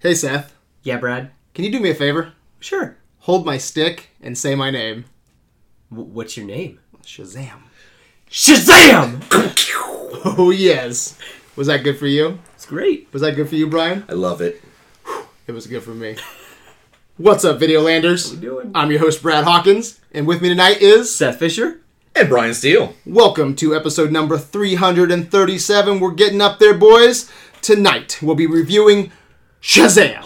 [0.00, 1.30] Hey Seth, Yeah, Brad.
[1.54, 2.32] can you do me a favor?
[2.60, 2.96] Sure.
[3.20, 5.06] Hold my stick and say my name.
[5.90, 6.78] W- what's your name?
[7.02, 7.60] Shazam.
[8.30, 9.22] Shazam!
[10.24, 11.16] Oh yes.
[11.54, 12.38] Was that good for you?
[12.54, 13.08] it's great.
[13.12, 14.04] Was that good for you, Brian?
[14.08, 14.60] I love it.
[15.46, 16.16] It was good for me.
[17.18, 18.38] What's up, Videolanders?
[18.40, 18.70] doing?
[18.74, 21.82] I'm your host, Brad Hawkins, and with me tonight is Seth Fisher.
[22.16, 22.94] And Brian Steele.
[23.06, 26.00] Welcome to episode number 337.
[26.00, 27.30] We're getting up there, boys.
[27.60, 29.12] Tonight, we'll be reviewing
[29.62, 30.24] Shazam.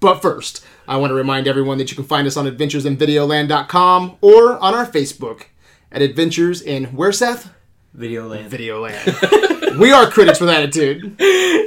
[0.00, 4.58] But first, I want to remind everyone that you can find us on adventuresinvideoland.com or
[4.58, 5.44] on our Facebook
[5.90, 7.50] at Adventures in where, Seth?
[7.96, 8.48] Videoland.
[8.50, 9.78] Videoland.
[9.78, 11.16] we are critics with attitude.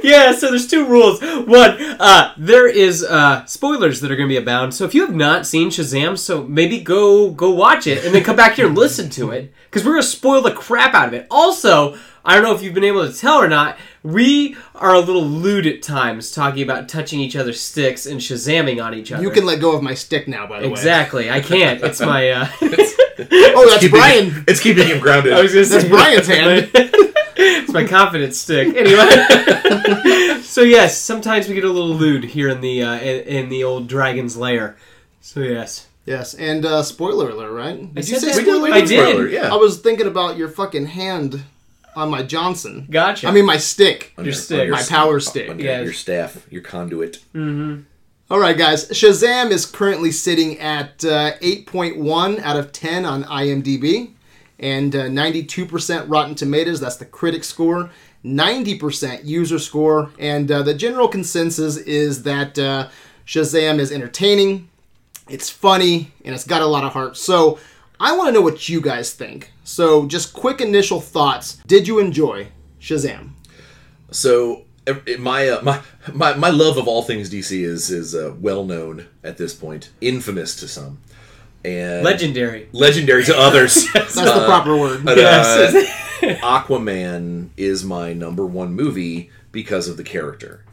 [0.02, 1.20] yeah, so there's two rules.
[1.20, 4.74] One, uh, there is uh, spoilers that are going to be abound.
[4.74, 8.22] So if you have not seen Shazam, so maybe go go watch it and then
[8.22, 11.08] come back here and listen to it because we're going to spoil the crap out
[11.08, 11.26] of it.
[11.30, 13.78] Also, I don't know if you've been able to tell or not.
[14.02, 18.82] We are a little lewd at times, talking about touching each other's sticks and shazamming
[18.82, 19.22] on each other.
[19.22, 20.72] You can let go of my stick now, by the way.
[20.72, 21.30] exactly.
[21.30, 21.82] I can't.
[21.82, 22.30] It's my.
[22.30, 22.48] Uh,
[23.20, 24.44] Oh, that's Keeping- Brian.
[24.46, 25.32] It's keeping him grounded.
[25.34, 26.70] I was gonna say That's Brian's hand.
[26.74, 28.68] it's my confidence stick.
[28.76, 33.48] Anyway, so yes, sometimes we get a little lewd here in the uh, in, in
[33.48, 34.76] the old dragon's lair.
[35.20, 37.92] So yes, Yes, and uh, spoiler alert, right?
[37.92, 38.36] Did you say that.
[38.36, 38.88] We did- spoiler we I alert?
[38.88, 39.08] did.
[39.10, 39.52] spoiler, yeah.
[39.52, 41.42] I was thinking about your fucking hand
[41.96, 42.86] on my Johnson.
[42.90, 43.26] gotcha.
[43.26, 44.12] I mean, my stick.
[44.18, 44.70] On your stick.
[44.70, 45.50] My power stick.
[45.50, 45.80] On your, Yeah.
[45.82, 47.18] your staff, your conduit.
[48.30, 48.88] All right, guys.
[48.90, 54.10] Shazam is currently sitting at uh, 8.1 out of 10 on IMDb
[54.58, 56.78] and uh, 92% Rotten Tomatoes.
[56.80, 57.90] That's the critic score.
[58.24, 60.10] 90% user score.
[60.18, 62.88] And uh, the general consensus is that uh,
[63.26, 64.68] Shazam is entertaining,
[65.28, 67.16] it's funny, and it's got a lot of heart.
[67.16, 67.58] So
[68.00, 69.52] I want to know what you guys think.
[69.64, 71.56] So, just quick initial thoughts.
[71.66, 72.48] Did you enjoy
[72.80, 73.30] Shazam?
[74.10, 74.64] So
[75.18, 75.80] my, uh, my
[76.14, 79.90] my my love of all things DC is is uh, well known at this point,
[80.00, 80.98] infamous to some,
[81.64, 82.68] and legendary.
[82.72, 83.86] legendary to others.
[83.92, 85.04] That's the proper word.
[85.04, 85.74] But, Yes.
[86.22, 90.64] uh, Aquaman is my number one movie because of the character.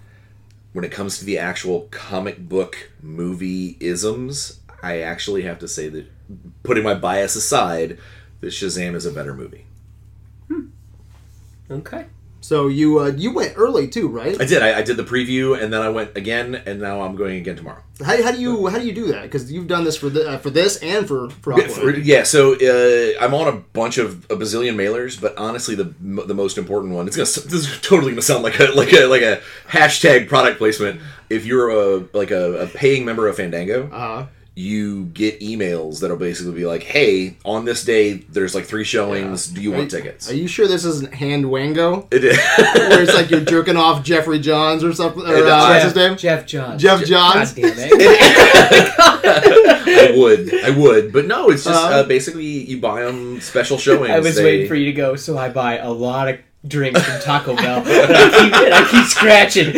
[0.74, 5.88] When it comes to the actual comic book movie isms, I actually have to say
[5.90, 6.06] that,
[6.64, 7.98] putting my bias aside,
[8.42, 9.66] that Shazam is a better movie.
[11.70, 12.06] Okay.
[12.42, 14.40] So, you uh, you went early too, right?
[14.40, 14.62] I did.
[14.62, 17.56] I, I did the preview, and then I went again, and now I'm going again
[17.56, 17.82] tomorrow.
[18.06, 19.24] How, how do you how do you do that?
[19.24, 22.22] Because you've done this for the, uh, for this and for for Yeah, for- yeah,
[22.22, 26.60] so uh, I'm on a bunch of a bazillion mailers, but honestly, the the most
[26.60, 27.08] important one.
[27.08, 30.60] It's gonna this is totally gonna sound like a like a like a hashtag product
[30.60, 31.02] placement.
[31.32, 36.16] If you're a like a, a paying member of Fandango, Uh, you get emails that'll
[36.16, 39.48] basically be like, "Hey, on this day, there's like three showings.
[39.48, 42.08] Do you are want you- tickets?" Are you sure this isn't hand wango?
[42.12, 42.38] It is.
[42.38, 45.24] Where it's like you're jerking off Geoffrey Johns or something?
[45.24, 46.16] Or, It- uh, uh, what's his name?
[46.18, 46.82] Geoff Johns.
[46.82, 47.54] Geoff God Johns.
[47.54, 48.96] damn it.
[48.98, 51.50] I would, I would, but no.
[51.50, 51.94] It's just Uh-huh.
[52.00, 54.10] uh, basically you buy them special showings.
[54.16, 56.38] I was They- waiting for you to go, so I buy a lot of
[56.68, 57.80] drinks from Taco Bell.
[57.86, 59.74] And I keep, I keep scratching.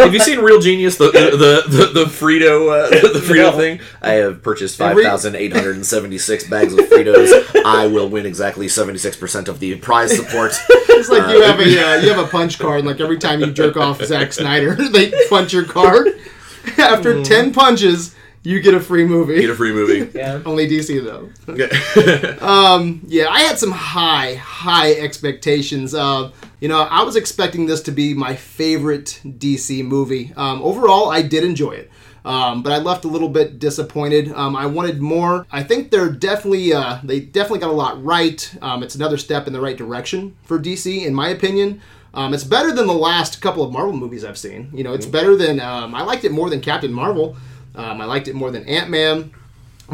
[0.00, 0.96] Have you seen Real Genius?
[0.96, 3.56] The the the, the Frito uh, the Frito No.
[3.56, 3.80] thing.
[4.02, 7.30] I have purchased five Every- thousand eight hundred and seventy six bags of Fritos.
[7.64, 10.52] I will win exactly seventy six percent of the prize support.
[10.68, 12.84] It's like you have a uh, you have a punch card.
[12.84, 16.08] Like every time you jerk off Zack Snyder, they punch your card.
[16.78, 19.40] After ten punches, you get a free movie.
[19.40, 20.10] Get a free movie.
[20.18, 20.40] yeah.
[20.46, 21.30] Only DC though.
[21.48, 22.36] Okay.
[22.40, 25.94] Um, yeah, I had some high, high expectations.
[25.94, 30.32] Uh, you know, I was expecting this to be my favorite DC movie.
[30.36, 31.90] Um, overall, I did enjoy it.
[32.24, 34.32] Um, but I left a little bit disappointed.
[34.32, 35.46] Um, I wanted more.
[35.50, 38.54] I think they're definitely uh, they definitely got a lot right.
[38.60, 41.80] Um, it's another step in the right direction for DC, in my opinion.
[42.12, 44.70] Um, it's better than the last couple of Marvel movies I've seen.
[44.74, 47.36] You know, it's better than um, I liked it more than Captain Marvel.
[47.74, 49.32] Um, I liked it more than Ant Man.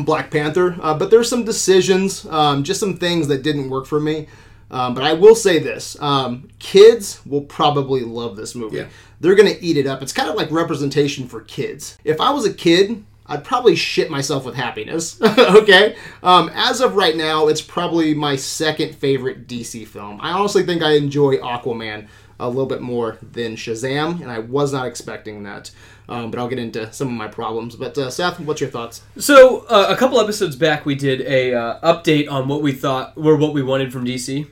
[0.04, 0.76] Black Panther.
[0.80, 4.28] Uh, but there's some decisions, um, just some things that didn't work for me.
[4.70, 8.78] Um, but I will say this: um, kids will probably love this movie.
[8.78, 8.88] Yeah.
[9.20, 10.02] They're gonna eat it up.
[10.02, 11.96] It's kind of like representation for kids.
[12.04, 15.20] If I was a kid, I'd probably shit myself with happiness.
[15.38, 15.96] okay.
[16.22, 20.20] Um, as of right now, it's probably my second favorite DC film.
[20.20, 22.08] I honestly think I enjoy Aquaman
[22.38, 25.70] a little bit more than Shazam, and I was not expecting that.
[26.08, 27.74] Um, but I'll get into some of my problems.
[27.74, 29.02] But uh, Seth, what's your thoughts?
[29.18, 33.16] So uh, a couple episodes back, we did a uh, update on what we thought
[33.16, 34.46] were what we wanted from DC,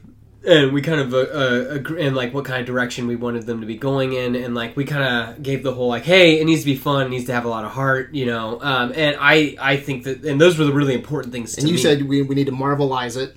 [0.47, 3.47] and we kind of uh, uh, agree, and like what kind of direction we wanted
[3.47, 6.41] them to be going in, and like we kind of gave the whole like, hey,
[6.41, 8.61] it needs to be fun, it needs to have a lot of heart, you know.
[8.61, 11.57] Um, and I I think that, and those were the really important things.
[11.57, 11.81] And you me.
[11.81, 13.37] said we, we need to marvelize it.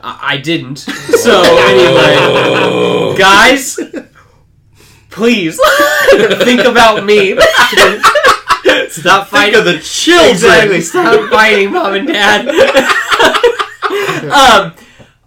[0.00, 0.86] I, I didn't.
[1.16, 3.80] So anyway, guys,
[5.10, 5.58] please
[6.44, 7.36] think about me.
[8.90, 10.30] Stop Think fighting of the children.
[10.30, 10.80] Exactly.
[10.82, 12.48] Stop fighting, mom and dad.
[14.30, 14.74] um,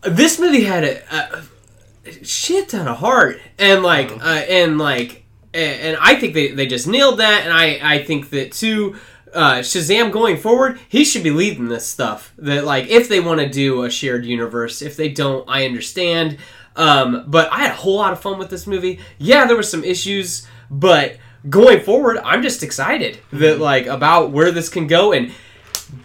[0.03, 5.81] this movie had a, a shit ton of heart, and like, uh, and like, and,
[5.81, 8.95] and I think they, they just nailed that, and I I think that too.
[9.33, 12.33] Uh, Shazam going forward, he should be leading this stuff.
[12.37, 16.37] That like, if they want to do a shared universe, if they don't, I understand.
[16.75, 18.99] Um, but I had a whole lot of fun with this movie.
[19.17, 21.17] Yeah, there were some issues, but
[21.47, 25.31] going forward, I'm just excited that like about where this can go and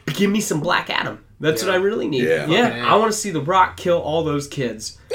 [0.07, 1.24] give me some Black Adam.
[1.41, 2.25] That's what I really need.
[2.25, 2.47] Yeah.
[2.47, 2.81] Yeah, Okay.
[2.81, 4.99] I want to see The Rock kill all those kids.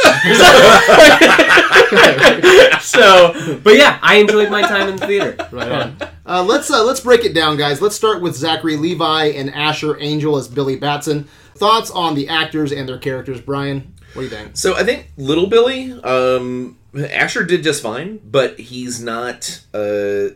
[2.82, 5.36] so, but yeah, I enjoyed my time in the theater.
[5.52, 5.98] Right on.
[6.26, 7.82] Uh, let's uh, let's break it down, guys.
[7.82, 11.24] Let's start with Zachary Levi and Asher Angel as Billy Batson.
[11.56, 13.96] Thoughts on the actors and their characters, Brian?
[14.14, 14.56] What do you think?
[14.56, 19.62] So I think Little Billy, um, Asher did just fine, but he's not.
[19.74, 20.30] Uh,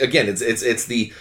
[0.00, 1.12] again, it's it's it's the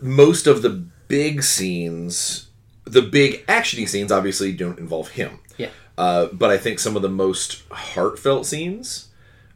[0.00, 0.70] most of the
[1.08, 2.43] big scenes,
[2.84, 5.40] the big actiony scenes, obviously don't involve him.
[5.56, 5.70] Yeah.
[5.96, 9.08] Uh, but I think some of the most heartfelt scenes,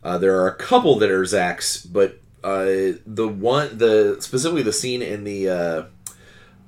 [0.02, 4.72] uh, there are a couple that are Zach's, but uh, the one, the specifically the
[4.72, 5.82] scene in the uh,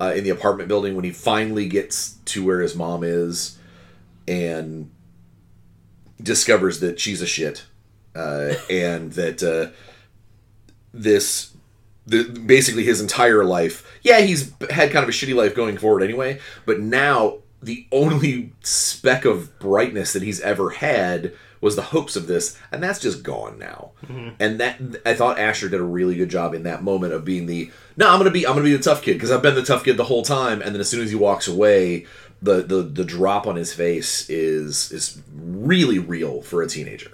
[0.01, 3.59] uh, in the apartment building when he finally gets to where his mom is,
[4.27, 4.91] and
[6.21, 7.65] discovers that she's a shit,
[8.17, 9.71] uh, and that uh,
[10.93, 11.50] this
[12.11, 13.87] the, basically his entire life.
[14.03, 18.53] Yeah, he's had kind of a shitty life going forward anyway, but now the only
[18.63, 23.23] speck of brightness that he's ever had was the hopes of this, and that's just
[23.23, 23.91] gone now.
[24.41, 27.45] And that I thought Asher did a really good job in that moment of being
[27.47, 29.63] the no, I'm gonna be I'm gonna be the tough kid because I've been the
[29.63, 32.07] tough kid the whole time, and then as soon as he walks away.
[32.43, 37.11] The, the, the drop on his face is is really real for a teenager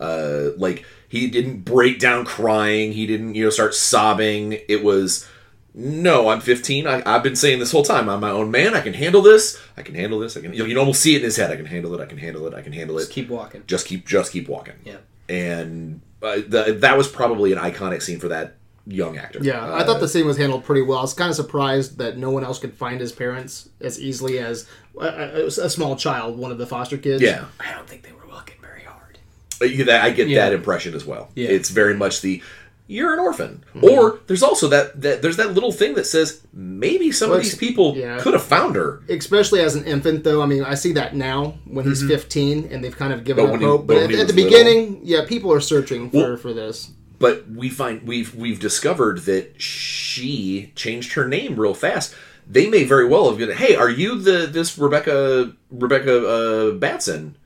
[0.00, 2.92] uh, like he didn't break down crying.
[2.92, 4.58] He didn't you know start sobbing.
[4.68, 5.28] It was
[5.74, 8.74] no i'm 15 I, i've been saying this whole time i'm my own man.
[8.74, 9.58] I can handle this.
[9.76, 10.36] I can handle this.
[10.36, 11.50] I can you know, you can almost see it in his head.
[11.50, 12.00] I can handle it.
[12.02, 12.52] I can handle it.
[12.54, 13.02] I can handle it.
[13.02, 13.62] Just keep walking.
[13.66, 14.74] just keep just keep walking.
[14.84, 14.96] Yeah.
[15.28, 18.54] and uh, the, that was probably an iconic scene for that
[18.86, 19.38] young actor.
[19.42, 20.98] Yeah, I Uh, thought the scene was handled pretty well.
[20.98, 24.38] I was kind of surprised that no one else could find his parents as easily
[24.40, 24.68] as
[25.00, 27.22] a, a, a small child, one of the foster kids.
[27.22, 27.46] yeah.
[27.60, 29.18] I don't think they were looking very hard.
[29.18, 30.44] Uh, you- that- I get Yeah.
[30.46, 31.30] that impression as well.
[31.34, 31.48] Yeah.
[31.48, 32.42] It's very much the
[32.88, 33.84] you're an orphan, Mm-hmm.
[33.84, 37.44] or there's also that, that there's that little thing that says maybe some Well, of
[37.44, 38.18] these people yeah.
[38.18, 39.00] could have found her.
[39.08, 40.42] Especially as an infant, though.
[40.42, 43.54] I mean, I see that now when he's 15 and they've kind of given But
[43.54, 43.86] up he- hope.
[43.86, 46.52] but But at, at the was little- beginning, yeah, people are searching for, Well- for
[46.52, 46.90] this.
[47.18, 52.14] But we find we've we've discovered that she changed her name real fast.
[52.50, 57.36] They may very well have been, hey, are you the this Rebecca Rebecca uh, Batson?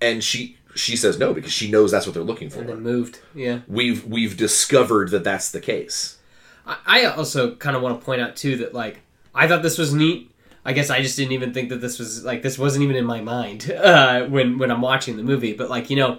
[0.00, 2.60] And she she says no because she knows that's what they're looking for.
[2.60, 3.20] And then moved.
[3.34, 3.60] Yeah.
[3.68, 6.18] We've we've discovered that that's the case.
[6.66, 9.00] I- I also kind of want to point out too that like
[9.34, 10.30] I thought this was neat.
[10.64, 13.04] I guess I just didn't even think that this was like this wasn't even in
[13.06, 15.52] my mind uh, when when I'm watching the movie.
[15.54, 16.18] But like you know,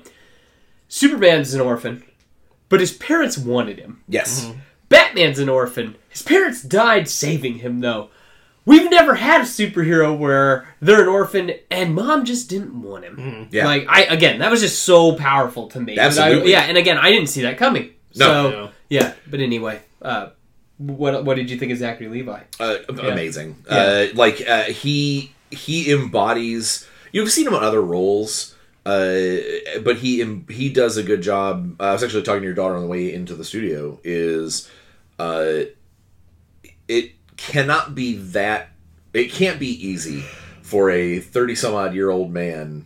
[0.87, 2.03] Superman's an orphan,
[2.69, 4.03] but his parents wanted him.
[4.07, 4.51] Yes.
[4.89, 5.95] Batman's an orphan.
[6.09, 8.09] His parents died saving him though.
[8.65, 13.47] We've never had a superhero where they're an orphan and mom just didn't want him.
[13.51, 13.65] Yeah.
[13.65, 15.95] Like I again, that was just so powerful to me.
[15.95, 16.51] that I- Absolutely.
[16.51, 17.89] yeah, and again, I didn't see that coming.
[18.15, 18.25] No.
[18.25, 18.69] So No.
[18.89, 20.29] yeah, but anyway, uh,
[20.77, 22.39] what what did you think of Zachary Levi?
[22.59, 23.55] uh, amazing.
[23.67, 26.87] Uh, like uh, he he embodies.
[27.11, 29.15] You've seen him in other roles, uh,
[29.83, 31.75] but he em- he does a good job.
[31.79, 33.99] Uh, I was actually talking to your daughter on the way into the studio.
[34.03, 34.69] Is
[35.19, 35.63] uh,
[36.87, 37.11] it
[37.47, 38.69] cannot be that
[39.13, 40.23] it can't be easy
[40.61, 42.85] for a thirty some odd year old man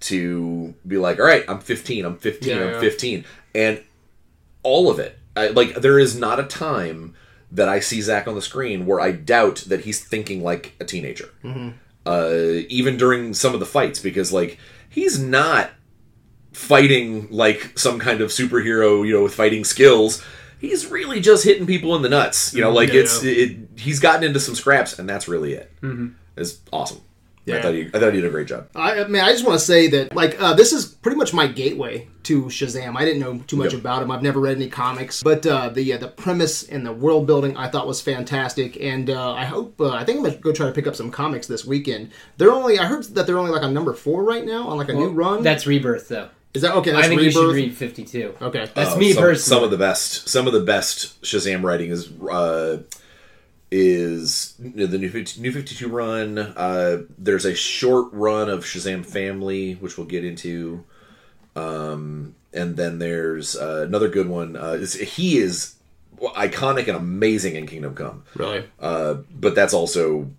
[0.00, 2.80] to be like, all right, I'm 15, I'm 15, Yeah, I'm yeah.
[2.80, 3.24] 15,
[3.54, 3.82] and
[4.62, 5.18] all of it.
[5.34, 7.14] I, like there is not a time
[7.50, 10.84] that I see Zach on the screen where I doubt that he's thinking like a
[10.84, 11.30] teenager.
[12.04, 15.70] Uh, even during some of the fights, because like he's not
[16.52, 20.22] fighting like some kind of superhero, you know, with fighting skills.
[20.60, 22.54] He's really just hitting people in the nuts.
[22.54, 23.00] You know, like Yeah.
[23.02, 25.70] it's it, he's gotten into some scraps, and that's really it.
[26.36, 26.98] It's awesome.
[27.48, 27.62] I Yeah.
[27.62, 28.66] thought he I thought he did a great job.
[28.74, 31.32] I, I mean, I just want to say that, like, uh, this is pretty much
[31.32, 32.96] my gateway to Shazam.
[32.96, 33.82] I didn't know too much Yep.
[33.82, 34.10] about him.
[34.10, 37.56] I've never read any comics, but uh, the uh, the premise and the world building
[37.56, 38.76] I thought was fantastic.
[38.82, 41.10] And uh, I hope uh, I think I'm gonna go try to pick up some
[41.12, 42.10] comics this weekend.
[42.36, 44.88] They're only I heard that they're only like on number four right now on like
[44.88, 45.44] a new run.
[45.44, 46.30] That's Rebirth, though.
[46.56, 46.90] Is that okay?
[46.90, 48.34] That's I think you should read 52.
[48.42, 49.56] Okay, That's Uh, me some, personally.
[49.56, 52.78] Some of the best, some of the best Shazam writing is uh,
[53.70, 56.38] is the new 50, new Fifty Two run.
[56.38, 60.84] Uh, there's a short run of Shazam Family, which we'll get into,
[61.54, 64.56] um, and then there's uh, another good one.
[64.56, 65.74] Uh, is- he is
[66.20, 68.64] iconic and amazing in Kingdom Come, Really?
[68.80, 70.30] uh, but that's also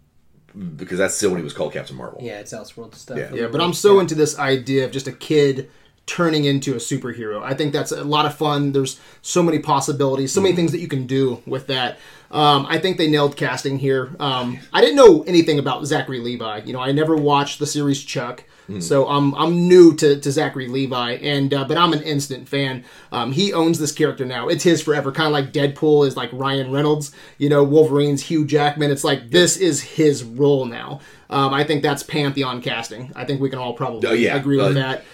[0.75, 2.19] because that's still when he was called Captain Marvel.
[2.24, 3.17] Yeah, it's Elseworld stuff.
[3.19, 3.29] Yeah.
[3.31, 5.69] Yeah, but I'm so into this idea of just a kid
[6.07, 7.43] turning into a superhero.
[7.43, 8.71] I think that's a lot of fun.
[8.71, 11.99] There's so many possibilities, so many things that you can do with that.
[12.31, 14.09] Um, I think they nailed casting here.
[14.19, 16.61] Um, I didn't know anything about Zachary Levi.
[16.65, 18.43] You know, I never watched the series Chuck,
[18.79, 22.83] so I'm I'm new to, to Zachary Levi, and uh, but I'm an instant fan.
[23.13, 24.49] Um, he owns this character now.
[24.49, 25.11] It's his forever.
[25.13, 27.13] Kind of like Deadpool is like Ryan Reynolds.
[27.37, 28.91] You know, Wolverine's Hugh Jackman.
[28.91, 30.99] It's like this is his role now.
[31.29, 33.11] Um, I think that's pantheon casting.
[33.15, 34.35] I think we can all probably Oh, yeah.
[34.35, 35.05] agree with Uh, that.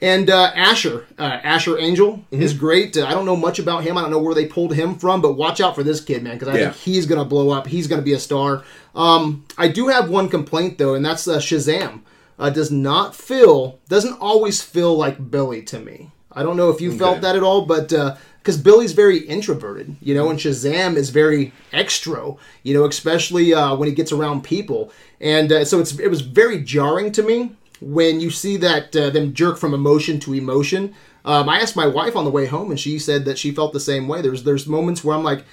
[0.00, 2.42] And uh, Asher, uh, Asher Angel Mm-hmm.
[2.42, 2.96] is great.
[2.96, 3.96] Uh, I don't know much about him.
[3.96, 6.34] I don't know where they pulled him from, but watch out for this kid, man,
[6.34, 6.64] because I Yeah.
[6.70, 7.66] think he's gonna blow up.
[7.66, 8.62] He's gonna be a star.
[8.94, 12.00] Um, I do have one complaint though, and that's uh, Shazam.
[12.38, 16.10] Uh, does not feel, doesn't always feel like Billy to me.
[16.30, 20.14] I don't know if you felt that at all, but because Billy's very introverted, you
[20.14, 24.92] know, and Shazam is very extro, you know, especially uh, when he gets around people,
[25.18, 29.10] and uh, so it's it was very jarring to me when you see that uh,
[29.10, 30.94] them jerk from emotion to emotion.
[31.24, 33.72] Um, I asked my wife on the way home, and she said that she felt
[33.72, 34.22] the same way.
[34.22, 35.44] There's there's moments where I'm like,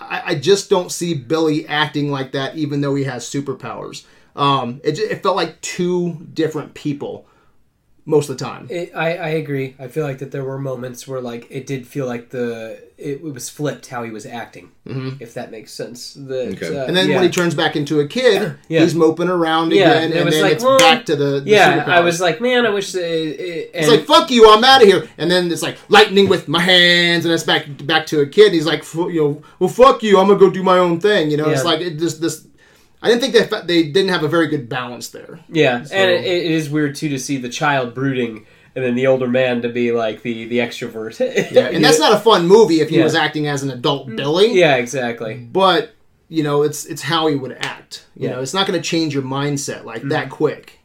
[0.00, 4.04] I, I just don't see Billy acting like that, even though he has superpowers.
[4.34, 7.26] Um, it, it felt like two different people
[8.08, 8.68] most of the time.
[8.70, 9.74] It, I, I agree.
[9.80, 13.20] I feel like that there were moments where like it did feel like the it,
[13.20, 16.14] was flipped how he was acting, if that makes sense.
[16.14, 16.66] That, Okay.
[16.68, 16.88] uh, Mm-hmm.
[16.88, 17.14] And then yeah.
[17.16, 18.80] when he turns back into a kid, Yeah.
[18.82, 21.40] he's moping around Yeah, again, and it and then like, it's well, back to the,
[21.40, 22.94] the yeah, I was like, man, I wish.
[22.94, 25.08] It, and, It's like fuck you, I'm out of here.
[25.18, 28.52] And then it's like lightning with my hands, and it's back back to a kid.
[28.52, 31.30] He's like, "Fu- you know, well, fuck you, I'm gonna go do my own thing.
[31.30, 32.46] You know, it's like it just this.
[33.02, 35.40] I didn't think they fa- they didn't have a very good balance there.
[35.48, 38.46] yeah, So- and it, it is weird too to see the child brooding.
[38.74, 41.18] And then the older man to be like the the extrovert.
[41.50, 43.04] Yeah, and that's not a fun movie if he Yeah.
[43.04, 44.52] was acting as an adult Billy.
[44.52, 45.34] Yeah, exactly.
[45.36, 45.94] but
[46.28, 48.04] you know, it's it's how he would act.
[48.14, 48.28] You Yeah.
[48.28, 48.36] Mm-hmm.
[48.36, 50.78] know, it's not going to change your mindset like that quick.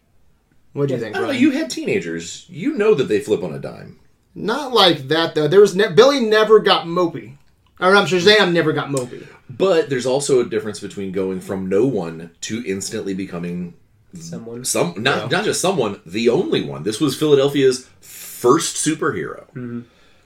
[0.71, 1.17] What do you think?
[1.17, 1.31] I know.
[1.31, 2.45] You had teenagers.
[2.47, 3.99] You know that they flip on a dime.
[4.35, 5.49] Not like that though.
[5.49, 7.35] There was ne- Billy never got mopey.
[7.81, 9.27] Or I'm sure Shazam never got mopey.
[9.57, 13.73] But there's also a difference between going from no one to instantly becoming
[14.13, 14.65] Someone.
[14.65, 16.83] some not not just someone, the only one.
[16.83, 19.45] This was Philadelphia's first superhero.
[19.51, 19.81] Mm-hmm.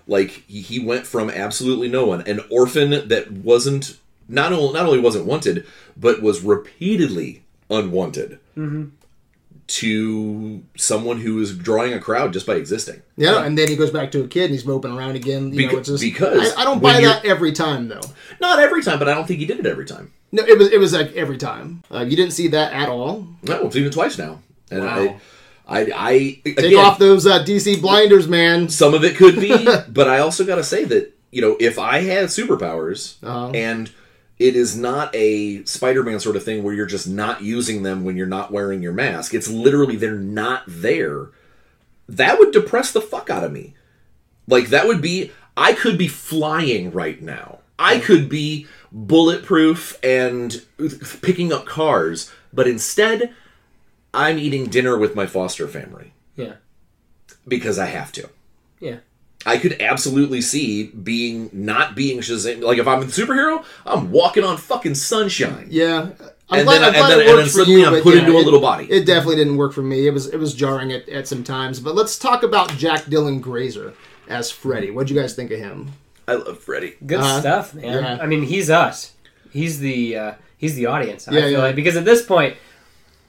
[0.08, 4.86] Like he, he went from absolutely no one, an orphan that wasn't not only not
[4.86, 5.66] only wasn't wanted,
[5.96, 8.86] but was repeatedly unwanted, mm-hmm.
[9.68, 13.02] To someone who is drawing a crowd just by existing.
[13.18, 15.52] Yeah, and then he goes back to a kid and he's moping around again.
[15.54, 18.02] You know, it's just, because I, I don't buy that every time though.
[18.40, 20.12] Not every time, but I don't think he did it every time.
[20.32, 21.84] No, it was it was like every time.
[21.92, 23.28] Uh, you didn't see that at all.
[23.44, 24.40] No, it's even twice now.
[24.70, 25.20] And Wow.
[25.68, 28.70] I, I, I Take off those uh, DC blinders, man.
[28.70, 31.80] Some of it could be, but I also got to say that you know if
[31.80, 33.50] I had superpowers Uh-huh.
[33.56, 33.90] and
[34.38, 38.18] it is not a Spider-Man sort of thing where you're just not using them when
[38.18, 39.34] you're not wearing your mask.
[39.34, 41.30] It's literally they're not there.
[42.10, 43.76] That would depress the fuck out of me.
[44.48, 47.60] Like that would be I could be flying right now.
[47.80, 50.62] I could be bulletproof and
[51.22, 53.34] picking up cars, but instead
[54.14, 56.54] I'm eating dinner with my foster family Yeah.
[57.48, 58.30] because I have to.
[58.80, 58.98] Yeah.
[59.46, 62.62] I could absolutely see being not being Shazam.
[62.62, 65.68] Like if I'm a superhero, I'm walking on fucking sunshine.
[65.70, 66.10] Yeah.
[66.50, 68.22] I'm And glad, then- I'm and then- it and then suddenly you, I'm put yeah,
[68.22, 68.86] into a little body.
[68.86, 70.08] It definitely didn't work for me.
[70.08, 71.80] It was it was jarring at, at some times.
[71.80, 73.94] But let's talk about Jack Dylan Grazer
[74.28, 74.92] as Freddy.
[74.92, 75.92] What'd you guys think of him?
[76.28, 76.96] I love Freddy.
[77.06, 77.40] Good Uh-huh.
[77.40, 78.04] stuff, man.
[78.04, 78.18] Yeah.
[78.22, 79.14] I mean, he's us.
[79.52, 81.28] He's the uh, he's the audience.
[81.28, 81.58] I Yeah, feel yeah.
[81.60, 82.58] like because at this point,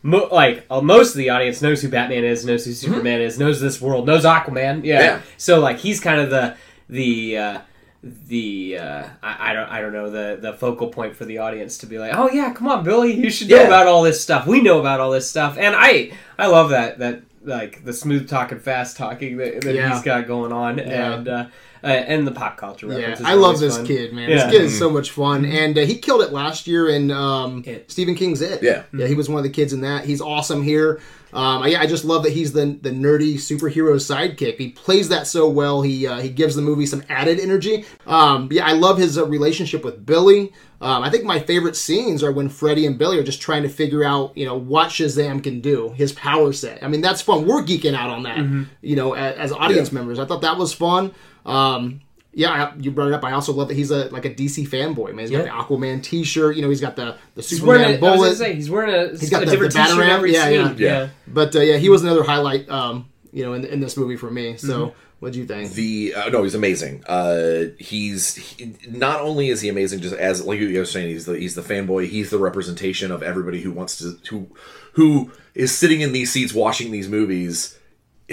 [0.07, 2.93] mo- like uh, most of the audience knows who Batman is, knows who Mm-hmm.
[2.93, 4.85] Superman is, knows this world, knows Aquaman.
[4.85, 5.01] Yeah.
[5.01, 5.21] Yeah.
[5.37, 6.57] So like he's kind of the
[6.89, 7.59] the uh,
[8.03, 11.79] the uh, I, I don't I don't know the the focal point for the audience
[11.79, 13.67] to be like, oh yeah, come on, Billy, you should know Yeah.
[13.67, 14.47] about all this stuff.
[14.47, 18.29] We know about all this stuff, and I I love that that like the smooth
[18.29, 19.93] talking, fast talking that, that Yeah.
[19.93, 21.15] he's got going on, Yeah.
[21.15, 21.29] and
[21.83, 23.17] uh, and the pop culture Yeah.
[23.25, 23.87] I love this fun.
[23.87, 24.29] kid, man.
[24.31, 24.37] Yeah.
[24.47, 27.65] This kid is so much fun, and uh, he killed it last year in um,
[27.89, 28.63] Stephen King's It.
[28.63, 28.85] Yeah.
[28.93, 30.05] yeah, he was one of the kids in that.
[30.05, 31.01] He's awesome here.
[31.33, 34.57] Um, I, I just love that he's the the nerdy superhero sidekick.
[34.59, 35.83] He plays that so well.
[35.83, 37.85] He uh, he gives the movie some added energy.
[38.07, 40.53] Um, yeah, I love his uh, relationship with Billy.
[40.81, 43.69] Um, I think my favorite scenes are when Freddy and Billy are just trying to
[43.69, 46.83] figure out, you know, what Shazam can do, his power set.
[46.83, 47.47] I mean, that's fun.
[47.47, 49.95] We're geeking out on that, you know, as, as audience Yeah.
[49.99, 50.19] members.
[50.19, 51.13] I thought that was fun.
[51.47, 52.01] Um,
[52.35, 53.25] yeah, I, you brought it up.
[53.25, 55.15] I also love that he's a like a DC fanboy.
[55.15, 56.55] Man, he's got the Aquaman T-shirt.
[56.57, 58.27] You know, he's got the the He's wearing Superman a, I was bullet.
[58.27, 60.77] gonna say he's wearing a, He's got a the- different the t-shirt every Yeah, scene.
[60.79, 60.87] yeah.
[61.01, 61.09] Yeah.
[61.27, 62.69] But uh, yeah, he was another highlight.
[62.69, 64.57] Um, you know, in, in this movie for me.
[64.59, 65.73] So, what do you think?
[65.73, 67.05] The uh, no, he's amazing.
[67.07, 71.25] Uh, he's he, not only is he amazing, just as like you were saying, he's
[71.27, 72.07] the he's the fanboy.
[72.09, 74.49] He's the representation of everybody who wants to who
[74.93, 77.79] who is sitting in these seats watching these movies,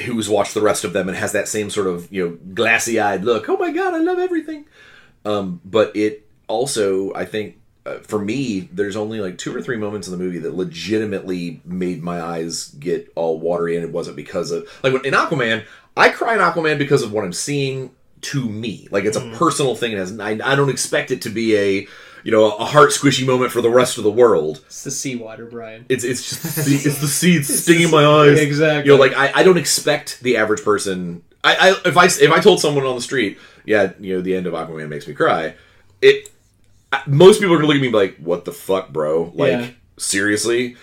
[0.06, 3.00] who's watched the rest of them and has that same sort of you know glassy
[3.00, 3.48] eyed look.
[3.50, 4.66] Oh my god, I love everything.
[5.26, 9.78] Um, but it also, I think, uh, for me, there's only like two or three
[9.78, 14.16] moments in the movie that legitimately made my eyes get all watery, and it wasn't
[14.16, 15.66] because of like when, in Aquaman.
[15.96, 18.88] I cry in Aquaman because of what I'm seeing to me.
[18.90, 19.92] Like it's a personal thing.
[19.92, 21.88] It has I, I don't expect it to be a
[22.24, 24.62] you know a heart squishy moment for the rest of the world.
[24.66, 25.86] It's the seawater, Brian.
[25.90, 28.40] It's it's just the, it's the seeds stinging my eyes.
[28.40, 28.92] Exactly.
[28.92, 31.24] You know, like I, I don't expect the average person.
[31.44, 34.36] I, I if I if I told someone on the street, yeah, you know, the
[34.36, 35.56] end of Aquaman makes me cry.
[36.02, 36.30] It
[36.92, 39.32] I- most people are gonna look at me and be like, "What the fuck, bro?
[39.36, 39.68] Like Yeah.
[39.98, 40.76] seriously?"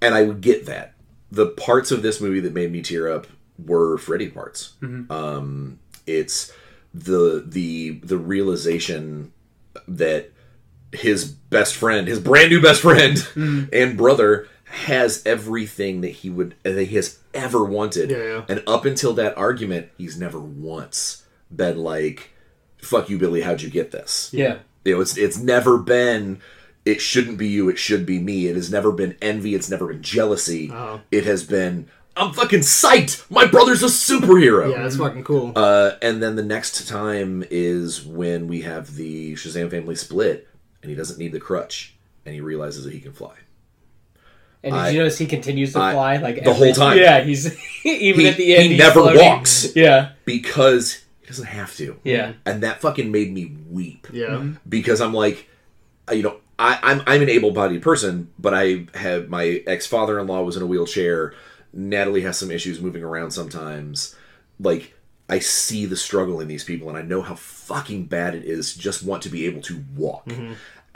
[0.00, 0.94] And I would get that.
[1.32, 3.26] The parts of this movie that made me tear up
[3.58, 4.74] were Freddy parts.
[5.10, 6.52] Um, it's
[6.94, 9.32] the the the realization
[9.88, 10.30] that
[10.92, 13.26] his best friend, his brand new best friend
[13.72, 18.10] and brother, has everything that he would that he has ever wanted.
[18.10, 18.44] Yeah, yeah.
[18.48, 21.24] And up until that argument, he's never once
[21.54, 22.30] been like,
[22.78, 23.42] "Fuck you, Billy.
[23.42, 24.58] How'd you get this?" Yeah.
[24.84, 26.40] You know, it's it's never been.
[26.84, 27.68] It shouldn't be you.
[27.68, 28.46] It should be me.
[28.46, 29.56] It has never been envy.
[29.56, 30.70] It's never been jealousy.
[30.72, 31.00] Oh.
[31.10, 31.88] It has been.
[32.16, 33.28] I'm fucking psyched.
[33.30, 34.70] My brother's a superhero.
[34.70, 35.52] Yeah, that's fucking cool.
[35.54, 40.48] Uh, and then the next time is when we have the Shazam family split,
[40.86, 43.34] and he doesn't need the crutch, and he realizes that he can fly.
[44.62, 46.96] And did I- you notice he continues to I- fly like the whole time.
[46.98, 47.46] Yeah, he's
[47.84, 48.62] even He- at the end.
[48.64, 49.20] he he's never floating.
[49.20, 49.74] walks.
[49.76, 51.98] Yeah, because he doesn't have to.
[52.04, 52.34] yeah.
[52.44, 54.44] And that fucking made me weep yeah.
[54.68, 55.48] because I'm like,
[56.08, 60.56] uh, you know, I, I'm I'm an able-bodied person, but I have my ex-father-in-law was
[60.56, 61.34] in a wheelchair.
[61.72, 64.14] Natalie has some issues moving around sometimes.
[64.58, 64.94] Like
[65.28, 68.72] I see the struggle in these people, and I know how fucking bad it is
[68.72, 70.32] to just want to be able to walk.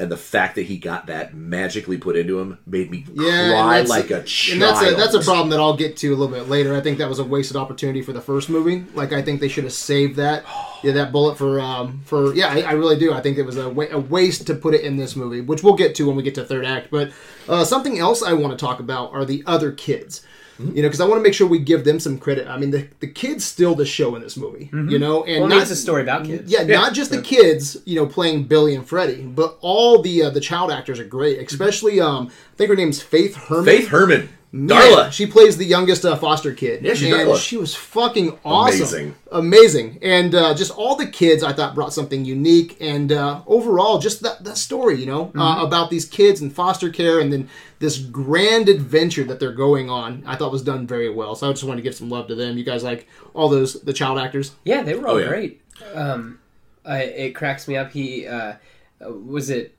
[0.00, 3.82] And the fact that he got that magically put into him made me Yeah, cry
[3.82, 4.52] like a child.
[4.54, 6.74] And that's a that's a problem that I'll get to a little bit later.
[6.74, 8.86] I think that was a wasted opportunity for the first movie.
[8.94, 12.35] Like I think they should have saved that, oh, yeah, that bullet for um for
[12.35, 12.49] yeah.
[12.49, 13.12] I, I really do.
[13.12, 15.62] I think it was a, wa- a waste to put it in this movie, which
[15.62, 16.90] we'll get to when we get to third act.
[16.90, 17.12] But
[17.49, 20.25] uh, something else I want to talk about are the other kids.
[20.62, 22.47] You know, because I want to make sure we give them some credit.
[22.47, 24.69] I mean, the, the kids steal the show in this movie.
[24.75, 26.53] You know, and Well, not- it's a story about kids.
[26.53, 30.29] yeah, not just the kids, you know, playing Billy and Freddie, but all the uh,
[30.29, 31.38] the child actors are great.
[31.51, 33.64] Especially, um, I think her name's Faith Herman.
[33.64, 35.12] Faith Herman, Man, Darla.
[35.12, 36.84] she plays the youngest uh, foster kid.
[36.84, 37.38] Yeah, she's and Darla.
[37.40, 39.14] she was fucking awesome, Amazing.
[39.30, 43.98] amazing, and uh, just all the kids I thought brought something unique, and uh, overall,
[44.00, 45.40] just that that story, you know, Mm-hmm.
[45.40, 49.88] uh, about these kids in foster care, and then this grand adventure that they're going
[49.88, 51.36] on, I thought was done very well.
[51.36, 52.58] So I just wanted to give some love to them.
[52.58, 54.50] You guys like all those the child actors?
[54.64, 55.28] Yeah, they were all Oh, yeah.
[55.28, 55.62] great.
[55.94, 56.40] Um,
[56.84, 57.92] I, it cracks me up.
[57.92, 58.54] He uh,
[59.00, 59.76] uh, was it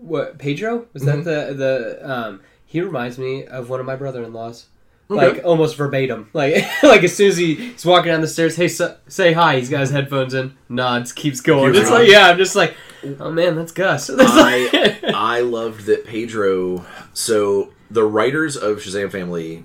[0.00, 1.22] what Pedro was Mm-hmm.
[1.24, 2.40] that the the um,
[2.72, 4.66] he reminds me of one of my brother-in-laws.
[5.10, 6.30] Like almost verbatim.
[6.32, 9.58] Like like as soon as he, he's walking down the stairs, hey, so, say hi.
[9.58, 11.74] He's got his headphones in, nods, keeps going.
[11.74, 12.74] Keeps it's like yeah, I'm just like,
[13.20, 14.06] oh man, that's Gus.
[14.16, 16.86] That's I like- I loved that Pedro.
[17.12, 19.64] So the writers of Shazam Family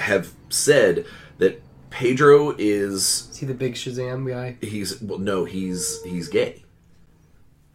[0.00, 1.06] have said
[1.38, 4.56] that Pedro is Is he the big Shazam guy?
[4.60, 6.64] he's well no he's he's gay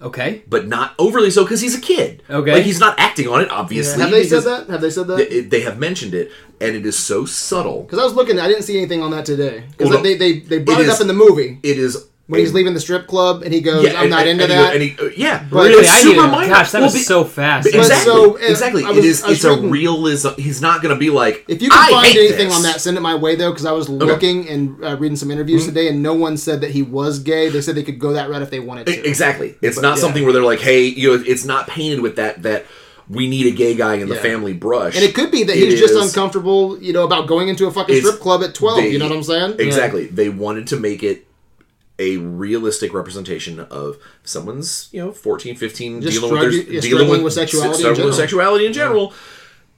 [0.01, 0.43] Okay.
[0.47, 2.53] but not overly so because he's a kid Okay.
[2.53, 4.67] like he's not acting on it obviously Have they said that?
[4.69, 5.17] Have they said that?
[5.17, 6.31] They, they have mentioned it
[6.61, 9.25] and it is so subtle Because I was looking, I didn't see anything on that
[9.25, 9.63] today.
[9.71, 11.77] Because Well, no, they, they they brought it it, is- up in the movie it
[11.79, 14.43] is when he's leaving the strip club and he goes, yeah, "I'm not and- into
[14.45, 16.53] and he that." and he, uh, yeah But- it's Really, I need super minor.
[16.53, 17.65] Gosh, that Well, was be- so fast.
[17.71, 20.93] But exactly so, exactly I was- is I was it's a realism he's not going
[20.95, 23.13] to be like If you can "I find anything this." on that, send it my
[23.15, 25.69] way though, because I was looking and uh, reading some interviews Hmm?
[25.69, 27.49] today, and no one said that he was gay.
[27.49, 29.07] They said they could go that route if they wanted to.
[29.07, 29.55] Exactly.
[29.61, 30.01] It's not yeah.
[30.01, 32.65] something where they're like, "Hey, you know," it's not painted with that that
[33.07, 34.21] we need a gay guy in the Yeah.
[34.21, 34.95] family brush.
[34.95, 37.71] And it could be that It he's just uncomfortable, you know, about going into a
[37.71, 38.79] fucking strip club at twelve.
[38.79, 39.53] they- you know what I'm saying?
[39.59, 40.07] Exactly.
[40.07, 41.23] They wanted to make it
[41.97, 46.89] a realistic representation of someone's, you know, 14, 15 Just dealing strugg- with yeah, their,
[46.89, 48.13] dealing with, with sexuality in with general.
[48.13, 49.13] sexuality in general.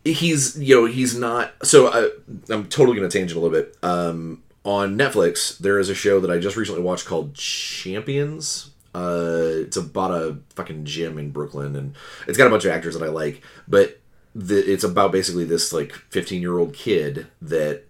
[0.04, 1.54] He's, you know, he's not.
[1.64, 2.10] So I,
[2.50, 3.76] I'm totally going to tangent a little bit.
[3.84, 8.72] Um, on Netflix, there is a show that I just recently watched called Champions.
[8.96, 11.96] Uh, it's about a fucking gym in Brooklyn, and
[12.28, 13.44] it's got a bunch of actors that I like.
[13.68, 14.00] But
[14.34, 17.87] the, it's about basically this like 15 year old kid that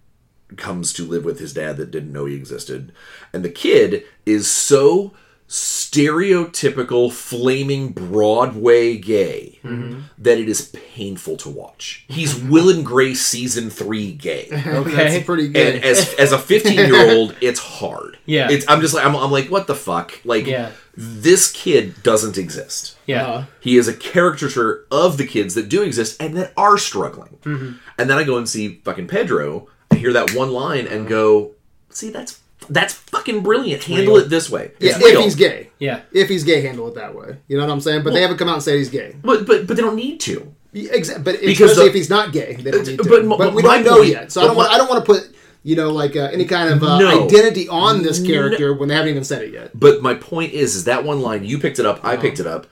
[0.56, 2.92] comes to live with his dad that didn't know he existed,
[3.34, 5.14] and the kid is so
[5.50, 9.60] stereotypical flaming Broadway gay
[10.18, 12.06] that it is painful to watch.
[12.10, 14.48] He's Will and Grace season three gay.
[14.78, 14.92] Okay.
[14.96, 15.76] That's pretty good.
[15.76, 18.18] And as as a 15 year old, it's hard.
[18.26, 18.50] Yeah.
[18.52, 20.20] It's I'm just like I'm, I'm like what the fuck?
[20.26, 20.72] Like Yeah.
[20.96, 22.98] this kid doesn't exist.
[23.06, 23.26] Yeah.
[23.26, 27.38] Uh, He is a caricature of the kids that do exist and that are struggling.
[27.44, 27.72] Mm-hmm.
[27.98, 29.68] And then I go and see fucking Pedro.
[29.92, 31.52] I hear that one line and go,
[31.90, 33.84] "See, that's that's fucking brilliant.
[33.84, 34.26] Handle real.
[34.26, 34.72] it this way.
[34.80, 35.70] yeah, It's if he's gay.
[35.80, 36.02] Yeah.
[36.12, 37.38] If he's gay, handle it that way.
[37.48, 38.04] You know what I'm saying?
[38.04, 39.16] But they haven't come out and said he's gay.
[39.22, 40.54] But but but they don't need to.
[40.74, 43.04] Yeah, Exa- but Because especially the- if he's not gay, they don't need to.
[43.04, 44.72] But But, m- we don't know point- yet, so I don't want.
[44.72, 47.26] I don't want to put you know like uh, any kind of uh, No.
[47.26, 49.72] identity on this character when they haven't even said it yet.
[49.74, 52.48] But my point is, is that one line you picked it up, I picked it
[52.48, 52.68] up.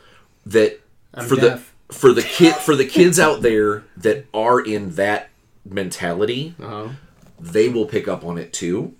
[0.47, 0.79] That
[1.13, 1.73] I'm for deaf.
[1.87, 5.29] the for the kid for the kids out there that are in that
[5.67, 6.89] mentality, Uh-huh.
[7.39, 8.93] They will pick up on it too,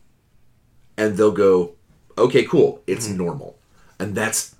[0.97, 1.73] and they'll go,
[2.17, 3.17] "Okay, cool, it's Mm-hmm.
[3.17, 3.57] normal,"
[3.99, 4.55] and that's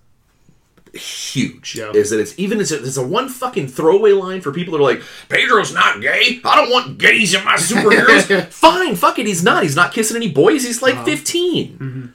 [0.94, 1.76] huge.
[1.76, 1.92] Yeah.
[1.94, 4.80] Is that it's even it's a, it's a one fucking throwaway line for people that
[4.80, 6.40] are like, "Pedro's not gay.
[6.44, 9.64] I don't want gays in my superheroes." Fine, fuck it, he's not.
[9.64, 10.64] He's not kissing any boys.
[10.66, 12.14] He's like 15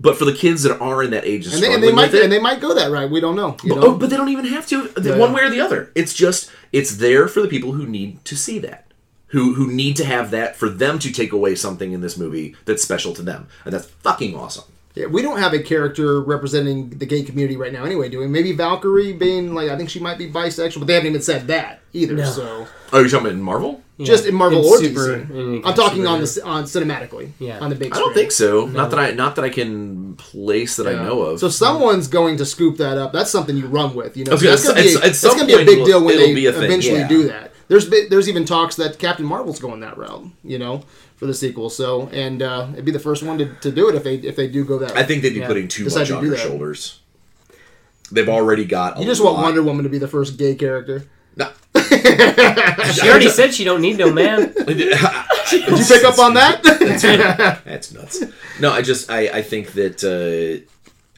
[0.00, 1.64] But for the kids that are in that age of Uh-huh.
[1.64, 3.08] And they, and they might it, and they might go that right.
[3.08, 3.56] We don't know.
[3.62, 3.86] You but, know?
[3.88, 5.16] oh, but they don't even have to Yeah.
[5.16, 5.90] one way or the other.
[5.94, 8.87] It's just it's there for the people who need to see that,
[9.28, 12.56] who who need to have that for them to take away something in this movie
[12.64, 14.64] that's special to them, and that's fucking awesome.
[14.94, 18.26] Yeah, we don't have a character representing the gay community right now, anyway, do we?
[18.26, 21.46] Maybe Valkyrie being like, I think she might be bisexual, but they haven't even said
[21.48, 22.14] that either.
[22.14, 22.24] No.
[22.24, 23.82] So Oh, you're talking about in Marvel?
[24.00, 25.30] just in Marvel In or super- DC.
[25.30, 27.58] in I'm talking super- on the on cinematically, Yeah.
[27.60, 27.94] on the big.
[27.94, 28.66] I don't think so.
[28.66, 31.38] Not that I not that I can place that I know of.
[31.40, 33.12] So someone's going to scoop that up.
[33.12, 34.16] That's something you run with.
[34.16, 36.02] You know, Okay, that's going to be, at- at that's gonna be a big deal
[36.02, 37.08] when they be a thing, eventually yeah.
[37.08, 37.47] do that.
[37.68, 40.26] There's been, there's even talks that Captain Marvel's going that route.
[40.42, 40.84] You know,
[41.16, 41.70] for the sequel.
[41.70, 44.36] So and uh, it'd be the first one to, to do it if they if
[44.36, 44.96] they do go that.
[44.96, 45.46] I think they'd be Yeah.
[45.46, 46.42] putting too Decide much to on do her that.
[46.42, 47.00] shoulders.
[48.10, 48.96] They've already got.
[48.96, 51.04] A you just want Wonder Woman to be the first gay character.
[51.36, 51.50] No.
[52.94, 54.52] She already said she don't need no man.
[54.66, 56.62] Did you pick up on that?
[57.64, 58.24] That's nuts.
[58.60, 60.66] No, I just I I think that uh,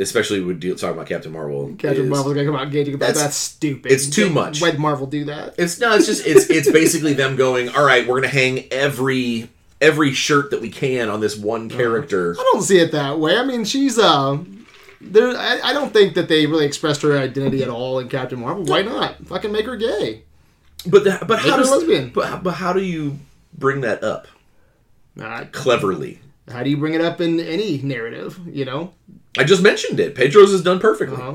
[0.00, 1.68] especially with deal, talking about Captain Marvel.
[1.78, 2.84] Captain is- Marvel's gonna come out and gay.
[2.84, 3.92] That's, That's- that's stupid.
[3.92, 4.60] it's too much.
[4.60, 5.54] Why'd Marvel do that?
[5.58, 7.68] It's no, it's just it's it's basically them going.
[7.68, 9.48] All right, we're gonna hang every
[9.80, 12.34] every shirt that we can on this one character.
[12.38, 13.36] I don't see it that way.
[13.36, 14.38] I mean, she's uh,
[15.00, 15.28] there.
[15.36, 18.64] I, I don't think that they really expressed her identity at all in Captain Marvel.
[18.64, 19.24] Why not?
[19.26, 20.22] Fucking make her gay.
[20.86, 22.10] But the, but how her does lesbian.
[22.10, 23.18] but but how do you
[23.52, 24.26] bring that up
[25.20, 26.20] Uh, cleverly?
[26.50, 28.38] how do you bring it up in any narrative?
[28.46, 28.92] You know.
[29.38, 30.14] I just mentioned it.
[30.14, 31.16] Pedro's is done perfectly.
[31.16, 31.34] Uh-huh.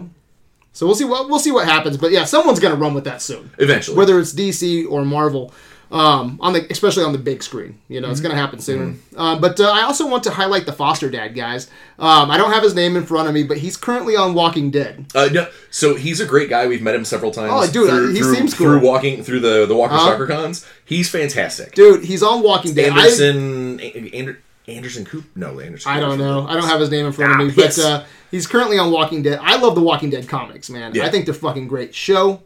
[0.74, 1.96] So we'll see what we'll see what happens.
[1.98, 3.52] But yeah, someone's gonna run with that soon.
[3.58, 5.54] Eventually, whether it's DC or Marvel,
[5.90, 7.80] um, on the especially on the big screen.
[7.88, 8.28] You know, it's Mm-hmm.
[8.28, 9.02] going to happen soon.
[9.16, 11.70] Uh, but uh, I also want to highlight the foster dad, guys.
[12.00, 14.72] Um, I don't have his name in front of me, but he's currently on Walking
[14.72, 15.06] Dead.
[15.16, 16.68] Uh, no, so he's a great guy.
[16.68, 17.52] We've met him several times.
[17.54, 18.66] Oh, dude, through, he through, seems cool.
[18.68, 20.06] through walking through the the Walker Uh-huh.
[20.08, 20.66] Stalker Cons.
[20.84, 21.74] He's fantastic.
[21.76, 22.90] Dude, he's on Walking Dead.
[22.92, 25.26] Anderson, A- Ander, Anderson Coop?
[25.36, 25.92] No, Anderson.
[25.92, 26.48] I don't know.
[26.48, 27.80] I don't have his name in front Ah, of me, but piss.
[27.84, 29.40] uh, he's currently on Walking Dead.
[29.42, 30.94] I love the Walking Dead comics, man.
[30.96, 31.06] Yeah.
[31.06, 31.94] I think they're fucking great.
[31.94, 32.42] Show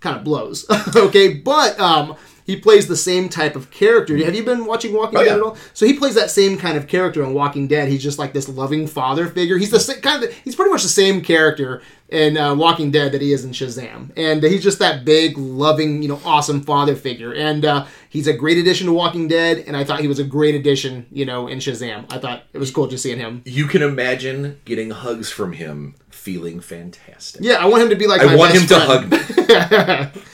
[0.00, 4.16] kind of blows, okay, but um, he plays the same type of character.
[4.24, 5.36] Have you been watching Walking Oh, Dead yeah.
[5.36, 5.56] at all?
[5.72, 7.88] So he plays that same kind of character in Walking Dead.
[7.88, 9.56] He's just like this loving father figure.
[9.58, 13.12] He's the sa- kind of he's pretty much the same character in uh, Walking Dead
[13.12, 16.94] that he is in Shazam, and he's just that big, loving, you know, awesome father
[16.94, 17.32] figure.
[17.34, 20.24] And uh, he's a great addition to Walking Dead, and I thought he was a
[20.24, 22.04] great addition, you know, in Shazam.
[22.12, 23.42] I thought it was cool just seeing him.
[23.46, 27.40] You can imagine getting hugs from him, feeling fantastic.
[27.42, 28.20] Yeah, I want him to be like.
[28.20, 30.20] I want him best to hug me.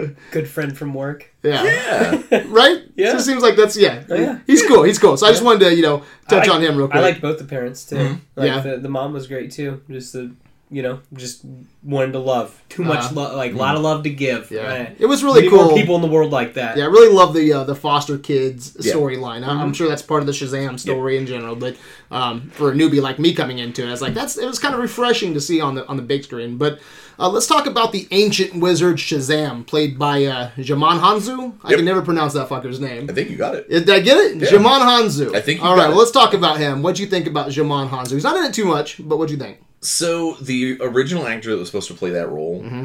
[0.30, 1.32] Good friend from work.
[1.42, 1.62] Yeah.
[1.64, 2.44] Yeah.
[2.48, 2.82] right.
[2.96, 3.12] Yeah.
[3.12, 4.02] So it seems like that's yeah.
[4.08, 4.38] Oh, yeah.
[4.46, 4.82] He's cool.
[4.82, 5.16] He's cool.
[5.16, 6.98] So I just wanted to you know touch I on him real quick.
[6.98, 7.96] I liked both the parents too.
[7.96, 8.14] Mm-hmm.
[8.36, 8.60] Like Yeah.
[8.60, 9.82] the, the mom was great too.
[9.90, 10.34] Just the
[10.72, 11.44] you know, just
[11.82, 12.60] wanted to love.
[12.70, 13.14] Too much Uh-huh.
[13.14, 14.50] love, like a lot of love to give.
[14.50, 14.62] yeah.
[14.66, 14.96] Right.
[14.98, 15.64] It was really need cool.
[15.66, 16.76] more people in the world like that.
[16.78, 18.94] Yeah, I really love the uh, the foster kids Yeah.
[18.94, 19.42] storyline.
[19.44, 19.60] I- Mm-hmm.
[19.60, 21.54] I'm sure that's part of the Shazam story in general.
[21.54, 21.76] But
[22.10, 24.58] um, for a newbie like me coming into it, I was like, that's it was
[24.58, 26.56] kind of refreshing to see on the on the big screen.
[26.56, 26.80] But
[27.18, 31.52] uh, let's talk about the ancient wizard Shazam, played by uh, Djimon Hounsou.
[31.62, 31.76] I Yep.
[31.78, 33.06] can never pronounce that fucker's name.
[33.10, 33.68] I think you got it.
[33.68, 34.36] Did I get it?
[34.38, 34.48] Yeah.
[34.48, 35.34] Djimon Hounsou.
[35.36, 35.86] I think you All got right.
[35.88, 35.90] it.
[35.90, 36.80] Well, let's talk about him.
[36.82, 38.12] What'd you think about Djimon Hounsou?
[38.12, 39.58] He's not in it too much, but what'd you think?
[39.82, 42.84] So the original actor that was supposed to play that role, Mm-hmm.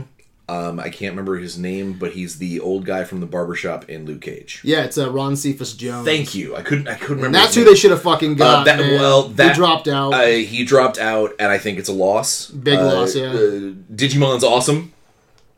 [0.50, 4.06] um, I can't remember his name, but he's the old guy from the barbershop in
[4.06, 4.62] Luke Cage.
[4.64, 6.06] Yeah, it's uh, Ron Cephas Jones.
[6.08, 6.56] Thank you.
[6.56, 6.88] I couldn't.
[6.88, 7.26] I couldn't remember.
[7.28, 7.70] And that's who name.
[7.72, 8.62] they should have fucking got.
[8.62, 10.14] Uh, that- well, that- dropped out.
[10.14, 12.48] Uh, he dropped out, and I think it's a loss.
[12.50, 13.26] Big Uh, loss, yeah.
[13.32, 14.94] uh, Djimon's awesome.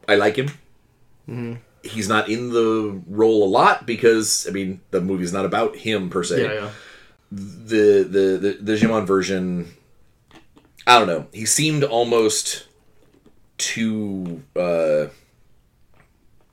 [0.08, 0.47] I like him.
[1.30, 1.54] Mm-hmm.
[1.84, 6.10] He's not in the role a lot because I mean the movie's not about him
[6.10, 6.43] per se.
[6.43, 6.69] yeah, yeah.
[7.32, 9.71] The the the the Djimon version
[10.88, 11.28] I don't know.
[11.34, 12.65] He seemed almost
[13.58, 14.44] too.
[14.56, 15.08] Uh,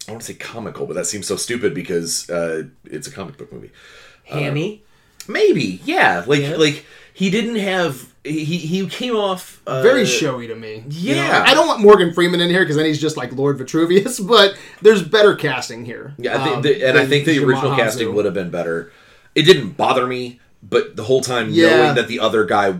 [0.08, 3.36] I want to say comical, but that seems so stupid because uh, it's a comic
[3.38, 3.70] book movie.
[4.24, 4.82] Hammy.
[5.28, 6.22] Maybe, yeah.
[6.26, 6.56] Like, Yeah.
[6.56, 8.12] like he didn't have.
[8.22, 10.84] He he came off uh, Very showy to me.
[10.88, 11.44] You know, yeah.
[11.46, 14.20] I don't want Morgan Freeman in here because then he's just like Lord Vitruvius.
[14.26, 16.14] But there's better casting here.
[16.18, 17.76] Yeah, I think um, the, and I think the Jim original Hounsou.
[17.76, 18.92] casting would have been better.
[19.34, 21.68] It didn't bother me, but the whole time Yeah.
[21.70, 22.78] knowing that the other guy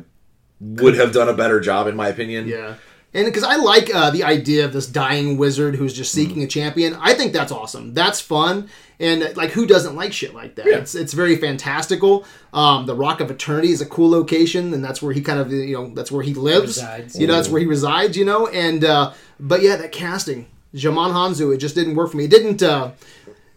[0.61, 2.47] would have done a better job, in my opinion.
[2.49, 2.75] Yeah.
[3.15, 6.29] And because I like uh, the idea of this dying wizard who's just Mm-hmm.
[6.29, 7.95] seeking a champion, I think that's awesome.
[7.95, 8.69] That's fun,
[9.01, 10.67] and uh, like who doesn't like shit like that?
[10.67, 10.77] Yeah.
[10.79, 12.27] It's it's very fantastical.
[12.53, 15.51] Um, the Rock of Eternity is a cool location, and that's where he kind of
[15.51, 16.77] you know that's where he lives.
[16.77, 17.19] Resides.
[17.19, 18.17] You know, that's where he resides.
[18.19, 22.19] You know, and uh, but yeah, that casting, Djimon Hounsou, it just didn't work for
[22.19, 22.25] me.
[22.25, 22.63] It didn't.
[22.63, 22.91] Uh,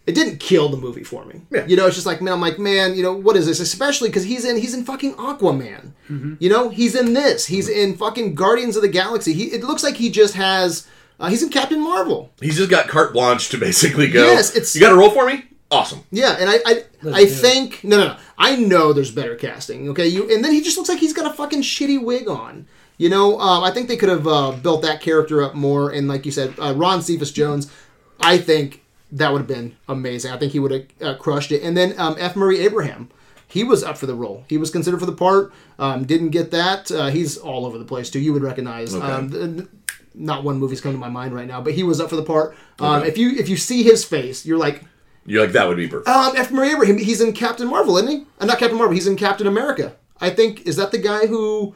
[0.09, 1.41] it didn't kill the movie for me.
[1.51, 1.65] Yeah.
[1.67, 3.59] You know, it's just like man, I'm like man, you know, what is this?
[3.59, 5.91] Especially because he's in he's in fucking Aquaman.
[6.09, 6.33] Mm-hmm.
[6.39, 7.45] You know, he's in this.
[7.45, 9.33] He's in fucking Guardians of the Galaxy.
[9.33, 10.87] He it looks like he just has.
[11.19, 12.31] Uh, he's in Captain Marvel.
[12.41, 14.23] He's just got carte blanche to basically go.
[14.25, 15.45] Yes, it's- you got to roll for me.
[15.71, 16.03] Awesome.
[16.11, 16.83] Yeah, and I I,
[17.21, 18.17] I think no no no.
[18.37, 19.89] I know there's better casting.
[19.89, 22.65] Okay, you and then he just looks like he's got a fucking shitty wig on.
[22.97, 25.91] You know, um, I think they could have uh, built that character up more.
[25.91, 27.71] And like you said, uh, Ron Cephas Jones,
[28.19, 30.31] I think that would have been amazing.
[30.31, 31.63] I think he would have uh, crushed it.
[31.63, 32.35] And then um, F.
[32.35, 33.09] Murray Abraham,
[33.47, 34.43] he was up for the role.
[34.47, 35.51] He was considered for the part.
[35.79, 36.91] Um, didn't get that.
[36.91, 38.19] Uh, he's all over the place too.
[38.19, 38.93] You would recognize.
[38.93, 39.67] Um, th- th-
[40.15, 42.23] not one movie's coming to my mind right now, but he was up for the
[42.23, 42.55] part.
[42.79, 44.83] Um, If you if you see his face, you're like,
[45.25, 46.09] You're like that would be perfect.
[46.09, 46.51] um, F.
[46.51, 48.25] Murray Abraham, he's in Captain Marvel, isn't he?
[48.39, 49.95] Uh, not Captain Marvel, he's in Captain America.
[50.19, 51.73] I think is that the guy who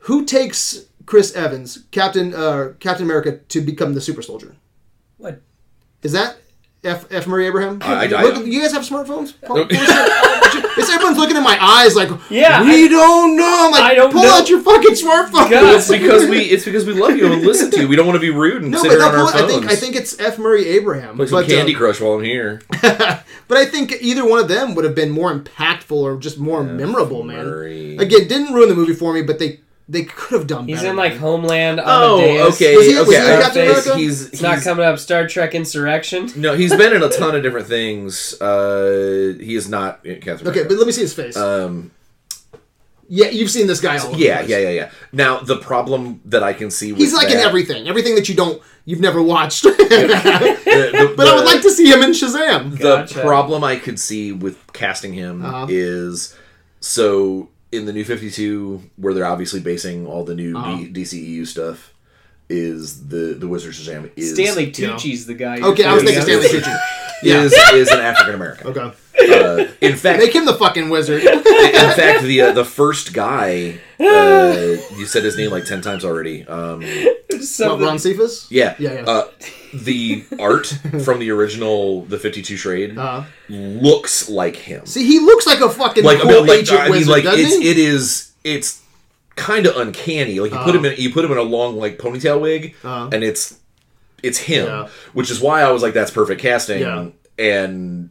[0.00, 4.54] who takes Chris Evans, Captain uh, Captain America, to become the super soldier.
[5.16, 5.40] What?
[6.02, 6.36] Is that
[6.86, 7.06] F.
[7.12, 7.26] F.
[7.26, 7.78] Murray Abraham?
[7.82, 9.34] I- I- Look, you guys have smartphones?
[9.44, 10.08] Pull- pull this up.
[10.78, 13.64] it's everyone's looking in my eyes like, Yeah, we I- don't know.
[13.66, 14.30] I'm like, I don't pull know.
[14.34, 15.50] out your fucking smartphone.
[15.50, 15.74] God.
[15.76, 17.88] it's because we it's because we love you and listen to you.
[17.88, 19.42] We don't want to be rude and No, sit but here on our pull phones.
[19.42, 20.38] I think I think it's F.
[20.38, 21.16] Murray Abraham.
[21.16, 22.62] Play some but, Candy uh, Crush while I'm here.
[23.48, 26.64] But I think either one of them would have been more impactful or just more
[26.64, 27.46] memorable, man.
[27.46, 27.96] Murray.
[27.96, 30.90] Again, didn't ruin the movie for me, but they they could have done He's better.
[30.90, 31.20] in like man.
[31.20, 31.80] Homeland.
[31.84, 32.54] Oh, Amadeus.
[32.56, 33.20] okay, Was he- was okay.
[33.20, 34.98] he in I- Captain he's- He's, not coming up.
[34.98, 36.28] Star Trek Insurrection.
[36.36, 38.34] No, he's been in a ton of different things.
[38.40, 40.68] Uh, he is not in Captain Okay, America.
[40.68, 41.36] but let me see his face.
[41.36, 41.92] um,
[43.08, 44.90] yeah, you've seen this guy all yeah, yeah, yeah, yeah.
[45.12, 48.34] Now the problem that I can see with He's like in everything, everything that you
[48.34, 49.62] don't, you've never watched.
[49.62, 52.76] the- but the- I would like to see him in Shazam.
[52.78, 55.66] the problem I could see with casting him Uh-huh.
[55.68, 56.34] is
[56.80, 60.76] so in the new 52 where they're obviously basing all the new Uh-huh.
[60.76, 61.92] D- DCEU stuff
[62.48, 64.94] is the the Wizard Shazam is Stanley you know.
[64.94, 65.60] Tucci's the guy.
[65.60, 66.60] Okay, I was thinking thinking Stanley.
[66.60, 67.02] Tucci.
[67.22, 67.42] Yeah.
[67.42, 68.66] is is an African American.
[68.68, 71.22] Okay, Uh, in fact, make him the fucking wizard.
[71.24, 76.04] in fact, the uh, the first guy uh, you said his name like ten times
[76.04, 76.46] already.
[76.46, 78.46] Um, what, Ron Cephas?
[78.50, 79.00] yeah, Yeah, yeah.
[79.06, 79.28] Uh,
[79.74, 80.66] the art
[81.04, 84.86] from the original the 52 Trade Uh, looks like him.
[84.86, 87.08] see, he looks like a fucking like, cool I mean, like, ancient I mean, wizard,
[87.08, 87.70] like doesn't it's he?
[87.70, 88.82] it is it's
[89.34, 90.40] kind of uncanny.
[90.40, 93.10] Like you put him in you put him in a long like ponytail wig, Uh-huh.
[93.12, 93.58] and it's
[94.22, 94.88] it's him, Yeah.
[95.12, 96.80] which is why I was like, that's perfect casting.
[96.80, 97.08] Yeah.
[97.38, 98.10] And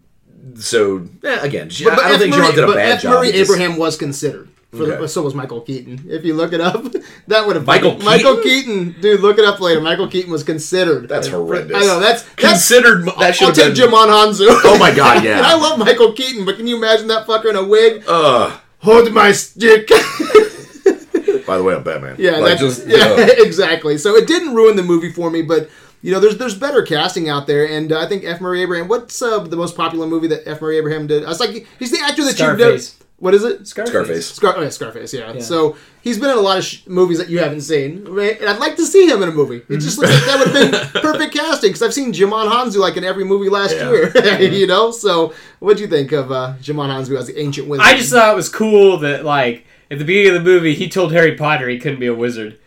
[0.56, 2.20] so eh, again, But, but I don't F.
[2.20, 3.02] think Murray, John did a bad F.
[3.02, 3.14] job.
[3.16, 4.50] Murray just- Abraham was considered.
[4.72, 6.06] For the, so was Michael Keaton.
[6.10, 6.84] If you look it up,
[7.28, 9.22] that would have Michael Michael Keaton, dude.
[9.22, 9.80] Look it up later.
[9.80, 11.08] Michael Keaton was considered.
[11.08, 11.78] That's horrendous.
[11.78, 12.36] I know that's that's.
[12.36, 13.06] considered.
[13.18, 13.88] That should I'll take been.
[13.90, 14.48] Djimon Hounsou.
[14.50, 15.38] Oh my God, yeah.
[15.38, 18.04] and I love Michael Keaton, but can you imagine that fucker in a wig?
[18.06, 18.60] Ugh.
[18.80, 19.88] Hold my stick.
[21.48, 22.16] by the way, I'm Batman.
[22.20, 23.30] yeah, Like, that's, just yeah, ugh.
[23.38, 23.98] exactly.
[23.98, 25.70] So it didn't ruin the movie for me, but
[26.06, 28.40] you know, there's there's better casting out there, and uh, I think F.
[28.40, 28.88] Murray Abraham.
[28.88, 30.62] What's uh, the most popular movie that F.
[30.62, 31.26] Murray Abraham did?
[31.26, 32.56] I was like, he's the actor that you know.
[32.56, 33.00] Scarface.
[33.18, 33.66] What is it?
[33.66, 33.92] Scarface.
[33.94, 34.28] Scarface.
[34.30, 35.32] Scar- oh, yeah, Scarface, yeah.
[35.34, 35.42] Yeah.
[35.42, 38.38] So he's been in a lot of sh- movies that you haven't seen, right?
[38.40, 39.62] and I'd like to see him in a movie.
[39.70, 42.78] It just looks like that would have been perfect casting because I've seen Djimon Hounsou
[42.78, 43.90] like in every movie last Yeah.
[43.90, 44.92] year, you know.
[44.92, 47.86] So what do you think of uh, Djimon Hounsou as the ancient wizard?
[47.88, 50.88] I just thought it was cool that like at the beginning of the movie he
[50.90, 52.60] told Harry Potter he couldn't be a wizard.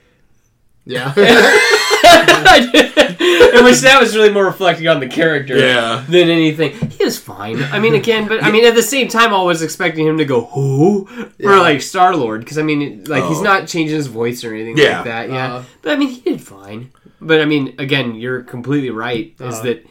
[0.87, 1.12] yeah,
[3.20, 6.04] In which that was really more reflecting on the character Yeah.
[6.09, 6.72] than anything.
[6.90, 7.62] He was fine.
[7.64, 10.24] I mean, again, but I mean, at the same time, I was expecting him to
[10.24, 11.61] go who for Yeah.
[11.61, 13.42] like Star Lord because I mean, like he's Oh.
[13.42, 14.96] not changing his voice or anything Yeah.
[14.96, 15.31] like that.
[15.31, 16.90] Yeah, Uh, but I mean, he did fine.
[17.20, 19.33] But I mean, again, you're completely right.
[19.40, 19.62] Is Uh.
[19.62, 19.87] that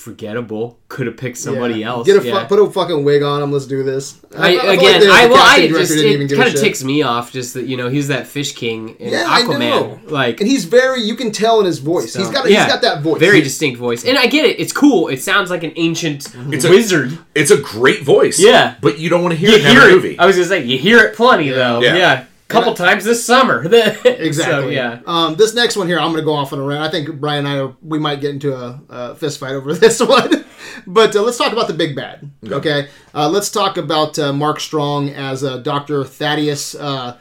[0.00, 0.78] forgettable?
[0.88, 1.90] Could have picked somebody Yeah.
[1.90, 2.06] else.
[2.06, 2.44] Get a fu- yeah.
[2.44, 3.52] put a fucking wig on him.
[3.52, 4.16] Let's do this.
[4.36, 6.60] I, feel like again, the- the I well, I just it kind of shit.
[6.60, 9.50] ticks me off just that you know he's that fish king in Yeah, I know.
[9.50, 11.02] Aquaman, like and he's very.
[11.02, 12.14] You can tell in his voice.
[12.14, 12.50] he's So, got.
[12.50, 13.20] yeah, he's got that voice.
[13.20, 14.58] very distinct voice, and I get it.
[14.58, 15.08] It's cool.
[15.08, 17.16] It sounds like an ancient It's a- wizard.
[17.34, 18.38] It's a great voice.
[18.40, 18.74] Yeah.
[18.80, 19.94] But you don't want to hear you it in hear a it.
[19.94, 20.18] movie.
[20.18, 21.80] I was gonna say you hear it plenty though.
[21.82, 22.24] Yeah.
[22.50, 22.60] Yeah.
[22.60, 23.64] couple times this summer.
[24.04, 24.34] Exactly.
[24.34, 25.00] So, yeah.
[25.06, 26.82] Um, this next one here, I'm going to go off on a rant.
[26.82, 29.72] I think Brian and I are, we might get into a, a fist fight over
[29.84, 30.44] this one.
[30.86, 32.30] but uh, let's talk about the big bad.
[32.44, 32.88] Okay.
[33.14, 36.04] Uh, let's talk about uh, Mark Strong as uh, Dr.
[36.04, 36.74] Thaddeus.
[36.74, 37.18] Uh,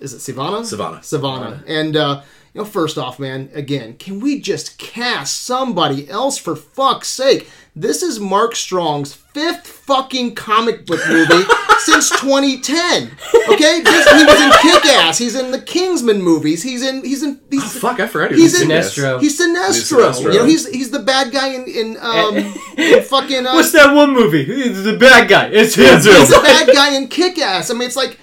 [0.00, 0.60] is it Sivana?
[0.60, 0.98] Sivana.
[1.00, 1.62] Sivana.
[1.66, 2.22] And uh,
[2.58, 7.48] you know, first off, man, again, can we just cast somebody else for fuck's sake?
[7.76, 11.44] This is Mark Strong's fifth fucking comic book movie
[11.78, 13.12] since 2010.
[13.50, 15.18] Okay, this, he was in Kick Ass.
[15.18, 16.64] He's in the Kingsman movies.
[16.64, 17.04] He's in.
[17.04, 17.40] He's in.
[17.48, 18.32] He's, Oh, Fuck, I forgot.
[18.32, 19.20] he He's in- Sinestro.
[19.20, 19.68] He's Sinestro.
[19.68, 20.32] He's Sinestro.
[20.32, 22.36] You know, he's he's the bad guy in in um
[22.76, 23.46] in fucking.
[23.46, 24.42] Uh, What's that one movie?
[24.44, 25.46] He's the bad guy.
[25.52, 27.70] It's He's the bad guy in Kick Ass.
[27.70, 28.18] I mean, it's like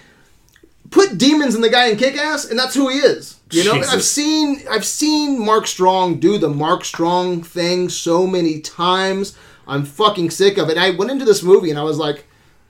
[0.91, 3.39] put demons in the guy in Kick Ass, and that's who he is.
[3.51, 8.25] You know, and I've seen I've seen Mark Strong do the Mark Strong thing so
[8.25, 9.37] many times.
[9.67, 10.77] I'm fucking sick of it.
[10.77, 12.25] I went into this movie and I was like,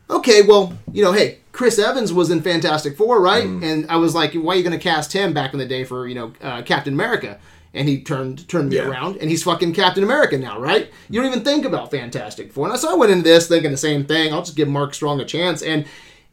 [0.10, 3.46] okay, well, you know, hey, Chris Evans was in Fantastic Four, right?
[3.46, 5.84] And I was like, why are you going to cast him back in the day
[5.86, 7.40] for you know uh, Captain America?
[7.74, 8.88] And he turned turned me Yeah.
[8.90, 10.90] around, and he's fucking Captain America now, right?
[11.10, 12.70] You don't even think about Fantastic Four.
[12.70, 14.34] And so I went into this thinking the same thing.
[14.34, 15.86] I'll just give Mark Strong a chance, and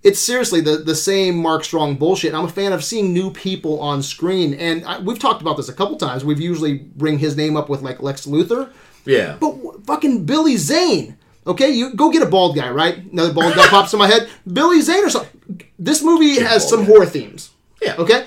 [0.02, 2.34] it's seriously the the same Mark Strong bullshit.
[2.34, 5.68] I'm a fan of seeing new people on screen, and I, we've talked about this
[5.68, 6.24] a couple times.
[6.24, 8.72] We've usually bring his name up with like Lex Luthor.
[9.04, 9.36] Yeah.
[9.40, 11.16] But w- fucking Billy Zane.
[11.46, 12.98] Okay, you go get a bald guy, right?
[12.98, 14.28] Another bald guy pops in my head.
[14.52, 15.60] Billy Zane or something.
[15.78, 16.86] This movie has some guy.
[16.86, 17.50] horror themes.
[17.80, 17.96] Yeah.
[17.98, 18.26] Okay?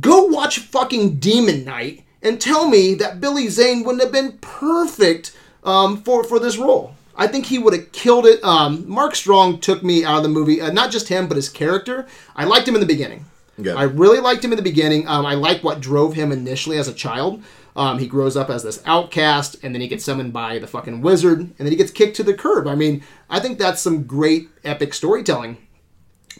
[0.00, 5.36] Go watch fucking Demon Knight and tell me that Billy Zane wouldn't have been perfect
[5.62, 6.94] um, for, for this role.
[7.16, 8.42] I think he would have killed it.
[8.42, 10.60] Um, Mark Strong took me out of the movie.
[10.60, 12.06] Uh, not just him, but his character.
[12.34, 13.26] I liked him in the beginning.
[13.56, 13.74] Yeah.
[13.74, 15.06] I really liked him in the beginning.
[15.06, 17.42] Um, I like what drove him initially as a child.
[17.76, 21.00] Um, he grows up as this outcast, and then he gets summoned by the fucking
[21.00, 22.66] wizard, and then he gets kicked to the curb.
[22.66, 25.56] I mean, I think that's some great epic storytelling.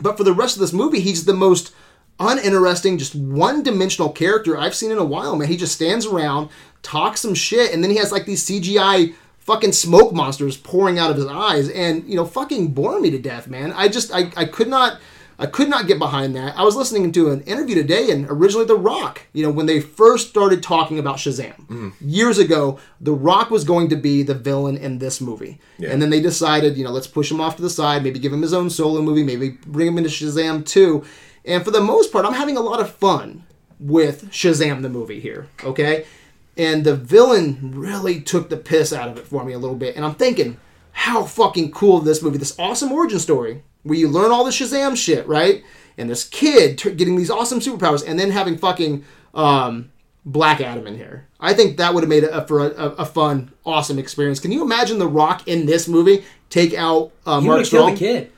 [0.00, 1.72] But for the rest of this movie, he's the most
[2.20, 5.36] uninteresting, just one-dimensional character I've seen in a while.
[5.36, 6.50] Man, he just stands around,
[6.82, 11.10] talks some shit, and then he has like these CGI fucking smoke monsters pouring out
[11.10, 13.72] of his eyes, and you know, fucking bore me to death, man.
[13.72, 15.00] I just, I, I could not.
[15.36, 16.56] I could not get behind that.
[16.56, 19.80] I was listening to an interview today, and originally The Rock, you know, when they
[19.80, 21.88] first started talking about Shazam mm-hmm.
[22.00, 25.58] years ago, The Rock was going to be the villain in this movie.
[25.90, 28.32] And then they decided, you know, let's push him off to the side, maybe give
[28.32, 31.04] him his own solo movie, maybe bring him into Shazam 2.
[31.46, 33.44] And for the most part, I'm having a lot of fun
[33.80, 36.06] with Shazam the movie here, okay?
[36.56, 39.96] And the villain really took the piss out of it for me a little bit.
[39.96, 40.58] And I'm thinking,
[40.92, 44.96] how fucking cool this movie, this awesome origin story where you learn all the Shazam
[44.96, 45.62] shit, right?
[45.98, 49.90] And this kid t- getting these awesome superpowers and then having fucking um,
[50.24, 51.26] Black Adam in here.
[51.38, 54.40] I think that would have made it a, for a, a, fun, awesome experience.
[54.40, 57.92] Can you imagine The Rock in this movie take out uh, He Mark Strong?
[57.92, 58.32] the kid.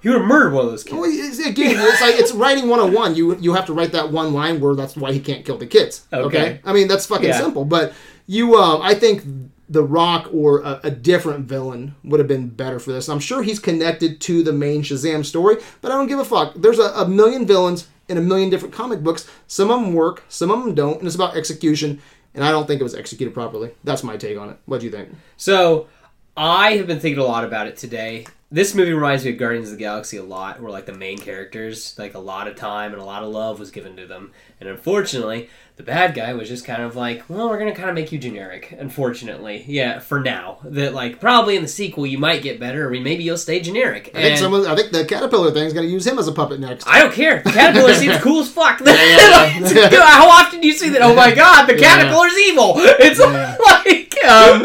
[0.00, 0.96] He would have murdered one of those kids.
[0.96, 3.16] Well, it's, again, it's like it's writing 101.
[3.16, 5.66] You you have to write that one line where that's why he can't kill the
[5.66, 6.06] kids.
[6.12, 6.60] Okay, Okay.
[6.64, 7.38] I mean that's fucking Yeah.
[7.40, 7.64] simple.
[7.64, 7.92] But
[8.26, 9.24] you, uh, I think
[9.70, 13.08] the Rock or a, a different villain would have been better for this.
[13.08, 16.54] I'm sure he's connected to the main Shazam story, but I don't give a fuck.
[16.54, 19.28] There's a, a million villains in a million different comic books.
[19.46, 22.00] Some of them work, some of them don't, and it's about execution.
[22.34, 23.72] And I don't think it was executed properly.
[23.84, 24.56] That's my take on it.
[24.66, 25.08] What do you think?
[25.36, 25.88] So,
[26.36, 28.26] I have been thinking a lot about it today.
[28.50, 31.18] This movie reminds me of Guardians of the Galaxy a lot, where like the main
[31.18, 34.32] characters, like a lot of time and a lot of love was given to them,
[34.58, 37.94] and unfortunately, the bad guy was just kind of like, well, we're gonna kind of
[37.94, 38.74] make you generic.
[38.78, 42.90] Unfortunately, yeah, for now, that like probably in the sequel you might get better, or
[42.92, 44.12] maybe you'll stay generic.
[44.14, 44.66] I think someone.
[44.66, 46.86] I think the caterpillar thing's gonna use him as a puppet next.
[46.88, 47.42] I don't care.
[47.42, 48.80] The caterpillar seems cool as fuck.
[48.80, 49.50] yeah.
[50.00, 51.02] How often do you see that?
[51.02, 52.76] Oh my god, the caterpillar's evil.
[52.78, 53.56] It's Yeah.
[53.60, 54.62] like um,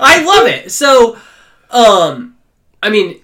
[0.00, 0.72] I love it.
[0.72, 1.18] So,
[1.70, 2.36] um,
[2.82, 3.20] I mean,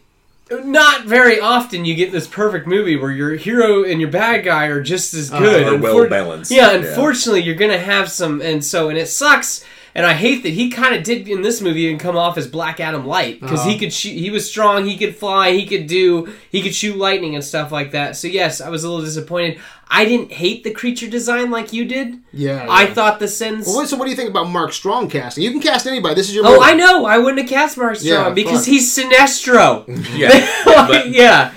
[0.51, 4.67] not very often you get this perfect movie where your hero and your bad guy
[4.67, 5.67] are just as uh, good.
[5.67, 6.51] Are Unfor- well balanced.
[6.51, 6.79] Yeah, Yeah.
[6.89, 9.65] unfortunately, you're gonna have some, and so and it sucks.
[9.95, 12.47] And I hate that he kind of did in this movie and come off as
[12.47, 13.79] Black Adam light because he Uh-huh.
[13.81, 14.15] could shoot.
[14.15, 14.87] He was strong.
[14.87, 15.53] He could fly.
[15.53, 16.33] He could do.
[16.51, 18.17] He could shoot lightning and stuff like that.
[18.17, 19.59] So yes, I was a little disappointed.
[19.95, 22.17] I didn't hate the creature design like you did.
[22.33, 22.67] Yeah.
[22.71, 22.95] I yeah.
[22.95, 23.67] thought the sense.
[23.67, 25.45] Well, so what do you think about Mark Strong casting?
[25.45, 26.15] You can cast anybody.
[26.15, 26.63] This is your Oh, movie.
[26.65, 27.05] I know.
[27.05, 28.69] I wouldn't have cast Mark Strong Yeah, because fuck.
[28.73, 29.85] he's Sinestro.
[30.17, 30.31] Yeah.
[30.89, 31.53] Like, yeah.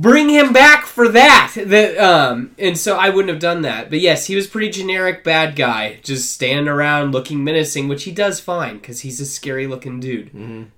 [0.00, 1.52] Bring him back for that.
[1.54, 3.90] That um and so I wouldn't have done that.
[3.90, 8.10] But yes, he was pretty generic bad guy, just standing around looking menacing, which he
[8.10, 10.30] does fine because he's a scary looking dude.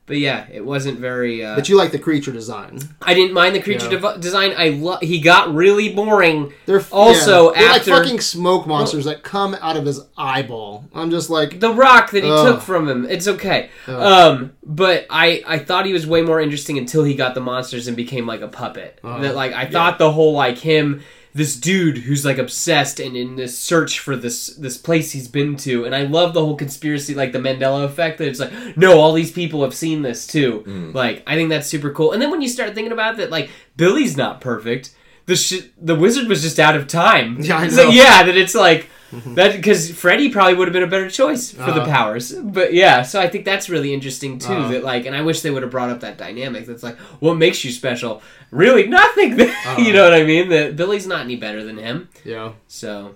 [0.06, 1.44] But yeah, it wasn't very.
[1.44, 2.78] Uh, But you like the creature design.
[3.00, 3.98] I didn't mind the creature Yeah.
[3.98, 4.52] dev- design.
[4.56, 6.52] I lo- he got really boring.
[6.66, 10.84] They're Also, yeah, they're after- like fucking smoke monsters that come out of his eyeball.
[10.94, 12.46] I'm just like, the rock that he Ugh.
[12.46, 13.06] took from him.
[13.08, 13.70] It's okay.
[13.86, 17.86] Um, but I I thought he was way more interesting until he got the monsters
[17.86, 18.98] and became like a puppet.
[19.02, 21.02] that like I thought the whole like him
[21.34, 25.56] this dude who's like obsessed and in this search for this this place he's been
[25.56, 28.98] to and I love the whole conspiracy like the Mandela effect that it's like no
[28.98, 30.62] all these people have seen this too.
[30.66, 30.94] Mm.
[30.94, 32.12] Like I think that's super cool.
[32.12, 34.94] And then when you start thinking about that like Billy's not perfect.
[35.26, 37.40] The sh- the wizard was just out of time.
[37.40, 37.90] Yeah, I know.
[37.90, 38.90] Yeah, that it's like
[39.34, 41.86] that because Freddy probably would have been a better choice for the Uh.
[41.86, 42.32] powers.
[42.32, 44.52] But yeah, so I think that's really interesting too.
[44.52, 44.68] Uh.
[44.68, 46.66] that like, and I wish they would have brought up that dynamic.
[46.66, 48.22] That's like, what makes you special?
[48.50, 49.40] Really, nothing.
[49.66, 49.76] Uh.
[49.78, 50.48] you know what I mean?
[50.48, 52.08] That Billy's not any better than him.
[52.24, 52.52] yeah.
[52.68, 53.14] So,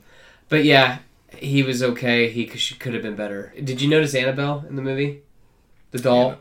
[0.49, 0.99] but yeah,
[1.37, 2.31] he was okay.
[2.31, 3.53] He could, she could have been better.
[3.63, 5.23] Did you notice Annabelle in the movie?
[5.93, 6.37] The doll.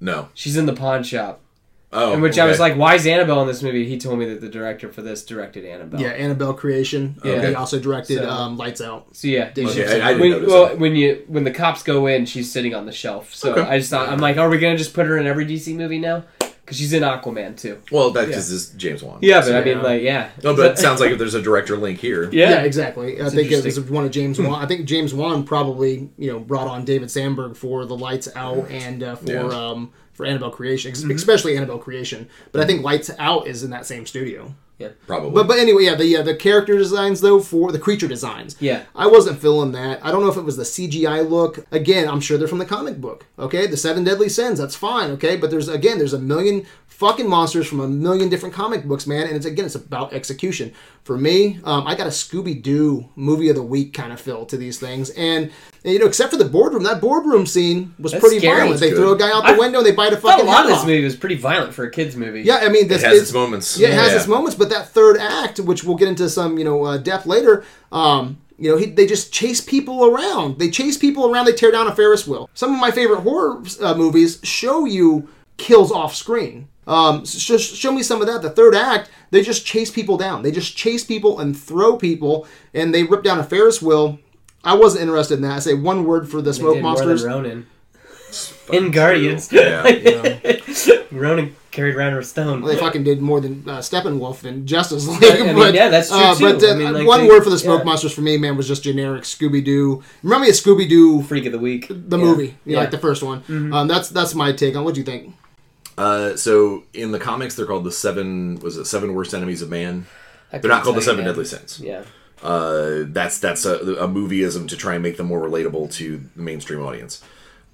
[0.00, 0.28] No.
[0.34, 1.40] She's in the pawn shop.
[1.92, 3.88] Oh, in which I was like, why is Annabelle in this movie?
[3.88, 6.00] He told me that the director for this directed Annabelle.
[6.00, 7.16] Yeah, Annabelle Creation.
[7.24, 7.32] Yeah.
[7.34, 9.06] And he also directed So- um, Lights Out.
[9.16, 10.78] So yeah, Okay, I, I when, well, that.
[10.78, 13.34] when you when the cops go in, she's sitting on the shelf.
[13.34, 13.62] So Okay.
[13.62, 15.98] I just thought I'm like, are we gonna just put her in every DC movie
[16.00, 16.24] now?
[16.40, 17.80] Because she's in Aquaman too.
[17.92, 19.20] Well, that's because this is James Wan.
[19.22, 19.82] Yeah, but So- I mean, Yeah.
[19.84, 20.28] like, yeah.
[20.42, 22.24] No, but it sounds like if there's a director link here.
[22.32, 23.22] Yeah, yeah, exactly.
[23.22, 24.60] I think it was one of James Wan.
[24.60, 28.68] I think James Wan probably you know brought on David Sandberg for the Lights Out
[28.70, 29.42] and uh, for Yeah.
[29.44, 31.10] um, for Annabelle Creation, Mm-hmm.
[31.12, 32.28] especially Annabelle Creation.
[32.52, 34.54] But I think Lights Out is in that same studio.
[34.78, 35.30] Yeah, probably.
[35.30, 38.56] But but anyway, yeah, the uh, the character designs though for the creature designs.
[38.60, 38.82] Yeah.
[38.94, 40.04] I wasn't feeling that.
[40.04, 41.64] I don't know if it was the CGI look.
[41.72, 43.24] Again, I'm sure they're from the comic book.
[43.38, 44.58] Okay, the Seven Deadly Sins.
[44.58, 45.10] That's fine.
[45.12, 46.66] Okay, but there's again, there's a million
[46.96, 49.26] fucking monsters from a million different comic books, man.
[49.26, 50.72] And it's again, it's about execution.
[51.04, 54.44] For me, um, I got a Scooby Doo movie of the week kind of feel
[54.46, 55.52] to these things, and,
[55.84, 58.60] and, you know, except for the boardroom, that boardroom scene was That's pretty scary.
[58.62, 58.80] violent.
[58.80, 58.96] They Good.
[58.96, 60.64] throw a guy out the I window and they bite a thought fucking a lot
[60.64, 60.86] of this off.
[60.86, 62.42] movie was pretty violent for a kids movie.
[62.42, 63.78] Yeah, I mean, it this, has its moments.
[63.78, 66.64] yeah, it has its moments, but that third act, which we'll get into some, you
[66.64, 70.58] know, uh, depth later, um, you know, he, they just chase people around.
[70.58, 71.44] They chase people around.
[71.44, 72.48] They tear down a Ferris wheel.
[72.54, 75.28] Some of my favorite horror uh, movies show you
[75.58, 76.68] kills off screen.
[76.86, 78.42] Um, s- sh- show me some of that.
[78.42, 80.42] The third act, they just chase people down.
[80.42, 84.18] They just chase people and throw people, and they rip down a Ferris wheel.
[84.64, 85.52] I wasn't interested in that.
[85.52, 87.22] I say one word for the They smoke did more monsters.
[87.22, 87.66] than Ronan.
[88.72, 89.52] In Guardians.
[89.52, 89.82] Yeah.
[91.12, 92.62] Ronan carried around her stone.
[92.62, 95.22] Well, they fucking did more than uh, Steppenwolf and Justice League.
[95.40, 96.58] I mean, yeah, that's true, too.
[96.58, 97.84] But uh, I mean, like, one they- word for the smoke yeah.
[97.84, 100.02] monsters for me, man, was just generic Scooby Doo.
[100.24, 101.86] Remember me of Scooby Doo, Freak of the week.
[101.88, 102.00] the Yeah.
[102.00, 102.18] Mm-hmm.
[102.18, 102.80] movie, you Yeah.
[102.80, 103.44] like the first one.
[103.72, 104.84] Um, that's that's my take on.
[104.84, 105.34] What do you think?
[105.98, 108.56] Uh, so in the comics, they're called the seven.
[108.60, 110.06] Was it seven worst enemies of man?
[110.52, 111.80] I They're not called the seven deadly sins.
[111.80, 112.04] Yeah.
[112.42, 116.42] Uh, that's that's a, a movieism to try and make them more relatable to the
[116.42, 117.22] mainstream audience.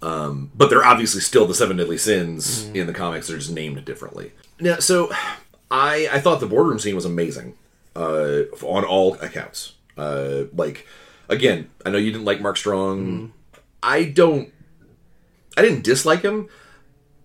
[0.01, 3.29] Um, but they're obviously still the seven deadly sins in the comics.
[3.29, 4.33] They're just named differently.
[4.61, 5.13] Now, so
[5.71, 7.55] I I thought the boardroom scene was amazing
[7.97, 9.75] uh, on all accounts.
[9.97, 10.87] Uh, like
[11.29, 13.33] again, I know you didn't like Mark Strong.
[13.83, 14.53] I don't.
[15.57, 16.49] I didn't dislike him,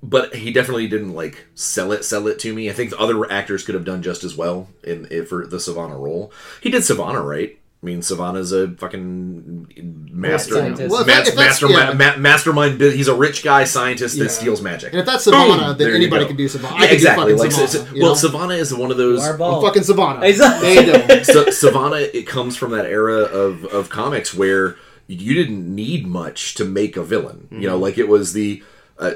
[0.04, 2.70] but he definitely didn't like sell it sell it to me.
[2.70, 5.58] I think the other actors could have done just as well in, in for the
[5.58, 6.32] Sivana role.
[6.62, 7.58] He did Sivana right.
[7.84, 10.56] I mean, Sivana's a fucking master.
[10.56, 11.94] Well, if ma- that- if that's- master, yeah.
[11.94, 12.82] ma- mastermind.
[12.82, 14.94] He's a rich guy scientist that steals magic.
[14.94, 15.60] And if that's Sivana, Boom!
[15.60, 16.28] then There anybody go.
[16.30, 16.72] can do Sivana.
[16.80, 17.34] Yeah, could exactly.
[17.34, 17.86] do Like, fucking so- Sivana.
[17.88, 18.48] so- well, know?
[18.56, 19.20] Sivana is one of those.
[19.24, 20.24] Our fucking Sivana.
[20.24, 20.76] Exactly.
[20.86, 24.76] There so Sivana, it comes from that era of, of comics where
[25.06, 27.48] you didn't need much to make a villain.
[27.52, 27.66] You Mm-hmm.
[27.68, 28.64] know, like it was the.
[28.98, 29.12] Uh,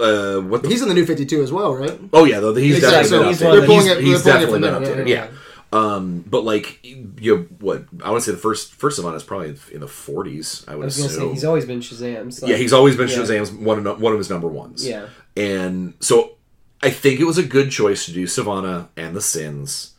[0.00, 1.98] uh, what the He's in the new 52 as well, right?
[2.12, 3.10] Oh yeah, though he's Exactly.
[3.10, 3.66] definitely So been up they're there.
[3.66, 5.08] pulling He's, it- he's they're definitely been up there, there.
[5.08, 5.30] yeah, Yeah.
[5.70, 9.22] Um, but like you know, what I want to say the first first Sivana is
[9.22, 10.66] probably in the 40s.
[10.66, 11.32] I would I was gonna say assume.
[11.34, 12.38] he's always been Shazam's.
[12.38, 13.16] So yeah, he's always been Yeah.
[13.16, 14.86] Shazam's one of one of his number ones.
[14.86, 15.08] Yeah.
[15.36, 16.36] and so
[16.82, 19.92] I think it was a good choice to do Sivana and the Sins.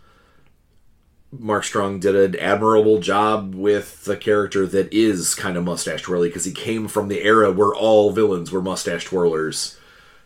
[1.32, 6.30] Mark Strong did an admirable job with the character that is kind of mustache twirly
[6.30, 9.76] because he came from the era where all villains were mustache twirlers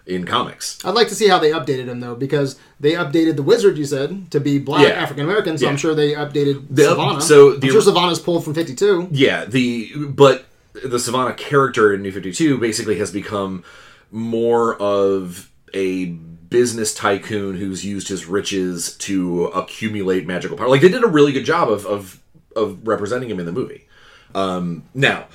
[0.05, 0.77] in comics.
[0.83, 3.77] I'd like to see how they updated him though, because they updated the wizard.
[3.77, 4.93] You said to be black Yeah.
[4.95, 5.71] African American, so Yeah.
[5.71, 7.21] I'm sure they updated The- Sivana.
[7.21, 9.07] so the- I'm sure Sivana's pulled from 52.
[9.11, 13.63] Yeah, the but the Sivana character in New Fifty Two basically has become
[14.11, 20.67] more of a business tycoon who's used his riches to accumulate magical power.
[20.69, 22.19] Like they did a really good job of of,
[22.55, 23.87] of representing him in the movie.
[24.35, 25.27] Um, now,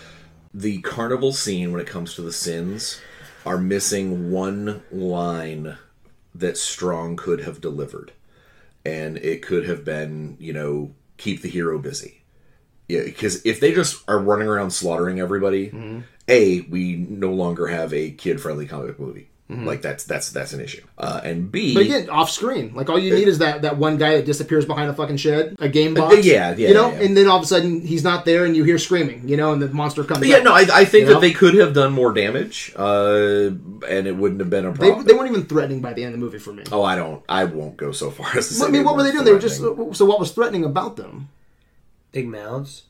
[0.52, 3.00] the carnival scene when it comes to the sins
[3.48, 5.78] are missing one line
[6.34, 8.12] that Strong could have delivered,
[8.84, 12.22] and it could have been you know keep the hero busy.
[12.88, 16.00] Yeah, because if they just are running around slaughtering everybody, mm-hmm.
[16.28, 19.30] a we no longer have a kid friendly comic book movie.
[19.50, 19.64] Mm-hmm.
[19.64, 20.82] Like that's that's that's an issue.
[20.98, 22.74] Uh, and b But again, off screen.
[22.74, 25.56] Like all you need is that, that one guy that disappears behind a fucking shed,
[25.58, 26.22] a game box.
[26.22, 27.00] yeah, yeah, You know, yeah.
[27.00, 29.26] and then all of a sudden he's not there, and you hear screaming.
[29.26, 30.20] You know, and the monster comes.
[30.20, 30.44] But yeah, up.
[30.44, 31.20] no, I, I think that know?
[31.20, 33.50] they could have done more damage, uh,
[33.88, 35.06] and it wouldn't have been a problem.
[35.06, 36.64] they weren't even threatening by the end of the movie for me.
[36.70, 37.22] oh, I don't.
[37.26, 38.66] I won't go so far as to say.
[38.66, 39.24] I mean, what were they doing?
[39.24, 40.04] They were just so.
[40.04, 41.30] What was threatening about them?
[42.12, 42.82] Big mouths.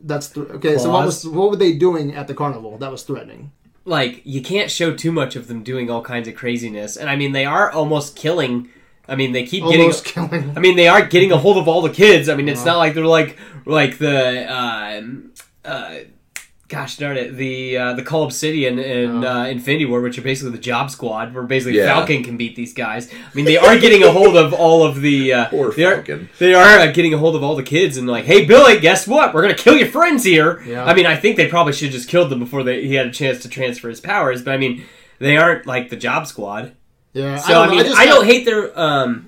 [0.00, 0.78] That's th- okay.
[0.78, 2.78] So what was what were they doing at the carnival?
[2.78, 3.50] That was threatening.
[3.88, 7.16] Like you can't show too much of them doing all kinds of craziness, and I
[7.16, 8.68] mean they are almost killing.
[9.08, 10.28] I mean they keep Almost getting.
[10.28, 10.56] killing.
[10.56, 12.28] I mean they are getting a hold of all the kids.
[12.28, 14.46] I mean it's not like they're like like the.
[14.52, 15.32] Um,
[15.64, 16.00] uh,
[16.68, 17.34] Gosh darn it!
[17.34, 21.32] The uh, the Cull Obsidian and uh, Infinity War, which are basically the Job Squad,
[21.32, 21.86] where basically Yeah.
[21.86, 23.10] Falcon can beat these guys.
[23.10, 25.32] I mean, they are getting a hold of all of the.
[25.32, 26.28] Uh, Poor they are- Falcon.
[26.38, 29.06] they are uh, getting a hold of all the kids and like, hey Billy, guess
[29.08, 29.32] what?
[29.32, 30.60] We're gonna kill your friends here.
[30.66, 30.84] Yeah.
[30.84, 33.06] I mean, I think they probably should have just killed them before they, he had
[33.06, 34.42] a chance to transfer his powers.
[34.42, 34.84] But I mean,
[35.20, 36.72] they aren't like the Job Squad.
[37.14, 37.38] Yeah.
[37.38, 38.78] So I, know, mean, I, just don't got- hate their.
[38.78, 39.27] Um,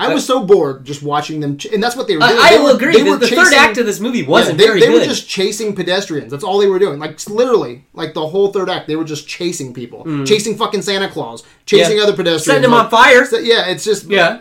[0.00, 2.32] I was so bored just watching them, ch- and that's what they were doing.
[2.38, 2.92] I, I They will were- agree.
[2.92, 5.00] they The, were the third act of this movie wasn't yeah, they, very they good.
[5.00, 6.30] were just chasing pedestrians.
[6.30, 6.98] That's all they were doing.
[6.98, 11.08] Like literally, like the whole third act, they were just chasing people, chasing fucking Santa
[11.08, 11.98] Claus, chasing Mm.
[11.98, 12.02] Yeah.
[12.04, 13.24] other pedestrians, setting them like- on fire.
[13.26, 14.40] So, yeah, it's just Yeah.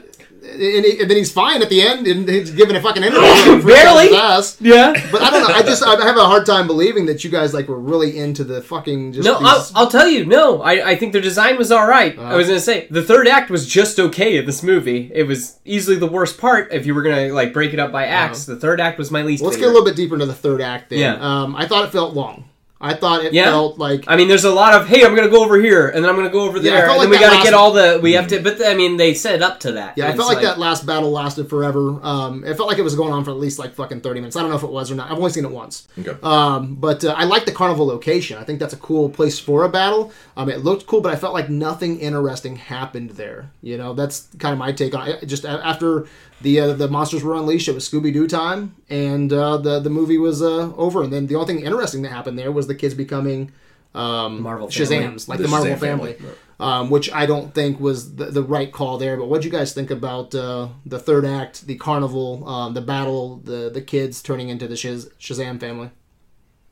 [0.51, 3.63] And, he- and then he's fine at the end, and he's giving a fucking interview.
[3.67, 4.15] Barely.
[4.15, 4.57] ass.
[4.59, 4.93] Yeah.
[5.11, 5.53] But I don't know.
[5.53, 8.43] I just I have a hard time believing that you guys like were really into
[8.43, 9.25] the fucking just.
[9.25, 10.25] No, these- I'll, I'll tell you.
[10.25, 12.17] No, I, I think their design was all right.
[12.17, 12.21] Uh.
[12.23, 15.11] I was gonna say the third act was just okay in this movie.
[15.13, 18.05] It was easily the worst part if you were gonna like break it up by
[18.05, 18.45] acts.
[18.45, 19.43] The third act was my least.
[19.43, 20.89] Let's get a little bit deeper into the third act.
[20.89, 20.99] Then.
[20.99, 21.15] Yeah.
[21.43, 22.45] Um, I thought it felt long.
[22.81, 23.45] I thought it Yeah.
[23.45, 26.01] felt like I mean, there's a lot of hey, I'm gonna go over here, and
[26.03, 27.73] then I'm gonna go over Yeah, there, felt and then we gotta last- get all
[27.73, 27.99] the.
[28.01, 29.93] We have to, but I mean, they set it up to that.
[29.97, 31.99] Yeah, I felt it's like, that last battle lasted forever.
[32.01, 34.37] Um, it felt like it was going on for at least like fucking thirty minutes.
[34.37, 35.11] I don't know if it was or not.
[35.11, 35.87] I've only seen it once.
[35.99, 36.15] Okay.
[36.23, 38.37] Um, but uh, I like the carnival location.
[38.37, 40.13] I think that's a cool place for a battle.
[40.37, 43.51] Um, it looked cool, but I felt like nothing interesting happened there.
[43.61, 45.27] You know, that's kind of my take on it.
[45.27, 46.05] Just after
[46.41, 49.89] the uh, the monsters were unleashed, it was Scooby Doo time, and uh, the the
[49.89, 51.03] movie was uh, over.
[51.03, 53.51] And then the only thing interesting that happened there was the kids becoming
[53.95, 54.95] um, Marvel family.
[55.07, 56.13] Shazams, like The the, Marvel Shazam family.
[56.13, 56.33] family.
[56.61, 59.15] Um, which I don't think was the, the right call there.
[59.15, 62.81] But what do you guys think about uh, the third act, the carnival, um, the
[62.81, 65.89] battle, the the kids turning into the Shaz- Shazam family?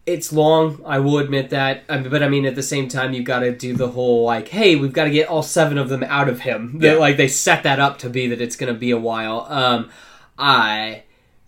[0.08, 0.82] It's long.
[0.86, 3.40] I will admit that, I mean, but I mean, at the same time, you've got
[3.42, 6.30] to do the whole like, hey, we've got to get all seven of them out
[6.30, 6.80] of him.
[6.80, 7.00] That Yeah.
[7.00, 9.46] like they set that up to be that it's going to be a while.
[9.50, 9.90] Um,
[10.40, 11.04] I.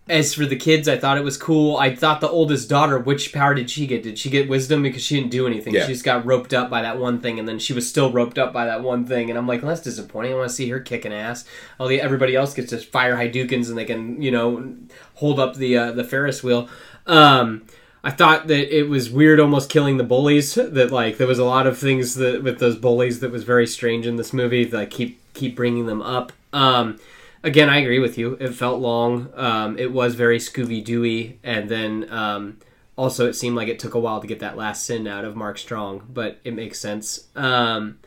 [0.08, 1.76] As for the kids, I thought it was cool.
[1.76, 4.02] I thought the oldest daughter, which power did she get?
[4.02, 5.72] Did she get wisdom because she didn't do anything?
[5.72, 5.86] Yeah.
[5.86, 8.36] She just got roped up by that one thing, and then she was still roped
[8.36, 9.30] up by that one thing.
[9.30, 10.32] And I'm like, well, that's disappointing.
[10.32, 11.44] I want to see her kicking ass.
[11.78, 14.74] All the everybody else gets to fire Hadoukens, and they can, you know,
[15.14, 16.68] hold up the uh, the Ferris wheel.
[17.06, 17.62] Um,
[18.02, 20.54] I thought that it was weird, almost killing the bullies.
[20.54, 23.66] That like there was a lot of things that with those bullies that was very
[23.66, 24.64] strange in this movie.
[24.64, 26.32] That I keep keep bringing them up.
[26.52, 26.98] Um,
[27.42, 28.36] again, I agree with you.
[28.40, 29.30] It felt long.
[29.34, 32.58] Um, it was very Scooby Dooey, and then um,
[32.96, 35.36] also it seemed like it took a while to get that last sin out of
[35.36, 37.28] Mark Strong, but it makes sense.
[37.36, 37.98] Um,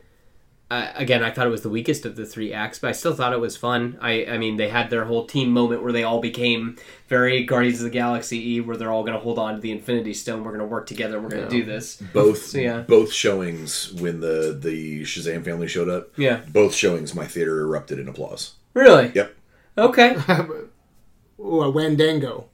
[0.73, 3.13] I, again, I thought it was the weakest of the three acts, but I still
[3.13, 3.97] thought it was fun.
[4.01, 7.77] I, I mean, they had their whole team moment where they all became very Guardians
[7.77, 10.43] of the Galaxy E, where they're all going to hold on to the Infinity Stone.
[10.43, 11.21] We're going to work together.
[11.21, 11.97] We're going to do this.
[11.97, 12.79] both So, yeah.
[12.81, 16.17] both showings when the the Shazam family showed up.
[16.17, 16.41] Yeah.
[16.47, 18.53] Both showings, my theater erupted in applause.
[18.73, 19.11] Really?
[19.13, 19.35] Yep.
[19.77, 20.15] Okay.
[21.39, 22.45] Ooh, a Wandango.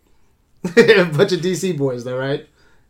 [0.76, 2.47] a bunch of DC boys, though, right?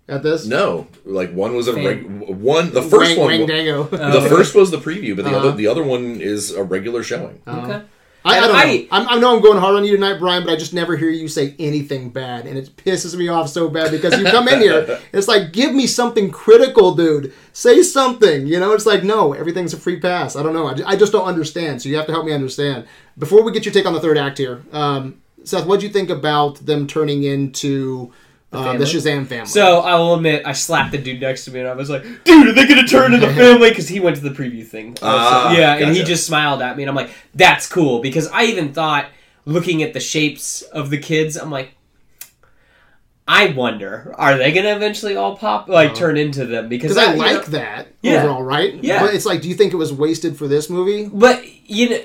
[0.10, 0.46] At this?
[0.46, 1.86] No, like one was a Fan.
[1.86, 2.06] reg-
[2.38, 2.74] one.
[2.74, 3.48] The first Wang, one.
[3.50, 3.90] Wandango.
[3.90, 5.48] The first was the preview, but the Uh-huh.
[5.50, 7.42] other the other one is a regular showing.
[7.48, 7.82] Okay.
[8.26, 8.88] I, I don't I- know.
[8.92, 11.10] I'm, I know I'm going hard on you tonight, Brian, but I just never hear
[11.10, 14.60] you say anything bad, and it pisses me off so bad because you come in
[14.60, 17.32] here, it's like, give me something critical, dude.
[17.54, 18.46] Say something.
[18.46, 20.36] You know, it's like, no, everything's a free pass.
[20.36, 20.68] I don't know.
[20.68, 21.82] I ju- I just don't understand.
[21.82, 22.86] So you have to help me understand.
[23.18, 25.92] Before we get your take on the third act here, um, Seth, what do you
[25.94, 28.12] think about them turning into
[28.52, 28.86] uh, the, family?
[28.86, 29.46] Shazam family?
[29.46, 32.04] So I will admit, I slapped the dude next to me, and I was like,
[32.24, 34.98] "Dude, are they going to turn into family?" Because he went to the preview thing.
[35.02, 38.44] Ah, yeah, and he just smiled at me, and I'm like, "That's cool." Because I
[38.46, 39.08] even thought,
[39.46, 41.74] looking at the shapes of the kids, I'm like,
[43.28, 46.68] I wonder, are they going to eventually all pop, like, turn into them?
[46.68, 48.24] Because because I like know- that Yeah.
[48.24, 48.84] overall, right?
[48.84, 49.06] Yeah.
[49.06, 51.08] But it's like, do you think it was wasted for this movie?
[51.14, 52.02] But you know,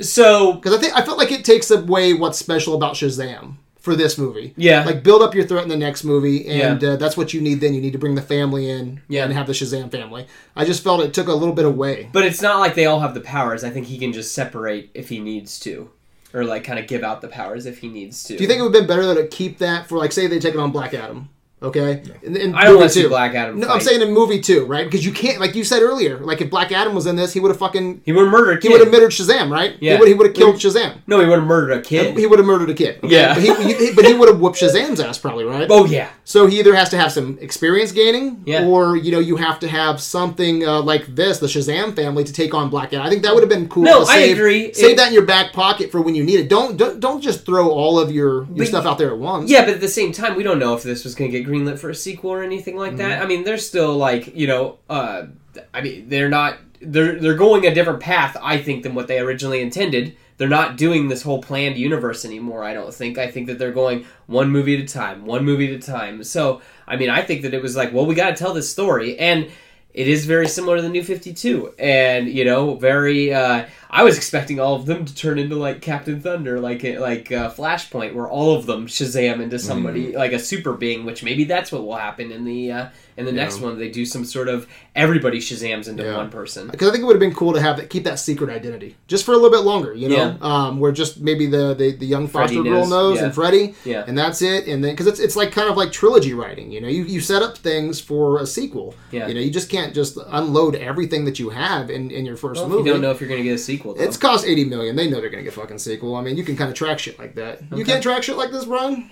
[0.00, 3.94] so Because I think I felt like it takes away what's special about Shazam for
[3.96, 4.54] this movie.
[4.56, 4.84] Yeah.
[4.84, 6.90] like build up your threat in the next movie, and Yeah.
[6.90, 7.60] uh, that's what you need.
[7.60, 9.24] Then you need to bring the family in Yeah.
[9.24, 10.26] and have the Shazam family.
[10.56, 12.08] I just felt it took a little bit away.
[12.12, 13.64] But it's not like they all have the powers.
[13.64, 15.90] I think he can just separate if he needs to,
[16.32, 18.36] or like kind of give out the powers if he needs to.
[18.36, 20.38] Do you think it would have been better to keep that for like say they
[20.38, 21.28] take it on Black Adam?
[21.62, 23.60] Okay, in, in I don't want to see Black Adam.
[23.60, 23.74] No, fight.
[23.74, 24.84] I'm saying in movie two, right?
[24.84, 27.40] Because you can't, like you said earlier, like if Black Adam was in this, he
[27.40, 28.58] would have fucking he would have murdered.
[28.58, 29.76] A he would have murdered Shazam, right?
[29.80, 29.94] Yeah.
[29.94, 30.98] He would he would have killed Shazam.
[31.06, 32.18] No, he would have murdered a kid.
[32.18, 32.98] He would have murdered a kid.
[33.04, 33.08] okay?
[33.14, 33.34] Yeah.
[33.34, 35.66] but he, he- but he would have whooped Shazam's ass probably, right?
[35.70, 36.10] oh yeah.
[36.24, 38.66] So he either has to have some experience gaining, Yeah.
[38.66, 42.32] or you know you have to have something uh, like this, the Shazam family, to
[42.32, 43.06] take on Black Adam.
[43.06, 43.84] I think that would have been cool.
[43.84, 44.72] No, to I save, agree.
[44.72, 46.48] Save It- that in your back pocket for when you need it.
[46.48, 49.50] Don't don't, don't just throw all of your, your But- stuff out there at once.
[49.50, 51.46] Yeah, but at the same time, we don't know if this was going to get
[51.52, 53.12] greenlit for a sequel or anything like that.
[53.12, 53.22] Mm-hmm.
[53.22, 55.26] I mean, they're still like you know, uh,
[55.74, 59.18] I mean, they're not they're they're going a different path, I think, than what they
[59.18, 60.16] originally intended.
[60.38, 62.64] They're not doing this whole planned universe anymore.
[62.64, 63.18] I don't think.
[63.18, 66.24] I think that they're going one movie at a time, one movie at a time.
[66.24, 68.70] So, I mean, I think that it was like, well, we got to tell this
[68.70, 69.50] story, and
[69.94, 73.32] it is very similar to the New Fifty Two, and you know, very.
[73.32, 77.30] Uh, I was expecting all of them to turn into like Captain Thunder, like like
[77.30, 81.04] uh, Flashpoint, where all of them Shazam into somebody like a super being.
[81.04, 82.86] Which maybe that's what will happen in the uh,
[83.18, 83.78] in the next one.
[83.78, 84.66] They do some sort of
[84.96, 86.16] everybody Shazams into Yeah.
[86.16, 86.68] one person.
[86.68, 88.96] Because I think it would have been cool to have that, keep that secret identity
[89.08, 90.36] just for a little bit longer, you know, Yeah.
[90.40, 93.24] um, where just maybe the, the, the young foster Freddie girl knows, knows yeah.
[93.24, 94.04] and Freddie, Yeah.
[94.06, 94.66] and that's it.
[94.68, 97.20] And then because it's it's like kind of like trilogy writing, you know, you, you
[97.20, 98.94] set up things for a sequel.
[99.10, 99.28] Yeah.
[99.28, 102.60] You know, you just can't just unload everything that you have in, in your first
[102.60, 102.88] Well, movie.
[102.88, 103.81] you don't know if you're going to get a sequel.
[103.82, 104.02] Though.
[104.02, 104.96] It's cost eighty million.
[104.96, 106.14] They know they're gonna get fucking sequel.
[106.16, 107.60] I mean, you can kind of track shit like that.
[107.74, 109.10] You can't track shit like this, Brian.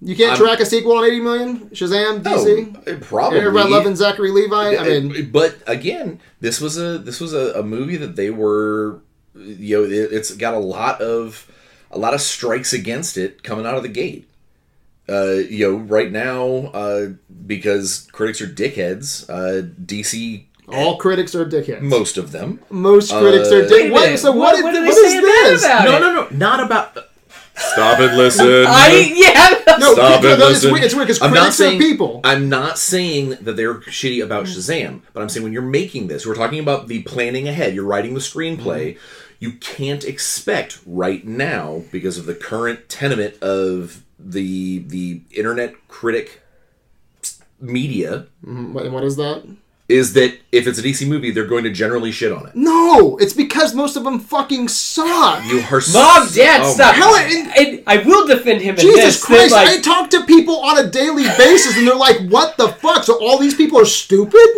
[0.00, 1.70] You can't I'm- track a sequel on eighty million.
[1.70, 2.82] Shazam, DC.
[2.86, 3.38] Oh, probably.
[3.38, 4.76] Everybody loving Zachary Levi.
[4.76, 9.00] I mean, but again, this was a this was a, a movie that they were,
[9.34, 11.48] you know, it, it's got a lot of
[11.92, 14.28] a lot of strikes against it coming out of the gate.
[15.08, 17.08] Uh, you know, right now, uh,
[17.46, 21.80] because critics are dickheads, uh, DC, all eh, critics are dickheads.
[21.82, 22.60] most of them.
[22.70, 23.70] Most uh, critics are dickheads.
[23.70, 24.04] Wait a What?
[24.04, 24.18] minute.
[24.18, 24.64] So What- what?
[24.64, 25.64] what, is, what is this?
[25.64, 25.84] about?
[25.84, 26.00] No, it.
[26.00, 26.96] no, no, not about.
[27.54, 28.46] Stop and listen.
[28.68, 29.76] I yeah.
[29.78, 30.72] No, Stop no, it, no, it's listen.
[30.72, 30.84] weird.
[30.84, 32.20] It's weird because I'm not critics saying are people.
[32.24, 36.24] I'm not saying that they're shitty about Shazam, but I'm saying when you're making this,
[36.26, 37.74] we're talking about the planning ahead.
[37.74, 38.98] You're writing the screenplay.
[39.38, 46.40] You can't expect right now because of the current tenement of the the internet critic
[47.60, 49.44] media What, what is that?
[49.92, 52.56] Is that if it's a DC movie, they're going to generally shit on it.
[52.56, 55.44] No, it's because most of them fucking suck.
[55.44, 56.94] You are Mom, Dad, oh, stop.
[56.94, 59.20] Hell, and- And I will defend him in Jesus this.
[59.20, 59.52] that, Christ!
[59.52, 63.04] like, I talk to people on a daily basis, and they're like, "What the fuck?"
[63.04, 64.48] So all these people are stupid.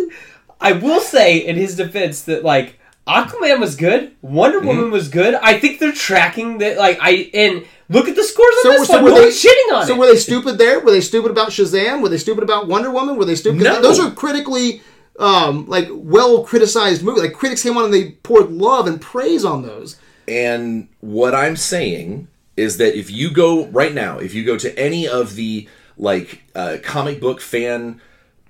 [0.61, 4.66] I will say in his defense that like Aquaman was good, Wonder Mm-hmm.
[4.68, 5.35] Woman was good.
[5.35, 6.78] I think they're tracking that.
[6.78, 9.05] Like I and look at the scores on So, this so one.
[9.05, 9.99] were No they one's shitting on So it.
[9.99, 10.80] were they stupid there?
[10.80, 12.01] Were they stupid about Shazam?
[12.01, 13.16] Were they stupid about Wonder Woman?
[13.16, 13.62] Were they stupid?
[13.62, 13.82] 'cause No.
[13.82, 14.80] Those are critically,
[15.18, 17.22] um, like well criticized movies.
[17.22, 19.96] Like critics came on and they poured love and praise on those.
[20.26, 24.78] And what I'm saying is that if you go right now, if you go to
[24.78, 28.00] any of the like uh, comic book fan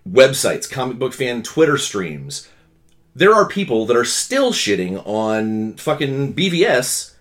[0.09, 2.49] websites, comic book fan Twitter streams,
[3.15, 7.15] there are people that are still shitting on fucking BVS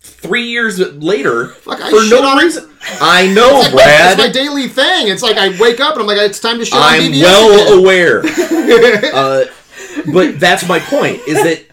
[0.00, 2.69] three years later Fuck, I for no on reason.
[3.00, 4.18] I know, It's, like, Brad.
[4.18, 5.08] it's my daily thing.
[5.08, 7.22] It's like I wake up and I'm like, it's time to shit on I'm BVS
[7.22, 7.78] well again.
[7.78, 8.22] aware.
[9.14, 9.44] uh,
[10.12, 11.66] but that's my point is that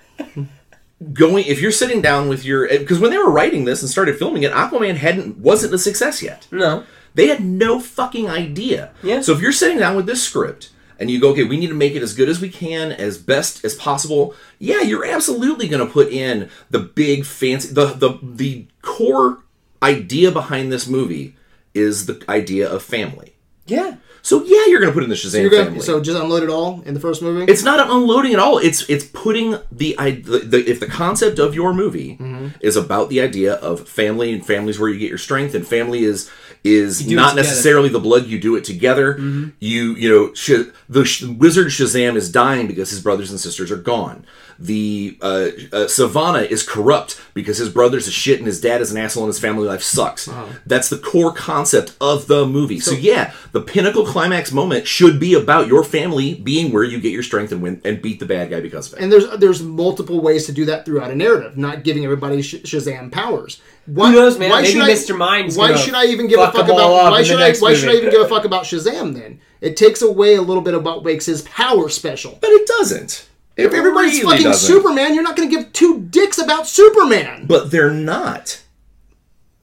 [1.13, 4.17] going if you're sitting down with your because when they were writing this and started
[4.17, 6.47] filming it, Aquaman hadn't wasn't a success yet.
[6.51, 6.83] no.
[7.13, 8.91] They had no fucking idea.
[9.01, 9.21] Yeah.
[9.21, 11.73] So if you're sitting down with this script and you go, okay, we need to
[11.73, 14.35] make it as good as we can, as best as possible.
[14.59, 19.39] Yeah, you're absolutely going to put in the big fancy the the the core
[19.83, 21.35] idea behind this movie
[21.73, 23.33] is the idea of family.
[23.65, 23.97] Yeah.
[24.23, 25.79] So yeah, you're going to put in the Shazam You're gonna, family.
[25.79, 27.49] so just unload it all in the first movie.
[27.49, 28.57] It's not unloading at all.
[28.57, 32.47] It's it's putting the, the, the if the concept of your movie Mm-hmm.
[32.59, 36.03] is about the idea of family and families where you get your strength and family
[36.03, 36.29] is
[36.63, 39.13] is not necessarily the blood you do it together.
[39.13, 39.49] Mm-hmm.
[39.59, 43.71] You you know Sh- the Sh- wizard Shazam is dying because his brothers and sisters
[43.71, 44.25] are gone.
[44.59, 45.49] The uh, uh,
[45.85, 49.29] Sivana is corrupt because his brother's a shit and his dad is an asshole and
[49.29, 50.27] his family life sucks.
[50.27, 50.47] Uh-huh.
[50.65, 52.79] That's the core concept of the movie.
[52.79, 57.11] So, yeah, the pinnacle climax moment should be about your family being where you get
[57.11, 59.03] your strength and win and beat the bad guy because of it.
[59.03, 62.55] and there's there's multiple ways to do that throughout a narrative, not giving everybody sh-
[62.63, 63.61] Shazam powers.
[63.85, 64.49] Why, Who knows, man?
[64.49, 65.17] Maybe should I- Mr.
[65.17, 67.11] Mind's Why should I even give a fuck fuck them all about?
[67.11, 67.47] Why should I?
[67.47, 69.13] next Why should I even give a fuck about Shazam?
[69.13, 72.37] Then it takes away a little bit about what makes his power special.
[72.41, 73.27] But it doesn't.
[73.57, 74.67] It If everybody's really fucking doesn't.
[74.67, 77.47] Superman, you're not going to give two dicks about Superman.
[77.47, 78.61] But they're not.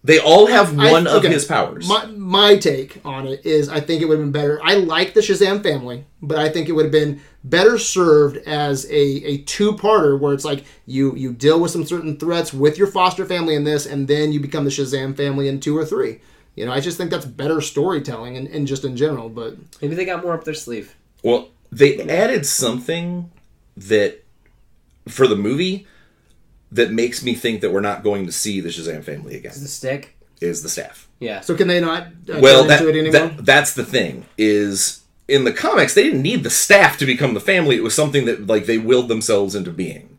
[0.02, 1.88] They all have I- one of his powers.
[1.88, 4.60] My, my take on it is I think it would have been better.
[4.62, 8.84] I like the Shazam family, but I think it would have been better served as
[8.90, 12.76] a, a two parter where it's like you you deal with some certain threats with
[12.76, 15.86] your foster family in this, and then you become the Shazam family in two or
[15.86, 16.20] three.
[16.54, 19.30] You know, I just think that's better storytelling and, and just in general.
[19.30, 20.94] But Maybe they got more up their sleeve.
[21.22, 23.30] Well, they added something
[23.76, 24.24] that
[25.08, 25.86] for the movie
[26.72, 29.52] that makes me think that we're not going to see the Shazam family again.
[29.52, 30.16] Is The stick.
[30.40, 31.08] Is the staff?
[31.20, 31.40] Yeah.
[31.40, 33.28] so can they not uh, Well, that, into it anymore?
[33.28, 37.34] that that's the thing is in the comics they didn't need the staff to become
[37.34, 37.76] the family.
[37.76, 40.18] It was something that like they willed themselves into being.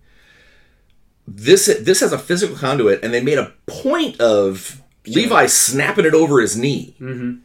[1.27, 6.13] This this has a physical conduit, and they made a point of Levi snapping it
[6.13, 6.95] over his knee.
[6.99, 7.39] Mm-hmm.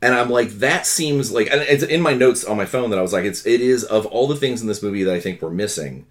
[0.00, 2.98] And I'm like, that seems like, and it's in my notes on my phone that
[2.98, 5.18] I was like, it's it is of all the things in this movie that I
[5.20, 6.06] think we're missing.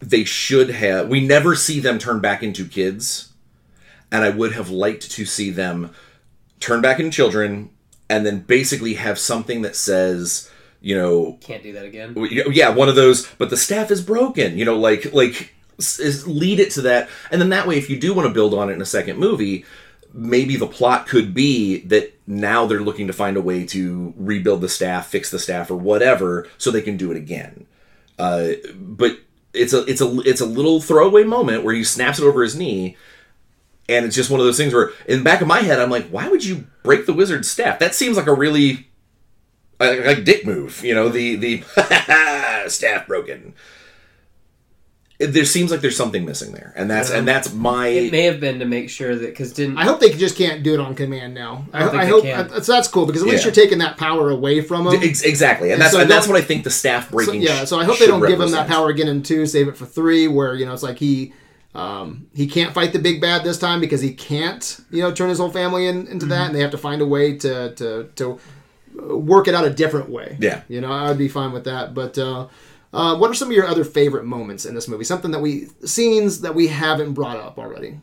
[0.00, 1.08] They should have.
[1.08, 3.32] We never see them turn back into kids,
[4.12, 5.90] and I would have liked to see them
[6.60, 7.70] turn back into children,
[8.08, 12.14] and then basically have something that says, you know, Can't do that again.
[12.50, 13.26] yeah, one of those.
[13.38, 14.56] But the staff is broken.
[14.56, 17.98] You know, like like is lead it to that, and then that way, if you
[17.98, 19.64] do want to build on it in a second movie,
[20.12, 24.60] maybe the plot could be that now they're looking to find a way to rebuild
[24.60, 27.66] the staff, fix the staff, or whatever, so they can do it again.
[28.18, 29.18] Uh, but
[29.54, 32.56] it's a it's a it's a little throwaway moment where he snaps it over his
[32.56, 32.96] knee.
[33.90, 35.88] And it's just one of those things where, in the back of my head, I'm
[35.88, 37.78] like, why would you break the wizard's staff?
[37.78, 38.86] That seems like a really
[39.80, 41.62] like, like dick move, you know, the the
[42.68, 43.54] staff broken.
[45.18, 48.22] It, there seems like there's something missing there, and that's and that's my It may
[48.22, 50.80] have been to make sure that because didn't I hope they just can't do it
[50.80, 51.64] on command now.
[51.72, 52.50] I, don't think I they hope can.
[52.52, 53.46] uh, so that's cool because at least Yeah.
[53.48, 54.94] you're taking that power away from them.
[55.02, 57.42] Ex- exactly, and that's so and that's what I think the staff So, breaking.
[57.42, 59.44] yeah, so I hope they don't give him that power again in two.
[59.46, 61.32] Save it for three, where you know it's like he
[61.74, 65.30] um, he can't fight the big bad this time because he can't you know turn
[65.30, 66.28] his whole family in, into Mm-hmm.
[66.28, 68.38] that, and they have to find a way to to to
[68.94, 70.36] work it out a different way.
[70.40, 70.62] Yeah.
[70.68, 71.92] you know I would be fine with that.
[71.92, 72.46] But uh,
[72.92, 75.04] uh, what are some of your other favorite moments in this movie?
[75.04, 78.00] Something that we scenes that we haven't brought up already.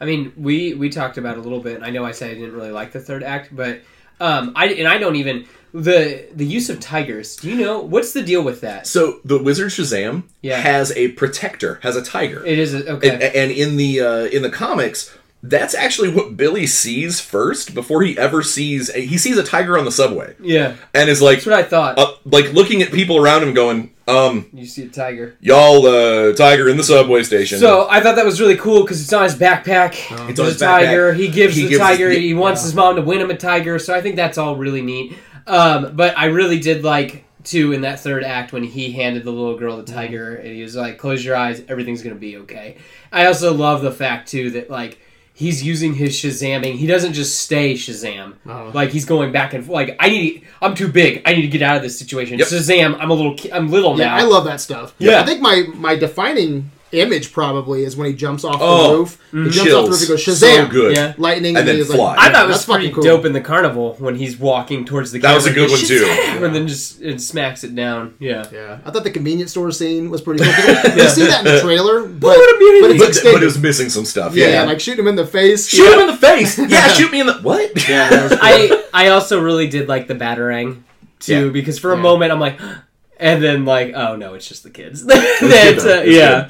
[0.00, 1.82] I mean, we we talked about it a little bit.
[1.82, 3.80] I know I said I didn't really like the third act, but
[4.20, 7.36] um, I and I don't even the the use of tigers.
[7.36, 8.86] Do you know what's the deal with that?
[8.86, 10.56] So the wizard Shazam Yeah.
[10.60, 13.10] has a protector, has a tiger, It is a, okay.
[13.10, 18.02] and, and in the uh, in the comics, that's actually what Billy sees first before
[18.02, 18.92] he ever sees.
[18.92, 21.98] He sees a tiger on the subway, yeah, and is like, that's what I thought.
[21.98, 25.36] uh, like looking at people around him, going, um, you see a tiger.
[25.40, 27.58] y'all, the tiger in the subway station.
[27.58, 29.90] So I thought that was really cool because it's on his backpack.
[30.28, 31.12] It's on his a tiger.
[31.14, 32.10] He gives He the gives- tiger.
[32.10, 32.18] yeah.
[32.18, 33.78] he wants his mom to win him a tiger.
[33.78, 35.16] So I think that's all really neat.
[35.46, 39.30] Um, but I really did like too in that third act when he handed the
[39.30, 41.62] little girl the tiger and he was like, "Close your eyes.
[41.68, 42.76] Everything's gonna be okay."
[43.12, 44.98] I also love the fact too that like.
[45.38, 46.74] He's using his Shazamming.
[46.74, 48.34] He doesn't just stay Shazam.
[48.44, 48.72] Oh.
[48.74, 50.44] Like he's going back and like I need.
[50.60, 51.22] I'm too big.
[51.24, 52.40] I need to get out of this situation.
[52.40, 52.48] Yep.
[52.48, 52.96] Shazam.
[52.98, 53.36] I'm a little.
[53.52, 54.16] I'm little Yeah, now.
[54.16, 54.96] I love that stuff.
[54.98, 55.20] Yeah.
[55.20, 59.20] I think my my defining image probably is when he jumps off Oh, the roof.
[59.30, 60.00] He jumps off the roof.
[60.00, 60.08] He chills.
[60.26, 60.70] goes So Shazam!
[60.70, 60.96] good.
[60.96, 61.14] Yeah.
[61.18, 62.16] Lightning, And then he's fly.
[62.18, 63.02] I thought it was fucking pretty cool.
[63.04, 65.80] dope in the carnival when he's walking towards the That was a good and one,
[65.80, 66.00] too.
[66.00, 68.14] "Shazam!" and then just it smacks it down.
[68.18, 68.44] Yeah.
[68.52, 70.52] Yeah, I thought the convenience store scene was pretty cool.
[70.52, 72.98] 'Cause You see that in the trailer, but, Bullet immunity.
[72.98, 74.34] but it's but, but it was missing some stuff.
[74.34, 75.68] yeah, Yeah, like shooting him in the face.
[75.68, 76.58] shoot him in the face.
[76.58, 77.88] Yeah, shoot me in the what?
[77.88, 78.38] Yeah, cool.
[78.40, 80.82] I I also really did like the batarang
[81.20, 81.50] too Yeah.
[81.52, 82.58] because for a moment I'm like,
[83.20, 85.02] and then like oh no it's just the kids.
[85.04, 86.48] good, That's, uh, yeah.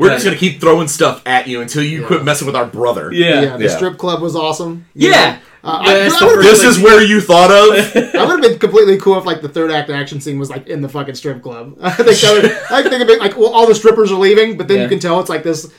[0.00, 3.12] We're just gonna keep throwing stuff at you until you quit messing with our brother.
[3.12, 3.40] Yeah.
[3.42, 3.76] yeah, the Yeah.
[3.76, 4.86] strip club was awesome.
[4.94, 5.32] You Yeah.
[5.32, 5.38] know?
[5.62, 7.92] Uh, I, That's I the would've This is where you thought of.
[7.92, 10.48] been- I would have been completely cool if like the third act action scene was
[10.48, 11.76] like in the fucking strip club.
[11.82, 14.56] I think that would, I think it'd be like well, all the strippers are leaving,
[14.56, 14.82] but then Yeah.
[14.84, 15.70] you can tell it's like this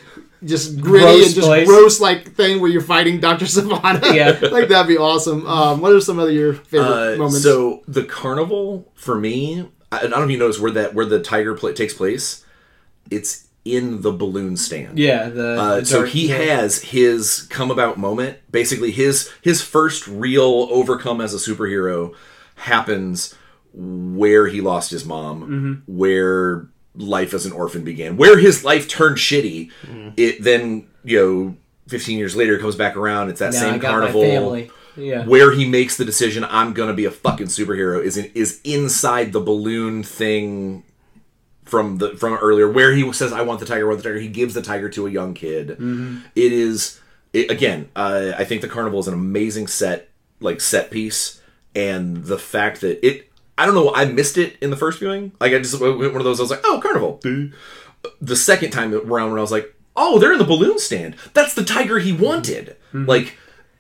[0.44, 1.68] just gritty Gross and just place.
[1.68, 4.14] gross like thing where you're fighting Doctor Sivana.
[4.14, 4.50] Yeah.
[4.52, 5.48] like that'd be awesome.
[5.48, 7.42] Um, what are some of your favorite Uh, moments?
[7.42, 11.06] so the carnival for me, I, I don't know if you notice where that where
[11.08, 12.44] the tiger pla takes place.
[13.10, 14.98] It's in the balloon stand.
[14.98, 15.30] Yeah.
[15.30, 18.38] The, Uh, the so he has his come about moment.
[18.52, 22.14] Basically, his his first real overcome as a superhero
[22.56, 23.36] happens
[23.74, 25.74] where he lost his mom, Mm-hmm.
[25.98, 29.72] where life as an orphan began, where his life turned shitty.
[29.84, 30.10] Mm-hmm.
[30.18, 31.56] It then you know,
[31.88, 33.30] fifteen years later, comes back around.
[33.30, 34.22] It's that Now same carnival.
[34.98, 35.26] Yeah.
[35.26, 39.32] where he makes the decision I'm gonna be a fucking superhero is in, is inside
[39.32, 40.84] the balloon thing
[41.72, 44.20] from the from earlier where he says I want the tiger, I want the tiger.
[44.20, 45.70] He gives the tiger to a young kid.
[45.70, 46.18] Mm-hmm.
[46.36, 47.00] It is
[47.32, 47.90] it, again.
[47.96, 50.10] Uh, I think the carnival is an amazing set
[50.42, 51.42] like set piece,
[51.74, 53.30] and the fact that it.
[53.58, 53.94] I don't know.
[53.94, 55.32] I missed it in the first viewing.
[55.40, 56.40] Like I just went one of those.
[56.40, 57.20] I was like, "Oh, carnival."
[58.20, 61.16] The second time around, when I was like, "Oh, they're in the balloon stand.
[61.34, 62.76] That's the tiger he wanted."
[63.08, 63.38] Like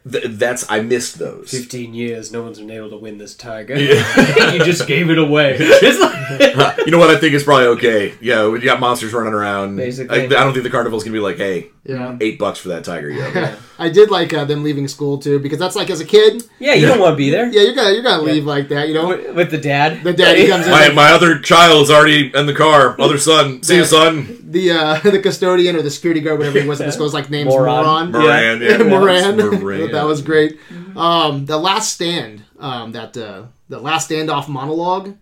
[0.09, 1.51] th- that's I missed those.
[1.51, 3.75] 15 years, no one's been able to win this tiger.
[3.77, 5.57] you just gave it away.
[6.31, 7.09] You know what?
[7.09, 8.13] I think it's probably okay.
[8.21, 9.75] Yeah, when you got monsters running around.
[9.75, 10.21] Basically.
[10.21, 12.17] I, I don't think the carnival's gonna be like, hey, Yeah.
[12.21, 13.09] eight bucks for that tiger.
[13.09, 16.43] Yeah, I did like uh, them leaving school too because that's like as a kid,
[16.57, 17.47] yeah, you don't want to be there.
[17.47, 19.09] yeah, you're gonna you're gonna leave like that, you know.
[19.09, 20.03] With, with the dad.
[20.03, 20.71] The daddy comes in.
[20.71, 22.95] my my other child's already in the car.
[22.99, 24.37] Other son, see you, son.
[24.49, 27.29] the uh, the custodian or the security guard, whatever he was in the school's like
[27.29, 28.11] name's Moron.
[28.11, 28.11] Moron.
[28.11, 29.90] Moran, yeah, Moran.
[29.91, 30.03] Moran.
[30.05, 30.59] that was great.
[30.95, 35.15] Um, the last stand, um, that uh, the last standoff monologue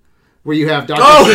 [0.44, 1.26] where you have Doctor Oh!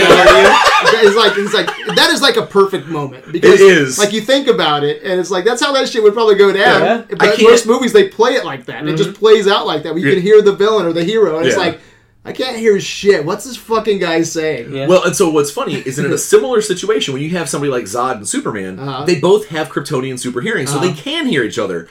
[1.04, 1.66] is like it's like
[1.96, 3.98] that is like a perfect moment because It is.
[3.98, 6.52] like you think about it and it's like that's how that shit would probably go
[6.52, 6.82] down.
[6.82, 7.16] Yeah.
[7.18, 8.86] But most movies they play it like that.
[8.88, 9.94] It just plays out like that.
[9.94, 11.80] Where you can hear the villain or the hero and it's like
[12.26, 13.26] I can't hear shit.
[13.26, 14.74] What's this fucking guy saying?
[14.74, 14.86] Yeah.
[14.86, 17.84] Well, and so what's funny is in a similar situation when you have somebody like
[17.84, 19.04] Zod and Superman, Uh-huh.
[19.04, 21.02] they both have Kryptonian super hearing, so they Uh-huh.
[21.02, 21.86] can hear each other.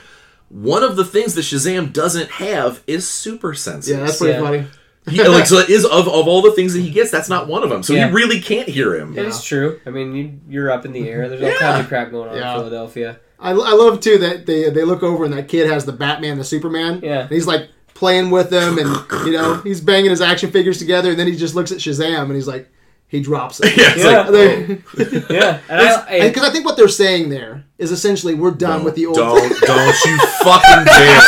[0.54, 3.92] One of the things that Shazam doesn't have is super senses.
[3.92, 4.40] Yeah, that's pretty Yeah.
[4.40, 4.64] funny.
[5.10, 7.48] He- like so it is of, of all the things that he gets, that's not
[7.48, 7.82] one of them.
[7.82, 8.08] So Yeah.
[8.08, 9.18] you really can't hear him.
[9.18, 9.80] It is true.
[9.84, 11.28] I mean, you, you're up in the air.
[11.28, 11.58] There's all Yeah.
[11.58, 12.52] kinds of crap going on Yeah.
[12.54, 13.18] in Philadelphia.
[13.40, 16.38] I, I love too that they they look over and that kid has the Batman,
[16.38, 17.00] the Superman.
[17.02, 17.22] Yeah.
[17.22, 18.96] And he's like playing with them, and
[19.26, 22.22] you know he's banging his action figures together, and then he just looks at Shazam
[22.24, 22.68] and he's like,
[23.06, 23.66] he drops it.
[23.76, 24.18] Yeah, it's Yeah.
[24.20, 25.32] like oh.
[25.34, 28.82] Yeah, and I, I, Because I think what they're saying there is essentially we're done
[28.84, 29.16] with the old.
[29.16, 31.20] Don't don't you fucking dare!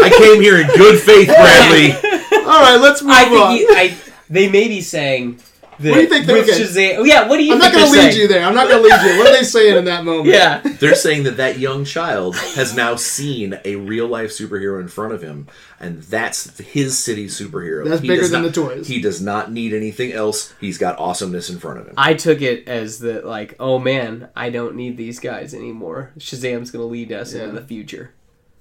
[0.00, 1.92] I came here in good faith, Bradley.
[2.48, 3.56] All right, let's move I on.
[3.56, 3.96] think he, I,
[4.30, 5.38] they may be saying
[5.80, 6.66] that What do you think they're with getting?
[6.66, 7.06] Shazam.
[7.06, 7.64] Yeah, what do you think?
[7.64, 8.22] I'm not going to they're lead saying?
[8.22, 8.44] you there.
[8.44, 9.18] I'm not going to lead you.
[9.18, 10.26] What are they saying in that moment?
[10.28, 14.88] Yeah, They're saying that that young child has now seen a real life superhero in
[14.88, 15.46] front of him,
[15.80, 17.88] and that's his city superhero.
[17.88, 18.86] That's He bigger does than not- the toys.
[18.88, 20.52] He does not need anything else.
[20.60, 21.94] He's got awesomeness in front of him.
[21.96, 26.12] I took it as that like, oh man, I don't need these guys anymore.
[26.18, 27.44] Shazam's gonna lead us Yeah.
[27.44, 28.12] into the future.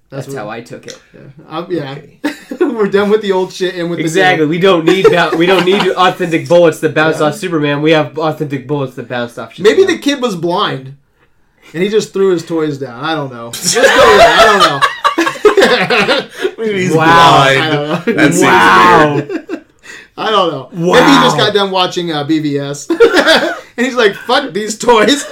[0.10, 0.98] That's That's how I took it.
[1.48, 1.92] Um, yeah.
[1.92, 2.20] Okay.
[2.62, 4.46] we're done with the old shit and with Exactly.
[4.46, 7.26] the We don't need ba- we don't need authentic bullets that bounce Yeah.
[7.28, 7.82] off Superman.
[7.82, 9.54] We have authentic bullets that bounced off.
[9.54, 9.64] Shazam.
[9.64, 10.96] Maybe the kid was blind,
[11.74, 13.04] and he just threw his toys down.
[13.04, 13.48] I don't know.
[13.48, 14.82] Let's go with that.
[15.60, 16.58] I don't know.
[16.66, 17.44] Maybe he's Wow.
[17.44, 17.60] blind.
[17.60, 18.14] I don't know.
[18.14, 19.16] That seems wow.
[19.16, 19.66] weird.
[20.20, 20.70] I don't know.
[20.72, 22.90] Maybe he just got done watching uh, BVS,
[23.78, 25.26] and he's like, "Fuck these toys."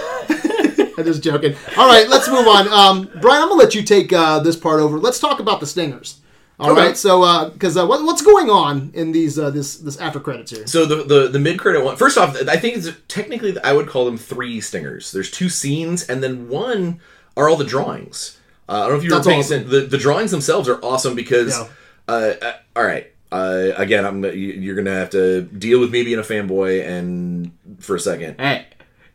[0.98, 1.56] I'm just joking.
[1.78, 2.68] All right, let's move on.
[2.70, 4.98] Um, Brian, I'm gonna let you take uh, this part over.
[5.00, 6.20] Let's talk about the stingers.
[6.58, 6.86] All right.
[6.88, 6.94] Okay.
[6.94, 10.66] So, because uh, what, what's going on in these uh, this this after credits here?
[10.68, 11.98] So the the, the mid credit one.
[11.98, 15.12] First off, I think it's technically I would call them three stingers.
[15.12, 17.02] There's two scenes, and then one
[17.36, 18.40] are all the drawings.
[18.70, 19.58] Uh, I don't know if you That's were paying awesome.
[19.64, 19.82] attention.
[19.82, 21.68] The, the drawings themselves are awesome because, Yeah.
[22.08, 23.12] uh, uh, all right.
[23.32, 27.52] Uh, again, I'm you- you're gonna have to deal with me being a fanboy and
[27.80, 28.40] for a second.
[28.40, 28.66] Hey,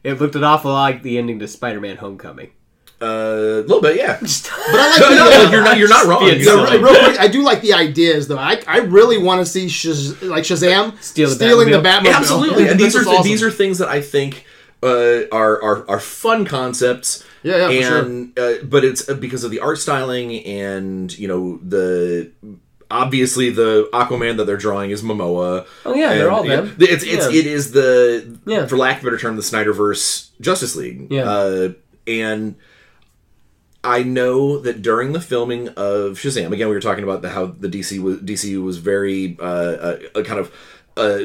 [0.04, 2.50] it looked an awful lot like the ending to Spider-Man: Homecoming.
[3.02, 4.18] Uh, a little bit, yeah.
[4.20, 6.24] But I like No, the, no, uh, you're not you're not wrong.
[6.26, 8.36] You So, know, so- real, real quick, I do like the ideas though.
[8.38, 12.02] I, I really want to see Shaz- like Shazam Steal the stealing the Batmobile.
[12.04, 12.14] Batmobile.
[12.14, 13.22] Absolutely, and these are awesome.
[13.24, 14.44] these are things that I think
[14.82, 17.24] uh, are, are are fun concepts.
[17.42, 21.26] Yeah, yeah, for and uh, but it's uh, because of the art styling and you
[21.26, 22.30] know the
[22.90, 25.66] obviously the Aquaman that they're drawing is Momoa.
[25.86, 26.76] Oh yeah, they're all them.
[26.78, 27.38] It's it's Yeah.
[27.40, 28.66] it is the Yeah.
[28.66, 31.06] for lack of a better term the Snyderverse Justice League.
[31.10, 31.30] Yeah.
[31.30, 31.68] Uh,
[32.06, 32.56] and
[33.82, 37.46] I know that during the filming of Shazam, again, we were talking about the, how
[37.46, 40.52] the DC was DCU was very uh, uh, uh, kind of
[40.96, 41.20] uh,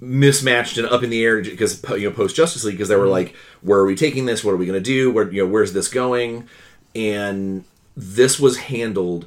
[0.00, 3.08] mismatched and up in the air because you know post Justice League because they were
[3.08, 4.44] like, where are we taking this?
[4.44, 5.10] What are we going to do?
[5.10, 6.46] Where you know where's this going?
[6.94, 7.64] And
[7.96, 9.26] this was handled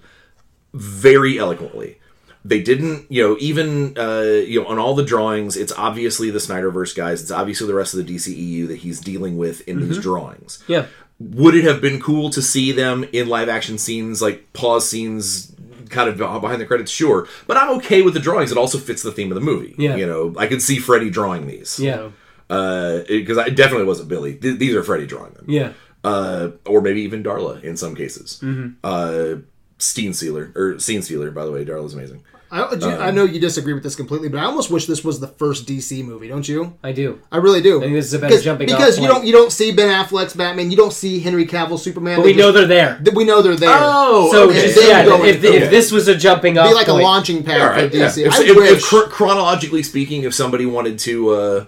[0.74, 2.00] very eloquently.
[2.46, 6.40] They didn't, you know, even uh, you know, on all the drawings, it's obviously the
[6.40, 7.22] Snyderverse guys.
[7.22, 10.88] It's obviously the rest of the DCEU that he's dealing with in these drawings Yeah.
[11.20, 15.56] would it have been cool to see them in live action scenes like pause scenes
[15.90, 19.04] kind of behind the credits sure but i'm okay with the drawings it also fits
[19.04, 19.96] the theme of the movie Yeah.
[19.96, 22.10] you know i could see freddie drawing these Yeah.
[22.48, 25.74] because i definitely wasn't billy Th- these are freddie drawing them Yeah.
[26.04, 28.68] uh, or maybe even darla in some cases Mm-hmm.
[28.84, 29.42] uh,
[29.78, 31.66] Steen Sealer or Scene Stealer, by the way.
[31.66, 32.24] Darla's amazing.
[32.56, 35.20] I, do- I know you disagree with this completely, but I almost wish this was
[35.20, 36.78] the first DC movie, don't you?
[36.84, 37.20] I do.
[37.32, 37.80] I really do.
[37.80, 39.72] I think this is a better because, jumping off because you don't you don't see
[39.72, 42.18] Ben Affleck's Batman, you don't see Henry Cavill Superman.
[42.20, 43.00] But They we know just- they're there.
[43.02, 43.72] that we know they're there.
[43.74, 44.68] Oh, So okay.
[44.68, 45.54] just, yeah, go if, in.
[45.64, 48.06] if this was a jumping off be like a launching pad All right, for yeah.
[48.06, 48.24] DC.
[48.28, 48.72] If, I if- wish.
[48.72, 51.66] if chro- chronologically speaking, if somebody wanted to, uh,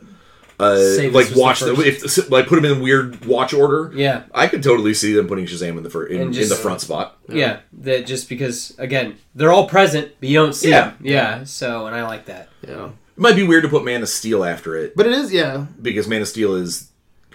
[0.59, 4.23] uh, like was the watch the, if like put them in weird watch order, Yeah.
[4.33, 6.81] I could totally see them putting Shazam in the fir- in, And in the front
[6.81, 7.17] spot.
[7.27, 10.81] Yeah, that just because again they're all present, but you don't see Yeah.
[10.91, 10.97] them.
[11.01, 12.49] Yeah, so and I like that.
[12.67, 12.87] yeah.
[12.87, 15.67] It might be weird to put Man of Steel after it But it is, yeah.
[15.81, 16.89] because Man of Steel is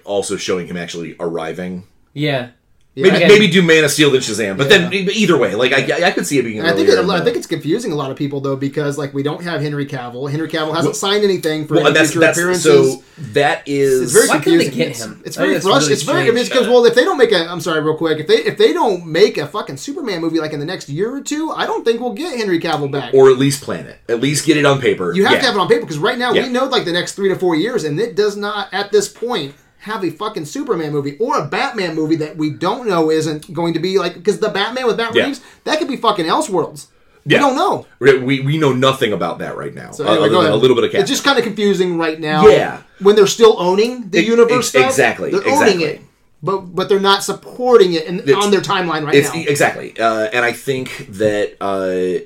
[0.05, 1.85] also showing him actually arriving.
[2.13, 2.51] Yeah,
[2.97, 6.09] maybe again- maybe do Man of Steel than Shazam, but then either way, like I,
[6.09, 6.61] I could see it being.
[6.63, 9.23] I think it, I think it's confusing a lot of people though because like we
[9.23, 10.31] don't have Henry Cavill.
[10.31, 12.95] Henry Cavill hasn't signed anything for well, any that's future that's appearances.
[12.97, 14.79] so that is it's very Why couldn't they confusing.
[14.79, 15.23] get it's, him?
[15.25, 15.89] it's I very that's frustrating.
[15.89, 16.29] really it's very.
[16.29, 18.19] I mean, because uh, well, if they don't make a, I'm sorry, real quick.
[18.19, 21.15] If they if they don't make a fucking Superman movie like in the next year
[21.15, 23.15] or two, I don't think we'll get Henry Cavill back.
[23.15, 25.13] or at least plan it, at least get it on paper.
[25.15, 25.41] you have Yeah.
[25.41, 26.45] to have it on paper because right now Yeah.
[26.45, 29.09] we know like the next three to four years, and it does not at this
[29.09, 33.53] point have a fucking Superman movie or a Batman movie that we don't know isn't
[33.53, 35.25] going to be like because the Batman with Matt Yeah.
[35.27, 36.87] Reeves that could be fucking Elseworlds.
[37.27, 37.39] Yeah.
[37.39, 37.87] We don't know.
[38.25, 41.03] We, we know nothing about that right now, So anyway, a little bit of cat.
[41.03, 42.47] It's just kind of confusing right now.
[42.49, 42.83] Yeah.
[42.99, 44.87] When they're still owning the Ex- universe stuff.
[44.87, 45.75] exactly, They're exactly.
[45.75, 46.01] owning it.
[46.43, 49.43] But but they're not supporting it in, on their timeline right it's now.
[49.47, 52.25] exactly, uh, and I think that uh,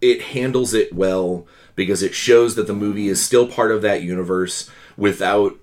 [0.00, 4.02] it handles it well because it shows that the movie is still part of that
[4.02, 5.54] universe without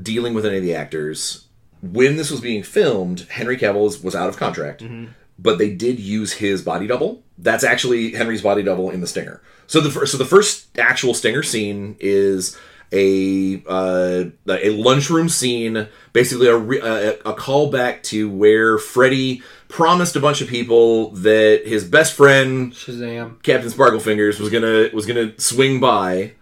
[0.00, 1.46] dealing with any of the actors.
[1.82, 5.06] When this was being filmed, Henry Cavill was, was out of contract, Mm-hmm.
[5.38, 7.22] but they did use his body double.
[7.36, 9.42] That's actually Henry's body double in the Stinger.
[9.66, 12.56] So the first, so the first actual Stinger scene is
[12.92, 20.14] a uh, a lunchroom scene, basically a, re- a a callback to where Freddy promised
[20.16, 23.42] a bunch of people that his best friend Shazam.
[23.42, 26.32] Captain Sparklefingers was gonna was gonna swing by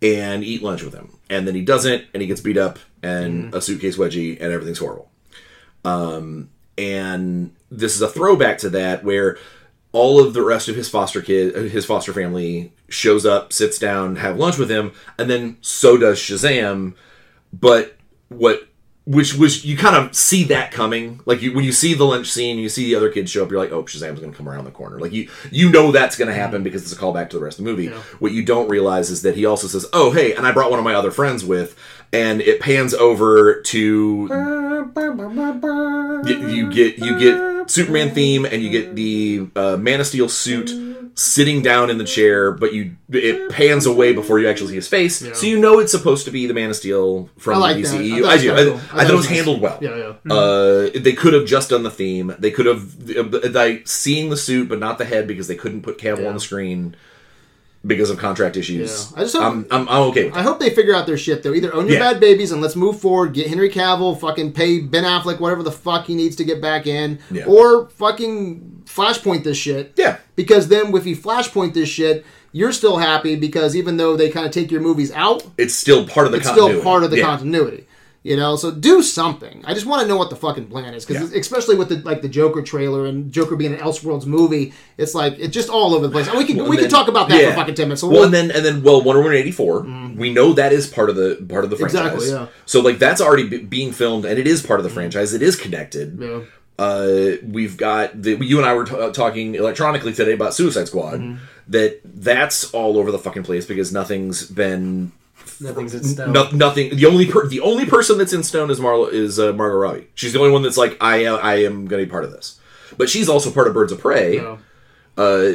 [0.00, 3.54] and eat lunch with him, and then he doesn't, and he gets beat up and
[3.54, 5.10] a suitcase wedgie, and everything's horrible.
[5.84, 9.38] Um, and this is a throwback to that where
[9.92, 14.16] all of the rest of his foster kid, his foster family, shows up, sits down,
[14.16, 16.94] have lunch with him, and then so does Shazam.
[17.52, 17.96] But
[18.28, 18.68] what,
[19.10, 22.30] which was you kind of see that coming, like you when you see the lunch
[22.30, 24.48] scene, you see the other kids show up, you're like, oh, Shazam's going to come
[24.48, 25.00] around the corner.
[25.00, 27.58] Like you, you know that's going to happen because it's a callback to the rest
[27.58, 27.88] of the movie.
[28.20, 30.78] What you don't realize is that he also says, oh, hey, and I brought one
[30.78, 31.76] of my other friends with,
[32.12, 34.28] and it pans over to
[36.24, 40.28] you, you get you get Superman theme and you get the uh, Man of Steel
[40.28, 40.70] suit
[41.14, 44.88] sitting down in the chair, but you it pans away before you actually see his
[44.88, 47.76] face, so you know it's supposed to be the Man of Steel from I like
[47.76, 47.94] the that.
[47.96, 48.24] I DCEU.
[48.26, 48.52] I, do.
[48.54, 48.74] I, cool.
[48.74, 49.78] I thought thought it was handled well.
[49.80, 50.32] Yeah, yeah.
[50.32, 52.34] Uh, they could have just done the theme.
[52.38, 55.82] They could have uh, like seeing the suit, but not the head because they couldn't
[55.82, 56.28] put Cavill Yeah.
[56.28, 56.94] on the screen
[57.86, 59.10] because of contract issues.
[59.12, 59.18] Yeah.
[59.18, 60.30] I just hope- I'm, I'm, I'm okay.
[60.32, 61.54] I hope they figure out their shit though.
[61.54, 62.12] Either own your Yeah.
[62.12, 63.32] bad babies and let's move forward.
[63.32, 66.86] Get Henry Cavill, fucking pay Ben Affleck whatever the fuck he needs to get back
[66.86, 67.46] in, Yeah.
[67.46, 69.94] or fucking flashpoint this shit.
[69.96, 70.18] Yeah.
[70.36, 74.44] Because then if you flashpoint this shit, you're still happy because even though they kind
[74.44, 76.74] of take your movies out, It's still part of the it's continuity.
[76.80, 77.86] still part of the continuity.
[78.22, 79.62] You know, so do something.
[79.66, 81.38] I just want to know what the fucking plan is, because Yeah.
[81.38, 85.36] especially with the like the Joker trailer and Joker being an Elseworlds movie, it's like
[85.38, 86.28] it's just all over the place.
[86.28, 87.50] And we can Well, we and can talk about that yeah.
[87.50, 88.02] for fucking ten minutes.
[88.02, 89.52] So well, we'll- and then and then well, Wonder Woman eighty
[90.18, 92.12] we know that is part of the part of the franchise.
[92.12, 92.46] Exactly, yeah.
[92.66, 95.32] So like that's already be- being filmed, and it is part of the franchise.
[95.32, 96.18] It is connected.
[96.20, 96.40] Yeah.
[96.78, 100.88] Uh, we've got the you and I were t- uh, talking electronically today about Suicide
[100.88, 101.20] Squad.
[101.20, 101.36] Mm-hmm.
[101.68, 105.12] That that's all over the fucking place because nothing's been
[105.60, 106.32] Nothing's in stone.
[106.32, 106.96] no, nothing.
[106.96, 110.06] The only per, the only person that's in stone is Marlo is uh, Margot Robbie.
[110.14, 112.32] She's the only one that's like I am I am going to be part of
[112.32, 112.58] this.
[112.96, 114.56] But she's also part of Birds of Prey Yeah.
[115.16, 115.52] uh,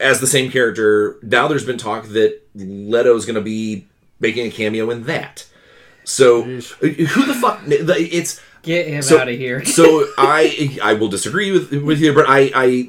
[0.00, 1.16] as the same character.
[1.22, 3.86] Now there's been talk that Leto's going to be
[4.20, 5.46] making a cameo in that.
[6.04, 7.60] So uh, who the fuck?
[7.66, 9.64] It's Get him so, out of here.
[9.64, 12.88] so I I will disagree with with you, but I I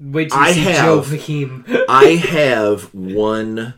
[0.00, 3.74] Wait I have- Joe I have one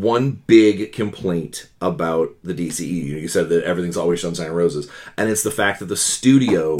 [0.00, 3.04] one big complaint about the DCE.
[3.04, 6.76] You said that everything's always sunshine and roses, and it's the fact that the studio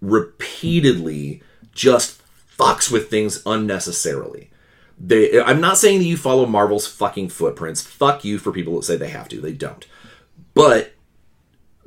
[0.00, 1.42] repeatedly
[1.72, 2.20] just
[2.58, 4.50] fucks with things unnecessarily.
[4.98, 7.82] They, I'm not saying that you follow Marvel's fucking footprints.
[7.82, 9.40] Fuck you for people that say they have to.
[9.40, 9.86] They don't.
[10.54, 10.92] But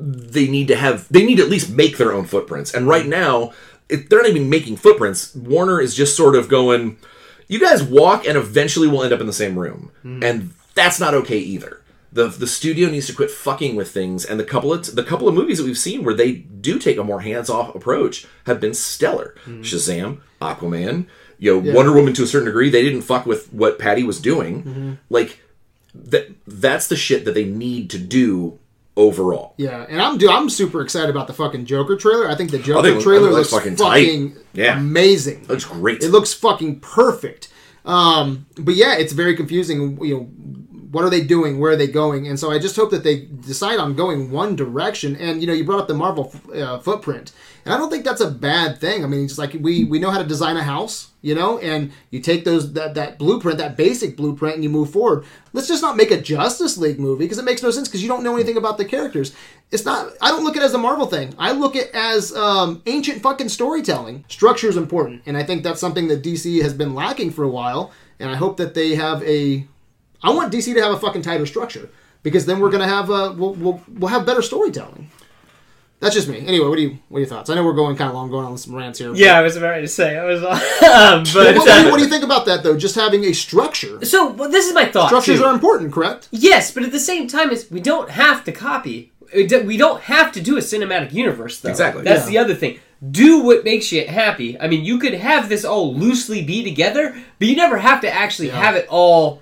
[0.02, 3.06] they need to have they need to at least make their own footprints and right
[3.06, 3.52] now
[3.88, 6.98] if they're not even making footprints warner is just sort of going
[7.52, 9.92] you guys walk and eventually we'll end up in the same room.
[10.04, 10.24] Hmm.
[10.24, 11.82] And that's not okay either.
[12.14, 15.28] The the studio needs to quit fucking with things and the couple of the couple
[15.28, 18.74] of movies that we've seen where they do take a more hands-off approach have been
[18.74, 19.36] stellar.
[19.44, 19.62] Hmm.
[19.62, 21.08] Shazam aquaman
[21.40, 24.22] you know wonder woman to a certain degree they didn't fuck with what patty was
[24.22, 24.64] doing.
[24.64, 24.94] Mm-hmm.
[25.10, 25.42] Like
[25.94, 28.60] that that's the shit that they need to do
[29.02, 32.30] overall Yeah, and I'm I'm super excited about the fucking Joker trailer.
[32.30, 34.38] I think the Joker it trailer looks looks fucking fucking.
[34.54, 34.78] Yeah.
[34.78, 35.48] amazing.
[35.48, 36.04] Looks great.
[36.04, 37.52] It looks fucking perfect.
[37.84, 40.04] Um, but yeah, it's very confusing.
[40.04, 40.30] You know,
[40.92, 41.60] what are they doing?
[41.60, 42.28] Where are they going?
[42.28, 45.16] And so I just hope that they decide on going one direction.
[45.16, 47.32] And you know, you brought up the Marvel uh, footprint,
[47.64, 49.04] and I don't think that's a bad thing.
[49.04, 51.92] I mean, it's like we we know how to design a house, you know, and
[52.10, 55.26] you take those that that blueprint, that basic blueprint, and you move forward.
[55.54, 58.10] Let's just not make a Justice League movie because it makes no sense because you
[58.10, 59.34] don't know anything about the characters.
[59.72, 60.12] It's not.
[60.22, 61.34] I don't look at it as a Marvel thing.
[61.38, 64.26] I look at it as um, ancient fucking storytelling.
[64.28, 67.50] Structure is important, and I think that's something that DC has been lacking for a
[67.50, 67.92] while.
[68.20, 69.68] And I hope that they have a.
[70.24, 71.90] I want DC to have a fucking tighter structure
[72.24, 75.10] because then we're gonna have a we'll we'll, we'll have better storytelling.
[76.00, 76.40] That's just me.
[76.48, 77.50] Anyway, what do you what are your thoughts?
[77.52, 79.14] I know we're going kind of long, going on some rants here.
[79.14, 80.18] Yeah, I was about to say.
[80.18, 82.64] I was, um, But but what, what do you, what do you think about that
[82.64, 82.76] though?
[82.76, 84.04] Just having a structure.
[84.04, 85.08] so well, this is my thought.
[85.10, 85.46] Structures too.
[85.46, 86.28] are important, correct?
[86.32, 89.12] Yes, but at the same time, is we don't have to copy.
[89.34, 91.70] We do- we don't have to do a cinematic universe, though.
[91.70, 92.04] Exactly.
[92.04, 92.30] That's Yeah.
[92.32, 92.80] the other thing.
[93.12, 94.60] Do what makes you happy.
[94.60, 98.12] I mean, you could have this all loosely be together, but you never have to
[98.12, 98.60] actually Yeah.
[98.60, 99.42] have it all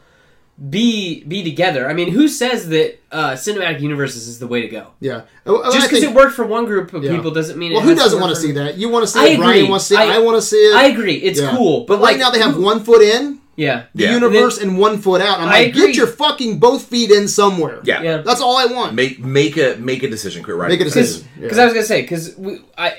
[0.70, 1.89] be be together.
[1.89, 4.88] I mean, who says that uh, cinematic universes is the way to go?
[4.99, 5.22] Yeah.
[5.45, 7.16] I Just because it worked for one group of Yeah.
[7.16, 7.72] people doesn't mean.
[7.72, 8.78] It Well, it who has doesn't want to see that?
[8.78, 9.38] You want to see I it.
[9.38, 9.70] Brian agree.
[9.70, 10.05] wants to see it.
[10.10, 10.76] I- I, want to see it.
[10.76, 11.16] I agree.
[11.16, 11.55] It's Yeah.
[11.55, 13.84] cool, but, right like now they have one foot in Yeah.
[13.95, 14.14] the Yeah.
[14.14, 15.39] universe and one foot out.
[15.39, 15.88] I'm I like, agree.
[15.88, 17.80] get your fucking both feet in somewhere.
[17.86, 18.01] Yeah.
[18.01, 18.18] Yeah.
[18.18, 18.95] That's all I want.
[18.95, 20.43] Make make a make a decision.
[20.43, 20.70] Quit right.
[20.70, 21.28] Make a because decision.
[21.39, 21.62] Yeah.
[21.62, 22.36] I was gonna say because
[22.78, 22.93] I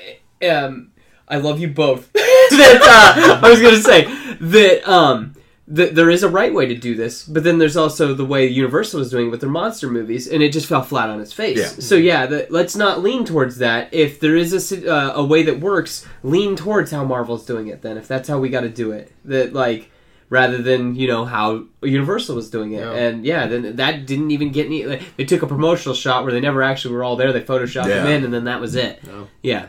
[0.47, 0.87] um
[1.27, 2.11] I love you both.
[2.13, 4.07] that uh, I was gonna say
[4.41, 5.35] that um
[5.75, 8.45] that there is a right way to do this, but then there's also the way
[8.47, 11.33] Universal is doing it with their monster movies, and it just fell flat on its
[11.33, 11.57] face.
[11.57, 11.67] Yeah.
[11.67, 13.93] So yeah, that, let's not lean towards that.
[13.93, 17.81] If there is a uh, a way that works, lean towards how Marvel's doing it.
[17.81, 19.89] Then if that's how we got to do it, that like.
[20.29, 22.93] Rather than you know how Universal was doing it, Yeah.
[22.93, 24.85] and yeah, then that didn't even get any.
[24.85, 27.33] Like, they took a promotional shot where they never actually were all there.
[27.33, 29.03] They photoshopped them in, and then that was it.
[29.05, 29.27] No.
[29.43, 29.67] Yeah.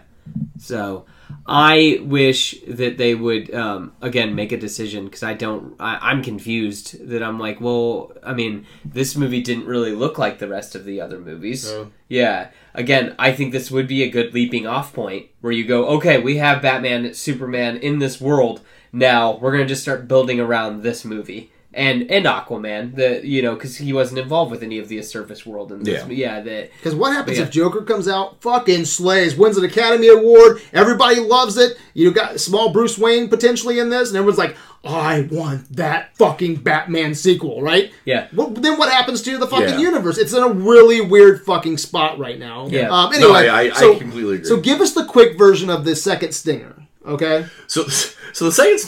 [0.59, 1.05] So
[1.47, 5.75] I wish that they would um, again make a decision because I don't.
[5.81, 10.39] I, I'm confused that I'm like, well, I mean, this movie didn't really look like
[10.39, 11.71] the rest of the other movies.
[11.71, 11.91] No.
[12.09, 12.51] Yeah.
[12.75, 16.21] Again, I think this would be a good leaping off point where you go, okay,
[16.21, 18.61] we have Batman, Superman in this world.
[18.93, 21.51] Now we're gonna just start building around this movie.
[21.75, 25.47] And, and Aquaman, the you know, because he wasn't involved with any of the surface
[25.47, 26.05] world in this.
[26.07, 26.37] Yeah.
[26.37, 27.45] yeah that Because what happens Yeah.
[27.45, 31.79] if Joker comes out, fucking slays, wins an Academy Award, everybody loves it.
[31.95, 36.57] You got small Bruce Wayne potentially in this, and everyone's like, I want that fucking
[36.57, 37.93] Batman sequel, right?
[38.05, 38.27] Yeah.
[38.35, 39.79] Well, then what happens to the fucking Yeah.
[39.79, 40.19] universe?
[40.19, 42.67] It's in a really weird fucking spot right now.
[42.69, 42.91] Yeah.
[42.91, 44.49] Um, No, anyway, I, I, so, I completely agree.
[44.49, 46.75] so give us the quick version of the second stinger,
[47.07, 47.47] okay?
[47.67, 47.85] so
[48.33, 48.79] so the second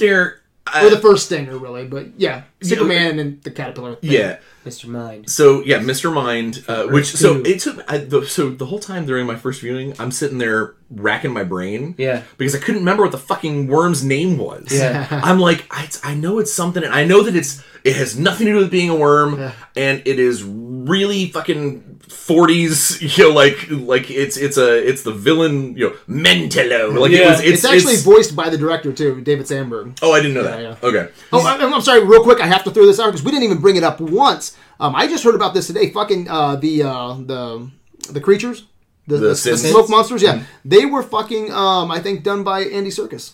[0.70, 0.86] snare.
[0.86, 3.96] Or the first stinger, really, but yeah, Superman and the caterpillar.
[3.96, 4.10] thing.
[4.12, 4.38] yeah.
[4.64, 4.86] Mr.
[4.86, 5.28] Mind.
[5.28, 6.10] So yeah, Mr.
[6.12, 9.60] Mind, uh, which so it took I, the, so the whole time during my first
[9.60, 12.22] viewing, I'm sitting there racking my brain, Yeah.
[12.38, 14.68] because I couldn't remember what the fucking worm's name was.
[14.72, 15.06] Yeah.
[15.22, 18.46] I'm like, I, I know it's something, and I know that it's it has nothing
[18.46, 19.52] to do with being a worm, Yeah.
[19.76, 25.12] and it is really fucking 40s, you know, like like it's it's a it's the
[25.12, 27.40] villain, you know, Mentello, like it was.
[27.40, 29.98] It's, It's, actually it's- voiced by the director too, David Sandberg.
[30.02, 30.60] oh, I didn't know that.
[30.62, 30.76] yeah.
[30.82, 31.10] Okay.
[31.32, 32.04] Oh, I, I'm sorry.
[32.04, 34.00] Real quick, I have to throw this out because we didn't even bring it up
[34.00, 34.56] once.
[34.80, 35.90] Um, I just heard about this today.
[35.90, 37.70] Fucking uh, the uh, the
[38.10, 38.64] the creatures,
[39.06, 39.62] the, the, the Sins?
[39.68, 40.22] smoke monsters.
[40.22, 41.52] Yeah, they were fucking.
[41.52, 43.32] Um, I think done by Andy Serkis.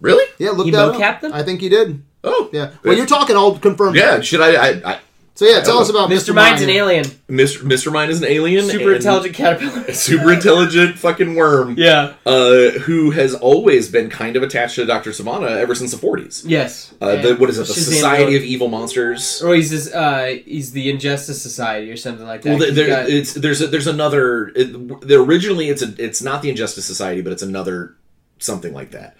[0.00, 0.24] Really?
[0.38, 0.94] Yeah, look He that up.
[0.94, 1.32] mocapped them?
[1.34, 2.02] I think he did.
[2.24, 2.70] Oh, Yeah.
[2.84, 3.96] Well, you're talking all confirmed.
[3.96, 4.20] Yeah.
[4.20, 4.54] Should I?
[4.54, 4.98] I, I
[5.40, 6.32] So yeah, tell us about Mr.
[6.32, 6.34] Mr.
[6.34, 7.02] Mind's an alien.
[7.26, 7.62] Mr.
[7.62, 7.90] Mr.
[7.90, 9.90] Mind is an alien, Super and- intelligent caterpillar.
[9.94, 11.76] super intelligent fucking worm.
[11.78, 12.12] Yeah.
[12.26, 15.12] Uh, who has always been kind of attached to Dr.
[15.12, 16.42] Sivana ever since the 40s.
[16.46, 16.92] Yes.
[17.00, 17.68] Uh, the, what is it?
[17.68, 19.40] The Shazam Society wrote- of Evil Monsters.
[19.42, 22.58] Or he's this, uh, he's the Injustice Society or something like that.
[22.58, 24.48] Well, He's there, got- it's there's a, there's another.
[24.54, 27.96] It, there originally it's a it's not the Injustice Society, but it's another
[28.40, 29.16] something like that.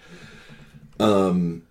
[0.99, 1.63] Um,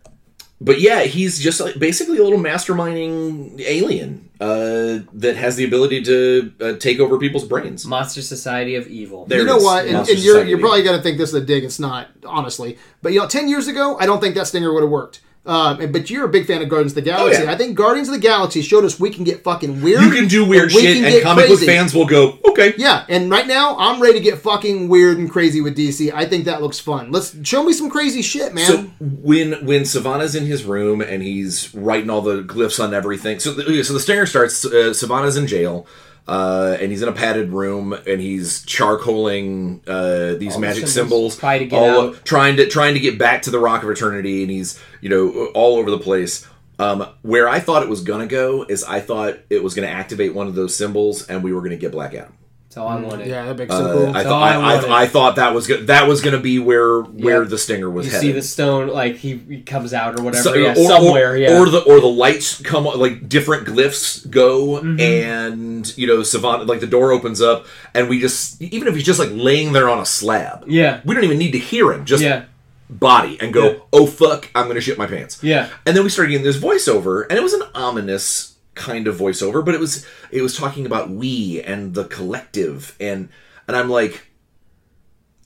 [0.60, 6.02] but yeah, he's just like, basically a little masterminding alien uh, that has the ability
[6.02, 7.86] to uh, take over people's brains.
[7.86, 9.24] Monster Society of Evil.
[9.24, 9.86] There You know what?
[9.86, 11.64] And, and you're you're probably gonna think this is a dig.
[11.64, 12.78] It's not, honestly.
[13.00, 15.22] But you know, ten years ago, I don't think that stinger would have worked.
[15.50, 17.42] Um, but you're a big fan of Guardians of the Galaxy.
[17.42, 17.50] Oh, yeah.
[17.50, 20.00] I think Guardians of the Galaxy showed us we can get fucking weird.
[20.00, 22.72] You can do weird we shit, can and comic book fans will go, okay.
[22.78, 26.12] Yeah, and right now I'm ready to get fucking weird and crazy with DC.
[26.14, 27.10] I think that looks fun.
[27.10, 28.64] Let's show me some crazy shit, man.
[28.64, 33.40] So when when Sivana's in his room and he's writing all the glyphs on everything,
[33.40, 34.64] so the, so the stinger starts.
[34.64, 35.84] Uh, Sivana's in jail,
[36.30, 41.34] uh, and he's in a padded room, and he's charcoaling uh, these All magic symbols,
[41.34, 43.90] symbols, try to get all trying to trying to get back to the Rock of
[43.90, 46.46] Eternity, and he's you know all over the place.
[46.78, 50.32] Um, where I thought it was gonna go is I thought it was gonna activate
[50.32, 52.32] one of those symbols, and we were gonna get Black Adam.
[52.70, 53.26] That's all I wanted.
[53.26, 54.06] Yeah, that'd be so Uh, cool.
[54.10, 54.90] I, That's thought I I, wanted.
[54.90, 57.50] I, I thought that was go- that was going to be where where Yep.
[57.50, 58.26] the stinger was You headed.
[58.28, 61.36] see the stone, like he, he comes out or whatever, So- yeah, or, somewhere, or,
[61.36, 61.58] yeah.
[61.58, 65.00] or the or the lights come on, like different glyphs go, Mm-hmm.
[65.00, 69.02] and you know, Savant like the door opens up, and we just even if he's
[69.02, 72.04] just like laying there on a slab, yeah, we don't even need to hear him,
[72.04, 72.44] just yeah,
[72.88, 73.76] body, and go, Yeah.
[73.92, 75.42] oh fuck, I'm gonna shit my pants.
[75.42, 75.70] yeah.
[75.86, 79.64] And then we started getting this voiceover, and it was an ominous kind of voiceover,
[79.64, 83.28] but it was it was talking about we and the collective, and
[83.66, 84.26] and I'm like,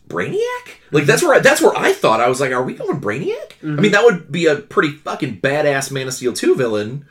[0.08, 0.70] Brainiac?
[0.90, 3.52] Like that's where I, that's where I thought I was like, are we going Brainiac?
[3.62, 3.92] I mean, mm-hmm.
[3.92, 7.06] that would be a pretty fucking badass Man of Steel two villain,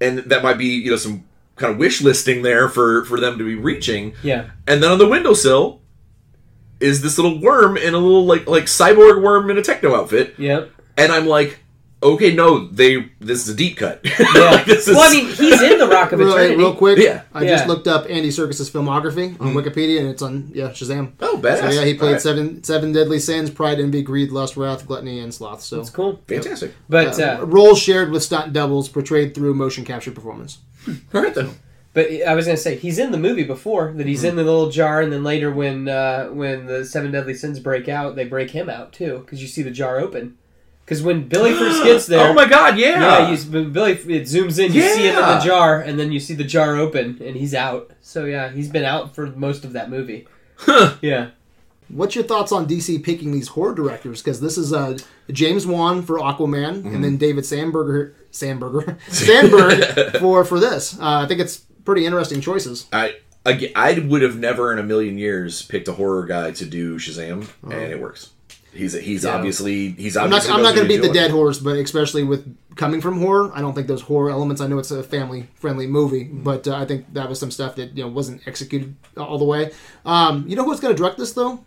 [0.00, 1.24] and that might be you know some
[1.56, 4.14] kind of wish listing there for for them to be reaching.
[4.22, 4.50] Yeah.
[4.66, 5.82] And then on the windowsill
[6.80, 10.34] is this little worm in a little like like cyborg worm in a techno outfit
[10.38, 10.70] Yep.
[10.96, 11.58] and I'm like,
[12.02, 14.00] okay, no, they this is a deep cut.
[14.04, 14.16] Yeah.
[14.48, 16.56] Like, this is, well, I mean, he's in the Rock of Real, Eternity.
[16.56, 17.22] real quick, Yeah.
[17.34, 17.56] I Yeah.
[17.56, 21.12] just looked up Andy Serkis's filmography on Wikipedia, and it's on yeah Shazam.
[21.20, 21.72] oh, badass.
[21.72, 22.20] So yeah, he played All right.
[22.22, 25.62] seven seven deadly sins: pride, envy, greed, lust, wrath, gluttony, and sloth.
[25.62, 26.20] So It's cool.
[26.28, 26.74] Fantastic.
[26.88, 30.58] But uh, uh, roles shared with stunt doubles, portrayed through motion capture performance.
[31.14, 31.50] All right then.
[31.94, 34.70] but I was gonna say he's in the movie before that he's in the little
[34.70, 38.50] jar, and then later when uh, when the seven deadly sins break out, they break
[38.52, 40.36] him out too because you see the jar open.
[40.88, 43.28] Because when Billy first gets there, Oh my god, yeah.
[43.28, 46.18] yeah, you, Billy it zooms in, you see him in the jar, and then you
[46.18, 47.90] see the jar open, and he's out.
[48.00, 50.26] So yeah, he's been out for most of that movie.
[50.56, 50.96] Huh.
[51.02, 51.30] Yeah.
[51.90, 54.22] What's your thoughts on DC picking these horror directors?
[54.22, 54.96] Because this is uh,
[55.30, 60.98] James Wan for Aquaman, and then David Sandberger, Sandberger, Sandberg for for this.
[60.98, 62.86] Uh, I think it's pretty interesting choices.
[62.94, 66.98] I I would have never in a million years picked a horror guy to do
[66.98, 68.30] Shazam, and it works.
[68.78, 69.34] He's he's Yeah.
[69.34, 71.76] obviously he's I'm not, obviously I'm knows not going to beat the dead horse, but
[71.76, 74.60] especially with coming from horror, I don't think those horror elements.
[74.60, 77.74] I know it's a family friendly movie, but uh, I think that was some stuff
[77.74, 79.72] that you know wasn't executed all the way.
[80.06, 81.64] Um, you know who's going to direct this though?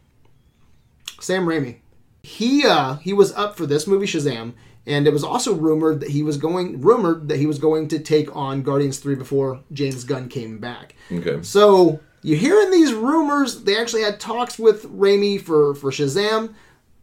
[1.19, 1.77] Sam Raimi.
[2.23, 4.53] He uh, he was up for this movie Shazam,
[4.87, 7.99] and it was also rumored that he was going rumored that he was going to
[7.99, 10.95] take on Guardians three before James Gunn came back.
[11.11, 11.41] Okay.
[11.41, 13.63] So you hearing these rumors?
[13.63, 16.53] They actually had talks with Raimi for for Shazam.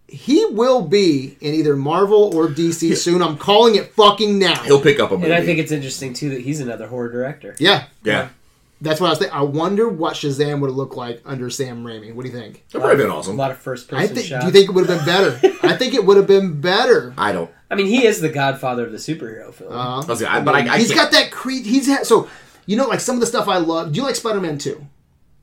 [0.08, 3.22] He will be in either Marvel or DC soon.
[3.22, 4.62] I'm calling it fucking now.
[4.64, 5.26] He'll pick up a movie.
[5.26, 7.54] And I think it's interesting too that he's another horror director.
[7.58, 8.28] yeah, yeah,
[8.80, 9.36] that's what I was thinking.
[9.36, 12.14] I wonder what Shazam would look like under Sam Raimi.
[12.14, 12.64] What do you think?
[12.68, 13.34] that'd probably been awesome.
[13.34, 14.26] A lot of first I person think.
[14.28, 14.44] shots.
[14.44, 15.58] Do you think it would have been better?
[15.66, 17.12] I think it would have been better.
[17.18, 17.50] I don't.
[17.70, 19.72] I mean, he is the godfather of the superhero film.
[19.72, 21.00] Uh, I was gonna- I- but I, I he's can't.
[21.00, 21.66] got that creed.
[21.66, 22.28] He's had so.
[22.64, 23.92] You know, like some of the stuff I love.
[23.92, 24.86] Do you like Spider-Man Two?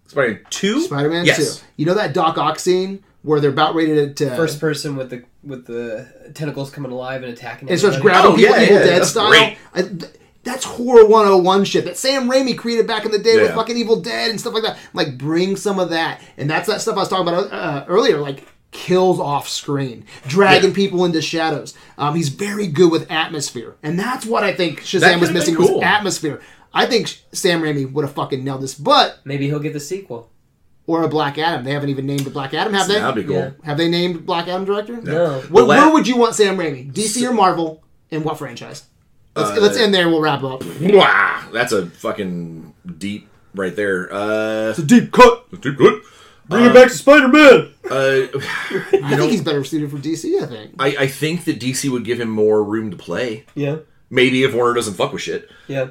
[0.08, 0.82] Spider-Man two.
[0.82, 1.60] Spider-Man Yes.
[1.60, 1.66] Two.
[1.78, 5.10] You know that Doc Ock scene where they're about ready to, to First person with
[5.10, 7.70] the with the tentacles coming alive and attacking.
[7.70, 8.14] and starts everybody.
[8.22, 9.32] grabbing Oh, people yeah, Evil yeah, Dead that's style.
[9.74, 10.12] I, th-
[10.44, 14.00] that's horror 101 shit that Sam Raimi created back in the day with fucking Evil
[14.00, 14.78] Dead and stuff like that.
[14.94, 16.22] Like, bring some of that.
[16.38, 20.70] And that's that stuff I was talking about uh, earlier, like kills off screen, dragging
[20.70, 20.76] Yeah.
[20.76, 21.74] people into shadows.
[21.98, 23.76] Um, he's very good with atmosphere.
[23.82, 25.76] And that's what I think Shazam was missing cool.
[25.76, 26.42] was atmosphere.
[26.74, 30.30] I think Sam Raimi would have fucking nailed this, but Maybe he'll get the sequel.
[30.88, 31.64] Or a Black Adam.
[31.66, 32.96] They haven't even named a Black Adam, have they?
[33.00, 33.36] That'd be cool.
[33.40, 33.52] Yeah.
[33.64, 35.02] Have they named Black Adam director?
[35.02, 35.40] No.
[35.42, 36.92] Where, The where would you want Sam Raimi?
[36.92, 37.84] DC or Marvel?
[38.12, 38.84] And what franchise?
[39.36, 40.64] Let's, Uh, let's end there we'll wrap up.
[40.80, 44.14] Wow, that's a fucking deep right there.
[44.14, 45.50] Uh, It's a deep cut.
[45.62, 46.02] deep good.
[46.48, 47.74] Bring it back to Spider Man.
[47.90, 48.28] Uh,
[49.04, 50.42] I think he's better suited for DC.
[50.42, 50.76] I think.
[50.78, 53.46] I, I think that DC would give him more room to play.
[53.56, 53.78] Yeah.
[54.12, 55.50] Maybe if Warner doesn't fuck with shit.
[55.68, 55.88] Yeah.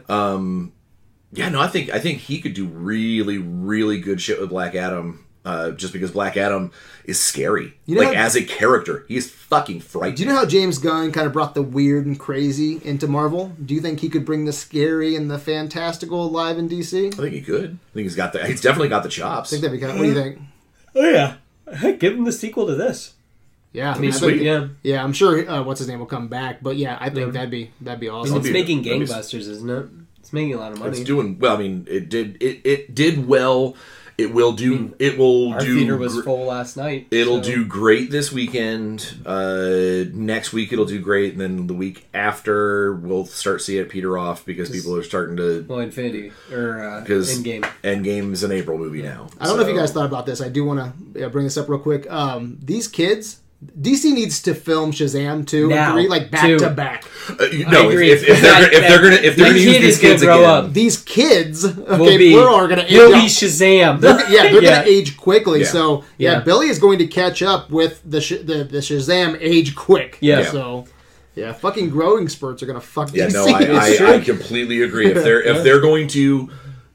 [1.34, 4.74] Yeah, no, I think I think he could do really, really good shit with Black
[4.74, 5.20] Adam.
[5.46, 6.72] Uh, just because Black Adam
[7.04, 10.14] is scary, You know like how- as a character, he is fucking frightening.
[10.16, 13.52] Do you know how James Gunn kind of brought the weird and crazy into Marvel?
[13.62, 17.08] Do you think he could bring the scary and the fantastical alive in DC?
[17.12, 17.72] I think he could.
[17.72, 18.46] I think he's got the.
[18.46, 19.50] He's definitely got the chops.
[19.50, 19.98] I think that'd be kind of.
[19.98, 20.38] What do you think?
[20.94, 21.34] Oh yeah.
[21.76, 23.12] Heck, give him the sequel to this.
[23.74, 24.30] Yeah, I mean, I sweet.
[24.36, 24.68] think- Yeah.
[24.82, 25.46] Yeah, I'm sure.
[25.46, 28.08] Uh, what's his name will come back, but yeah, I think that'd be that'd be
[28.08, 28.36] I mean, awesome.
[28.38, 29.86] it's be- making that'd be- gangbusters, isn't it?
[30.34, 30.90] It's making a lot of money.
[30.92, 31.56] It's doing well.
[31.56, 32.36] I mean, it did.
[32.42, 33.76] It it did well.
[34.16, 34.94] It will do.
[35.00, 35.74] it will Our do.
[35.76, 37.08] theater was gr- full last night.
[37.10, 39.12] It'll so- do great this weekend.
[39.26, 43.88] Uh, next week it'll do great, and then the week after we'll start seeing it
[43.88, 45.64] peter off because people are starting to.
[45.68, 47.62] well Infinity or uh, Because Endgame.
[47.82, 49.26] Endgame's an April movie now.
[49.40, 50.40] I don't know if you guys thought about this.
[50.40, 52.08] I do want to bring this up real quick.
[52.08, 53.40] Um, these kids,
[53.80, 55.84] DC needs to film Shazam two Now.
[55.88, 56.58] and three like back Two.
[56.58, 57.04] to back.
[57.28, 57.34] Uh,
[57.70, 59.98] no, if, if, if they're That- gonna, if they're gonna if they're gonna use these
[59.98, 60.72] kids grow again, up.
[60.72, 64.00] These kids, okay, Will be, plural, are gonna He'll age- be Shazam.
[64.00, 64.78] They're- yeah, they're Yeah.
[64.82, 65.60] gonna age quickly.
[65.60, 65.66] Yeah.
[65.66, 66.40] So yeah, Yeah.
[66.40, 70.18] Billy is going to catch up with the sh- the, the Shazam age quick.
[70.20, 70.40] Yeah.
[70.40, 70.50] Yeah.
[70.50, 70.84] So
[71.34, 73.32] yeah, fucking growing spurts are gonna fuck Yeah, DC.
[73.32, 74.14] no, I, I.
[74.16, 75.06] I completely agree.
[75.10, 76.50] If they're if they're going to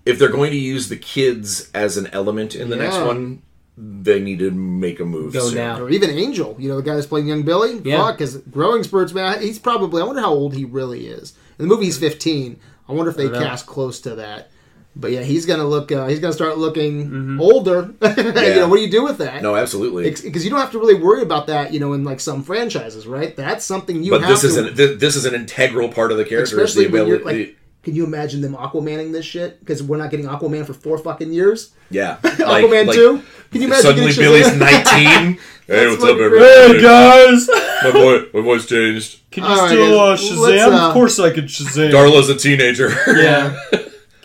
[0.06, 3.42] if they're going to use the kids as an element in the next one,
[3.82, 5.32] they need to make a move.
[5.34, 5.56] Go soon.
[5.56, 5.80] now.
[5.80, 7.80] Or even Angel, you know, the guy that's playing young Billy.
[7.84, 7.98] Yeah.
[7.98, 11.34] Fuck, because growing spurts, man, he's probably, I wonder how old he really is.
[11.58, 12.60] In the movie, he's 15.
[12.88, 13.40] I wonder if they don't know.
[13.40, 14.52] cast close to that.
[14.96, 15.92] But yeah, he's gonna look.
[15.92, 17.94] Uh, he's gonna start looking older.
[18.02, 18.16] yeah.
[18.18, 19.42] you know, what do you do with that?
[19.42, 20.10] No, absolutely.
[20.10, 21.72] because you don't have to really worry about that.
[21.72, 23.34] You know, in like some franchises, right?
[23.36, 24.48] That's something you but have this to.
[24.48, 26.42] is an th- this is an integral part of the character.
[26.44, 27.46] is especially the when you're ability.
[27.46, 27.58] like.
[27.90, 29.60] Can you imagine them Aquamaning this shit?
[29.60, 31.72] Because we're not getting Aquaman for four fucking years.
[31.90, 33.24] yeah, Aquaman two.
[33.52, 35.40] Can you imagine Suddenly, getting Billy's nineteen.
[35.68, 36.82] hey, what's up, fucking everybody?
[36.84, 37.48] guys!
[37.84, 39.22] My boy, my voice changed.
[39.32, 40.74] Can you All right, still, uh, Shazam?
[40.74, 41.90] uh, Of course I could Shazam.
[41.92, 42.90] Darla's a teenager.
[43.08, 43.58] Yeah.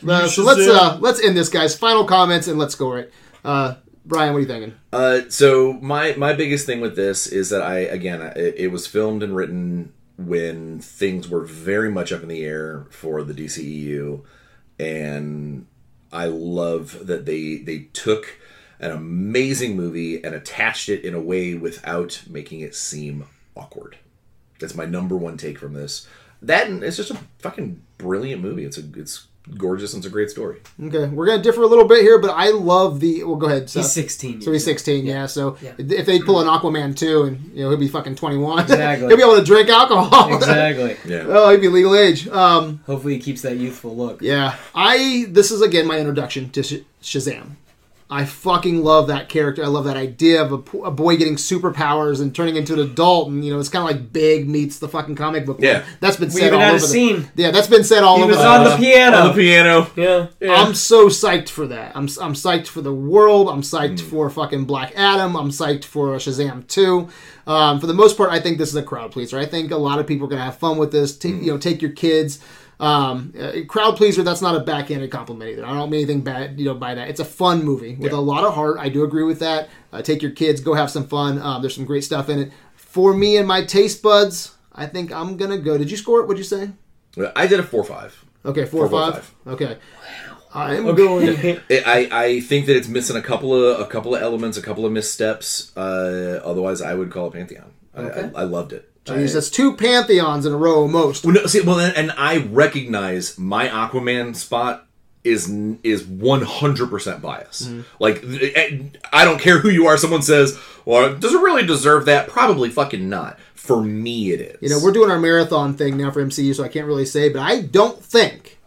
[0.06, 1.74] Uh, so let's uh, let's end this, guys.
[1.74, 3.08] Final comments and let's go right.
[3.44, 4.74] Uh, Brian, what are you thinking?
[4.92, 8.86] Uh, so my my biggest thing with this is that I again it, it was
[8.86, 14.22] filmed and written when things were very much up in the air for the DCEU,
[14.78, 15.66] and
[16.12, 18.38] I love that they they took
[18.78, 23.26] an amazing movie and attached it in a way without making it seem
[23.56, 23.96] awkward.
[24.60, 26.06] That's my number one take from this.
[26.42, 28.64] That it's just a fucking brilliant movie.
[28.64, 29.26] It's a it's
[29.58, 30.60] gorgeous and it's a great story.
[30.82, 33.24] Okay, we're gonna differ a little bit here, but I love the.
[33.24, 33.68] Well, go ahead.
[33.68, 33.82] Seth.
[33.84, 34.42] He's 16.
[34.42, 35.26] So he's 16, yeah.
[35.26, 35.72] So Yeah.
[35.78, 39.08] if they pull an Aquaman too, and you know he'll be fucking 21, Exactly.
[39.08, 40.34] he'll be able to drink alcohol.
[40.34, 40.96] Exactly.
[41.06, 41.24] Yeah.
[41.28, 42.26] oh, he'd be legal age.
[42.28, 44.22] Um, Hopefully he keeps that youthful look.
[44.22, 44.56] yeah.
[44.74, 47.56] I this is again my introduction to Sh- Shazam.
[48.10, 49.64] I fucking love that character.
[49.64, 53.28] I love that idea of a, a boy getting superpowers and turning into an adult,
[53.28, 55.56] and you know it's kind of like Big meets the fucking comic book.
[55.60, 55.84] Yeah.
[56.00, 57.28] that's been We said even all had a over the- scene.
[57.34, 59.16] Yeah, that's been said all He over was the on the piano.
[59.16, 59.90] On the piano.
[59.96, 60.26] Yeah.
[60.54, 61.96] I'm so psyched for that.
[61.96, 63.48] I'm, I'm psyched for the world.
[63.48, 64.08] I'm psyched Hmm.
[64.10, 65.34] for fucking Black Adam.
[65.34, 67.08] I'm psyched for Shazam 2.
[67.46, 69.38] Um, for the most part, I think this is a crowd pleaser.
[69.38, 71.16] I think a lot of people are going to have fun with this.
[71.16, 71.42] Ta- Hmm.
[71.42, 72.38] You know, take your kids.
[72.80, 75.64] Um, uh, crowd pleaser, that's not a backhanded compliment either.
[75.64, 77.08] I don't mean anything bad, you know, by that.
[77.08, 78.18] It's a fun movie with Yeah.
[78.18, 78.76] a lot of heart.
[78.80, 79.68] I do agree with that.
[79.92, 81.40] Uh, take your kids, go have some fun.
[81.40, 82.52] Um, there's some great stuff in it.
[82.74, 85.78] For me and my taste buds, I think I'm going to go.
[85.78, 86.26] Did you score it?
[86.26, 86.70] What'd you say?
[87.36, 88.24] I did a four five.
[88.44, 89.14] Okay, four, five.
[89.14, 89.34] five.
[89.46, 89.76] Okay.
[90.52, 91.28] I'm going.
[91.70, 94.84] I, I think that it's missing a couple of a couple of elements, a couple
[94.86, 95.76] of missteps.
[95.76, 97.72] Uh, otherwise, I would call it Pantheon.
[97.96, 98.30] Okay.
[98.34, 98.90] I, I, I loved it.
[99.04, 101.24] Jeez, that's two pantheons in a row most.
[101.24, 104.86] Well, no, see, well, and I recognize my Aquaman spot
[105.24, 105.50] is
[105.82, 107.66] is one hundred percent bias.
[107.66, 107.80] Mm-hmm.
[107.98, 108.78] Like, eh,
[109.12, 109.98] I don't care who you are.
[109.98, 113.38] Someone says, "Well, does it really deserve that?" Probably fucking not.
[113.54, 114.58] For me, it is.
[114.60, 117.30] You know, we're doing our marathon thing now for MCU, so I can't really say,
[117.30, 118.58] but I don't think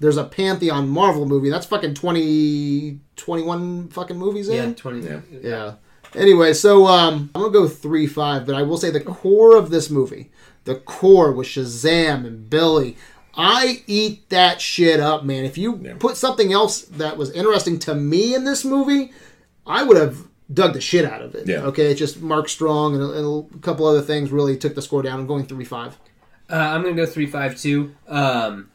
[0.00, 1.50] there's a Pantheon Marvel movie.
[1.50, 4.70] That's fucking 20, 21 fucking movies in.
[4.70, 5.06] Yeah, 20.
[5.06, 5.20] Yeah.
[5.40, 5.74] Yeah.
[6.14, 9.70] Anyway, so um, I'm gonna go three five, but I will say the core of
[9.70, 10.30] this movie,
[10.64, 12.96] the core was Shazam and Billy.
[13.34, 15.44] I eat that shit up, man.
[15.44, 15.94] If you Yeah.
[15.98, 19.12] put something else that was interesting to me in this movie,
[19.66, 20.18] I would have
[20.52, 21.46] dug the shit out of it.
[21.46, 21.62] Yeah.
[21.64, 24.82] Okay, it's just Mark Strong and a, and a couple other things really took the
[24.82, 25.20] score down.
[25.20, 25.98] I'm going three five.
[26.50, 27.94] Uh, I'm gonna go three five two.
[28.08, 28.70] Um,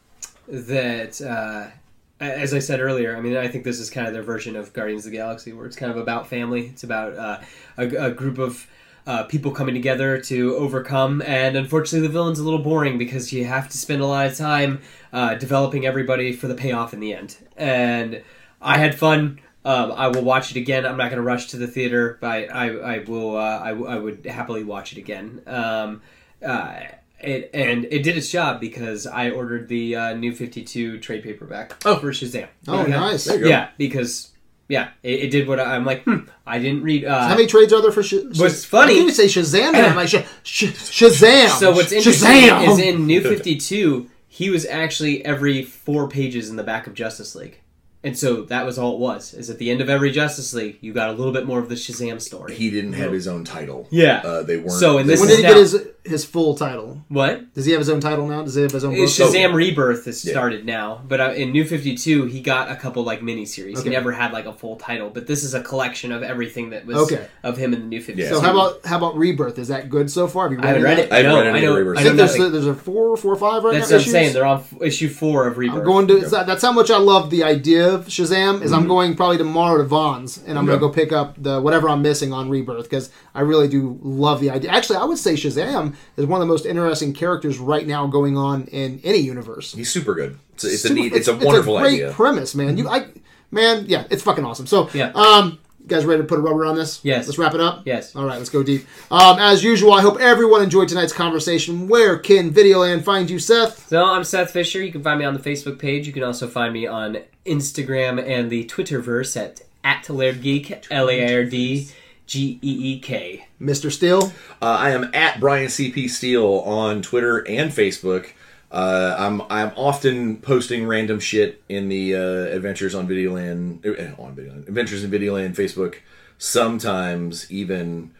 [0.48, 1.72] that uh, a-
[2.20, 4.72] as I said earlier, I mean, I think this is kind of their version of
[4.72, 6.68] Guardians of the Galaxy, where it's kind of about family.
[6.68, 7.40] It's about uh,
[7.76, 8.66] a, a group of
[9.06, 13.44] uh, people coming together to overcome, and unfortunately, the villain's a little boring because you
[13.44, 14.80] have to spend a lot of time
[15.12, 17.36] uh, developing everybody for the payoff in the end.
[17.56, 18.22] And
[18.62, 19.40] I had fun.
[19.64, 20.86] Um, I will watch it again.
[20.86, 23.36] I'm not going to rush to the theater, but I, I, I will.
[23.36, 25.42] Uh, I, would happily watch it again.
[25.46, 26.02] Um,
[26.44, 26.80] uh,
[27.26, 31.74] it, and it did its job because I ordered the uh, new 52 trade paperback
[31.84, 31.96] Oh.
[31.96, 32.48] for Shazam.
[32.68, 33.00] Oh, Yeah.
[33.00, 33.24] nice.
[33.24, 33.48] There you go.
[33.48, 34.30] Yeah, because
[34.68, 36.04] yeah, it, it did what I, I'm like.
[36.04, 37.04] Hmm, I didn't read.
[37.04, 39.74] Uh, How many trades are there for Sh- What's Shaz- funny- You can't say Shazam.
[39.74, 40.64] and I'm like Sh- Sh-
[41.02, 41.48] Shazam.
[41.58, 42.68] so what's interesting Shazam!
[42.68, 47.34] is in New 52, he was actually every four pages in the back of Justice
[47.34, 47.60] League.
[48.02, 49.32] And so that was all it was.
[49.32, 51.68] Is at the end of every Justice League, you got a little bit more of
[51.70, 52.54] the Shazam story.
[52.54, 53.88] he didn't have his own title.
[53.90, 54.18] Yeah.
[54.18, 54.72] uh, they weren't.
[54.72, 57.02] So in this when did he is get his his full title?
[57.08, 57.52] what?
[57.54, 58.42] Does he have his own title now?
[58.42, 59.00] Does he have his own book?
[59.04, 60.32] It's Shazam Rebirth has Yeah.
[60.32, 63.76] started now, but uh, in New Fifty Two, he got a couple like miniseries.
[63.78, 63.84] Okay.
[63.84, 66.84] He never had like a full title, but this is a collection of everything that
[66.86, 67.26] was Okay.
[67.42, 68.28] of him in the New Fifty Two.
[68.28, 68.34] Yeah.
[68.34, 69.58] So how about how about Rebirth?
[69.58, 70.44] Is that good so far?
[70.50, 71.12] Have you I haven't read it.
[71.12, 71.72] I haven't no, read any I know.
[71.72, 71.98] of Rebirth.
[71.98, 72.46] I I think there's nothing.
[72.46, 73.96] a, there's a four four or five right That's now.
[73.96, 74.32] what I'm saying.
[74.34, 75.78] They're on f- issue four of Rebirth.
[75.78, 76.20] I'm going to.
[76.20, 78.62] that- That's how much I love the idea of Shazam.
[78.62, 78.74] Is Mm-hmm.
[78.74, 80.78] I'm going probably tomorrow to Vaughn's and I'm Okay.
[80.78, 84.40] gonna go pick up the whatever I'm missing on Rebirth because I really do love
[84.40, 84.70] the idea.
[84.70, 88.36] Actually, I would say Shazam is one of the most interesting characters right now going
[88.36, 89.72] on in any universe.
[89.74, 90.38] He's super good.
[90.54, 91.12] It's, a- it's a neat.
[91.12, 92.12] It's, a wonderful great idea.
[92.12, 92.76] premise, man.
[92.78, 93.06] You, I,
[93.50, 94.66] man, yeah, it's fucking awesome.
[94.66, 95.10] So, Yeah.
[95.14, 97.00] um, You guys ready to put a rubber on this?
[97.04, 97.26] Yes.
[97.26, 97.82] Let's wrap it up?
[97.84, 98.14] Yes.
[98.16, 98.86] All right, let's go deep.
[99.10, 101.88] Um, as usual, I hope everyone enjoyed tonight's conversation.
[101.88, 103.88] Where can Videoland find you, Seth?
[103.88, 104.82] So I'm Seth Fisher.
[104.82, 106.06] You can find me on the Facebook page.
[106.06, 111.34] You can also find me on Instagram and the Twitterverse at at LairdGeek, L A
[111.36, 111.88] R D
[112.26, 113.46] G E E K.
[113.60, 113.90] Mr.
[113.90, 114.32] Steele?
[114.62, 118.30] Uh, I am at Brian CP Steele on Twitter and Facebook.
[118.70, 124.34] Uh, I'm I'm often posting random shit in the uh, Adventures on Videoland uh, on
[124.34, 125.96] Videoland Adventures in Videoland Facebook.
[126.38, 128.10] Sometimes even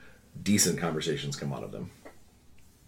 [0.41, 1.91] decent conversations come out of them.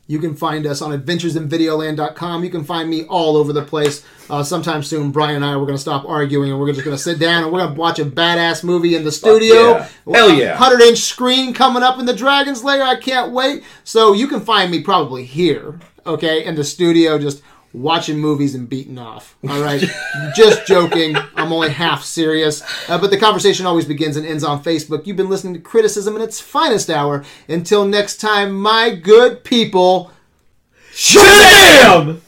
[0.09, 2.45] You can find us on adventuresinvideoland.com.
[2.45, 4.05] You can find me all over the place.
[4.31, 6.97] Uh, sometime soon, Brian and I, we're going to stop arguing and we're just going
[6.97, 9.79] to sit down and we're going to watch a badass movie in the studio.
[9.79, 9.89] yeah.
[10.13, 10.59] Hell yeah.
[10.59, 12.83] 100 inch screen coming up in the Dragon's Lair.
[12.83, 13.65] I can't wait.
[13.85, 17.43] So you can find me probably here, okay, in the studio, just
[17.77, 19.37] watching movies and beating off.
[19.49, 19.85] All right.
[20.37, 21.15] just joking.
[21.37, 22.63] I'm only half serious.
[22.89, 25.07] Uh, but the conversation always begins and ends on Facebook.
[25.07, 27.25] You've been listening to Criticism in its finest hour.
[27.49, 30.11] Until next time, my good people.
[30.93, 32.23] Shazam!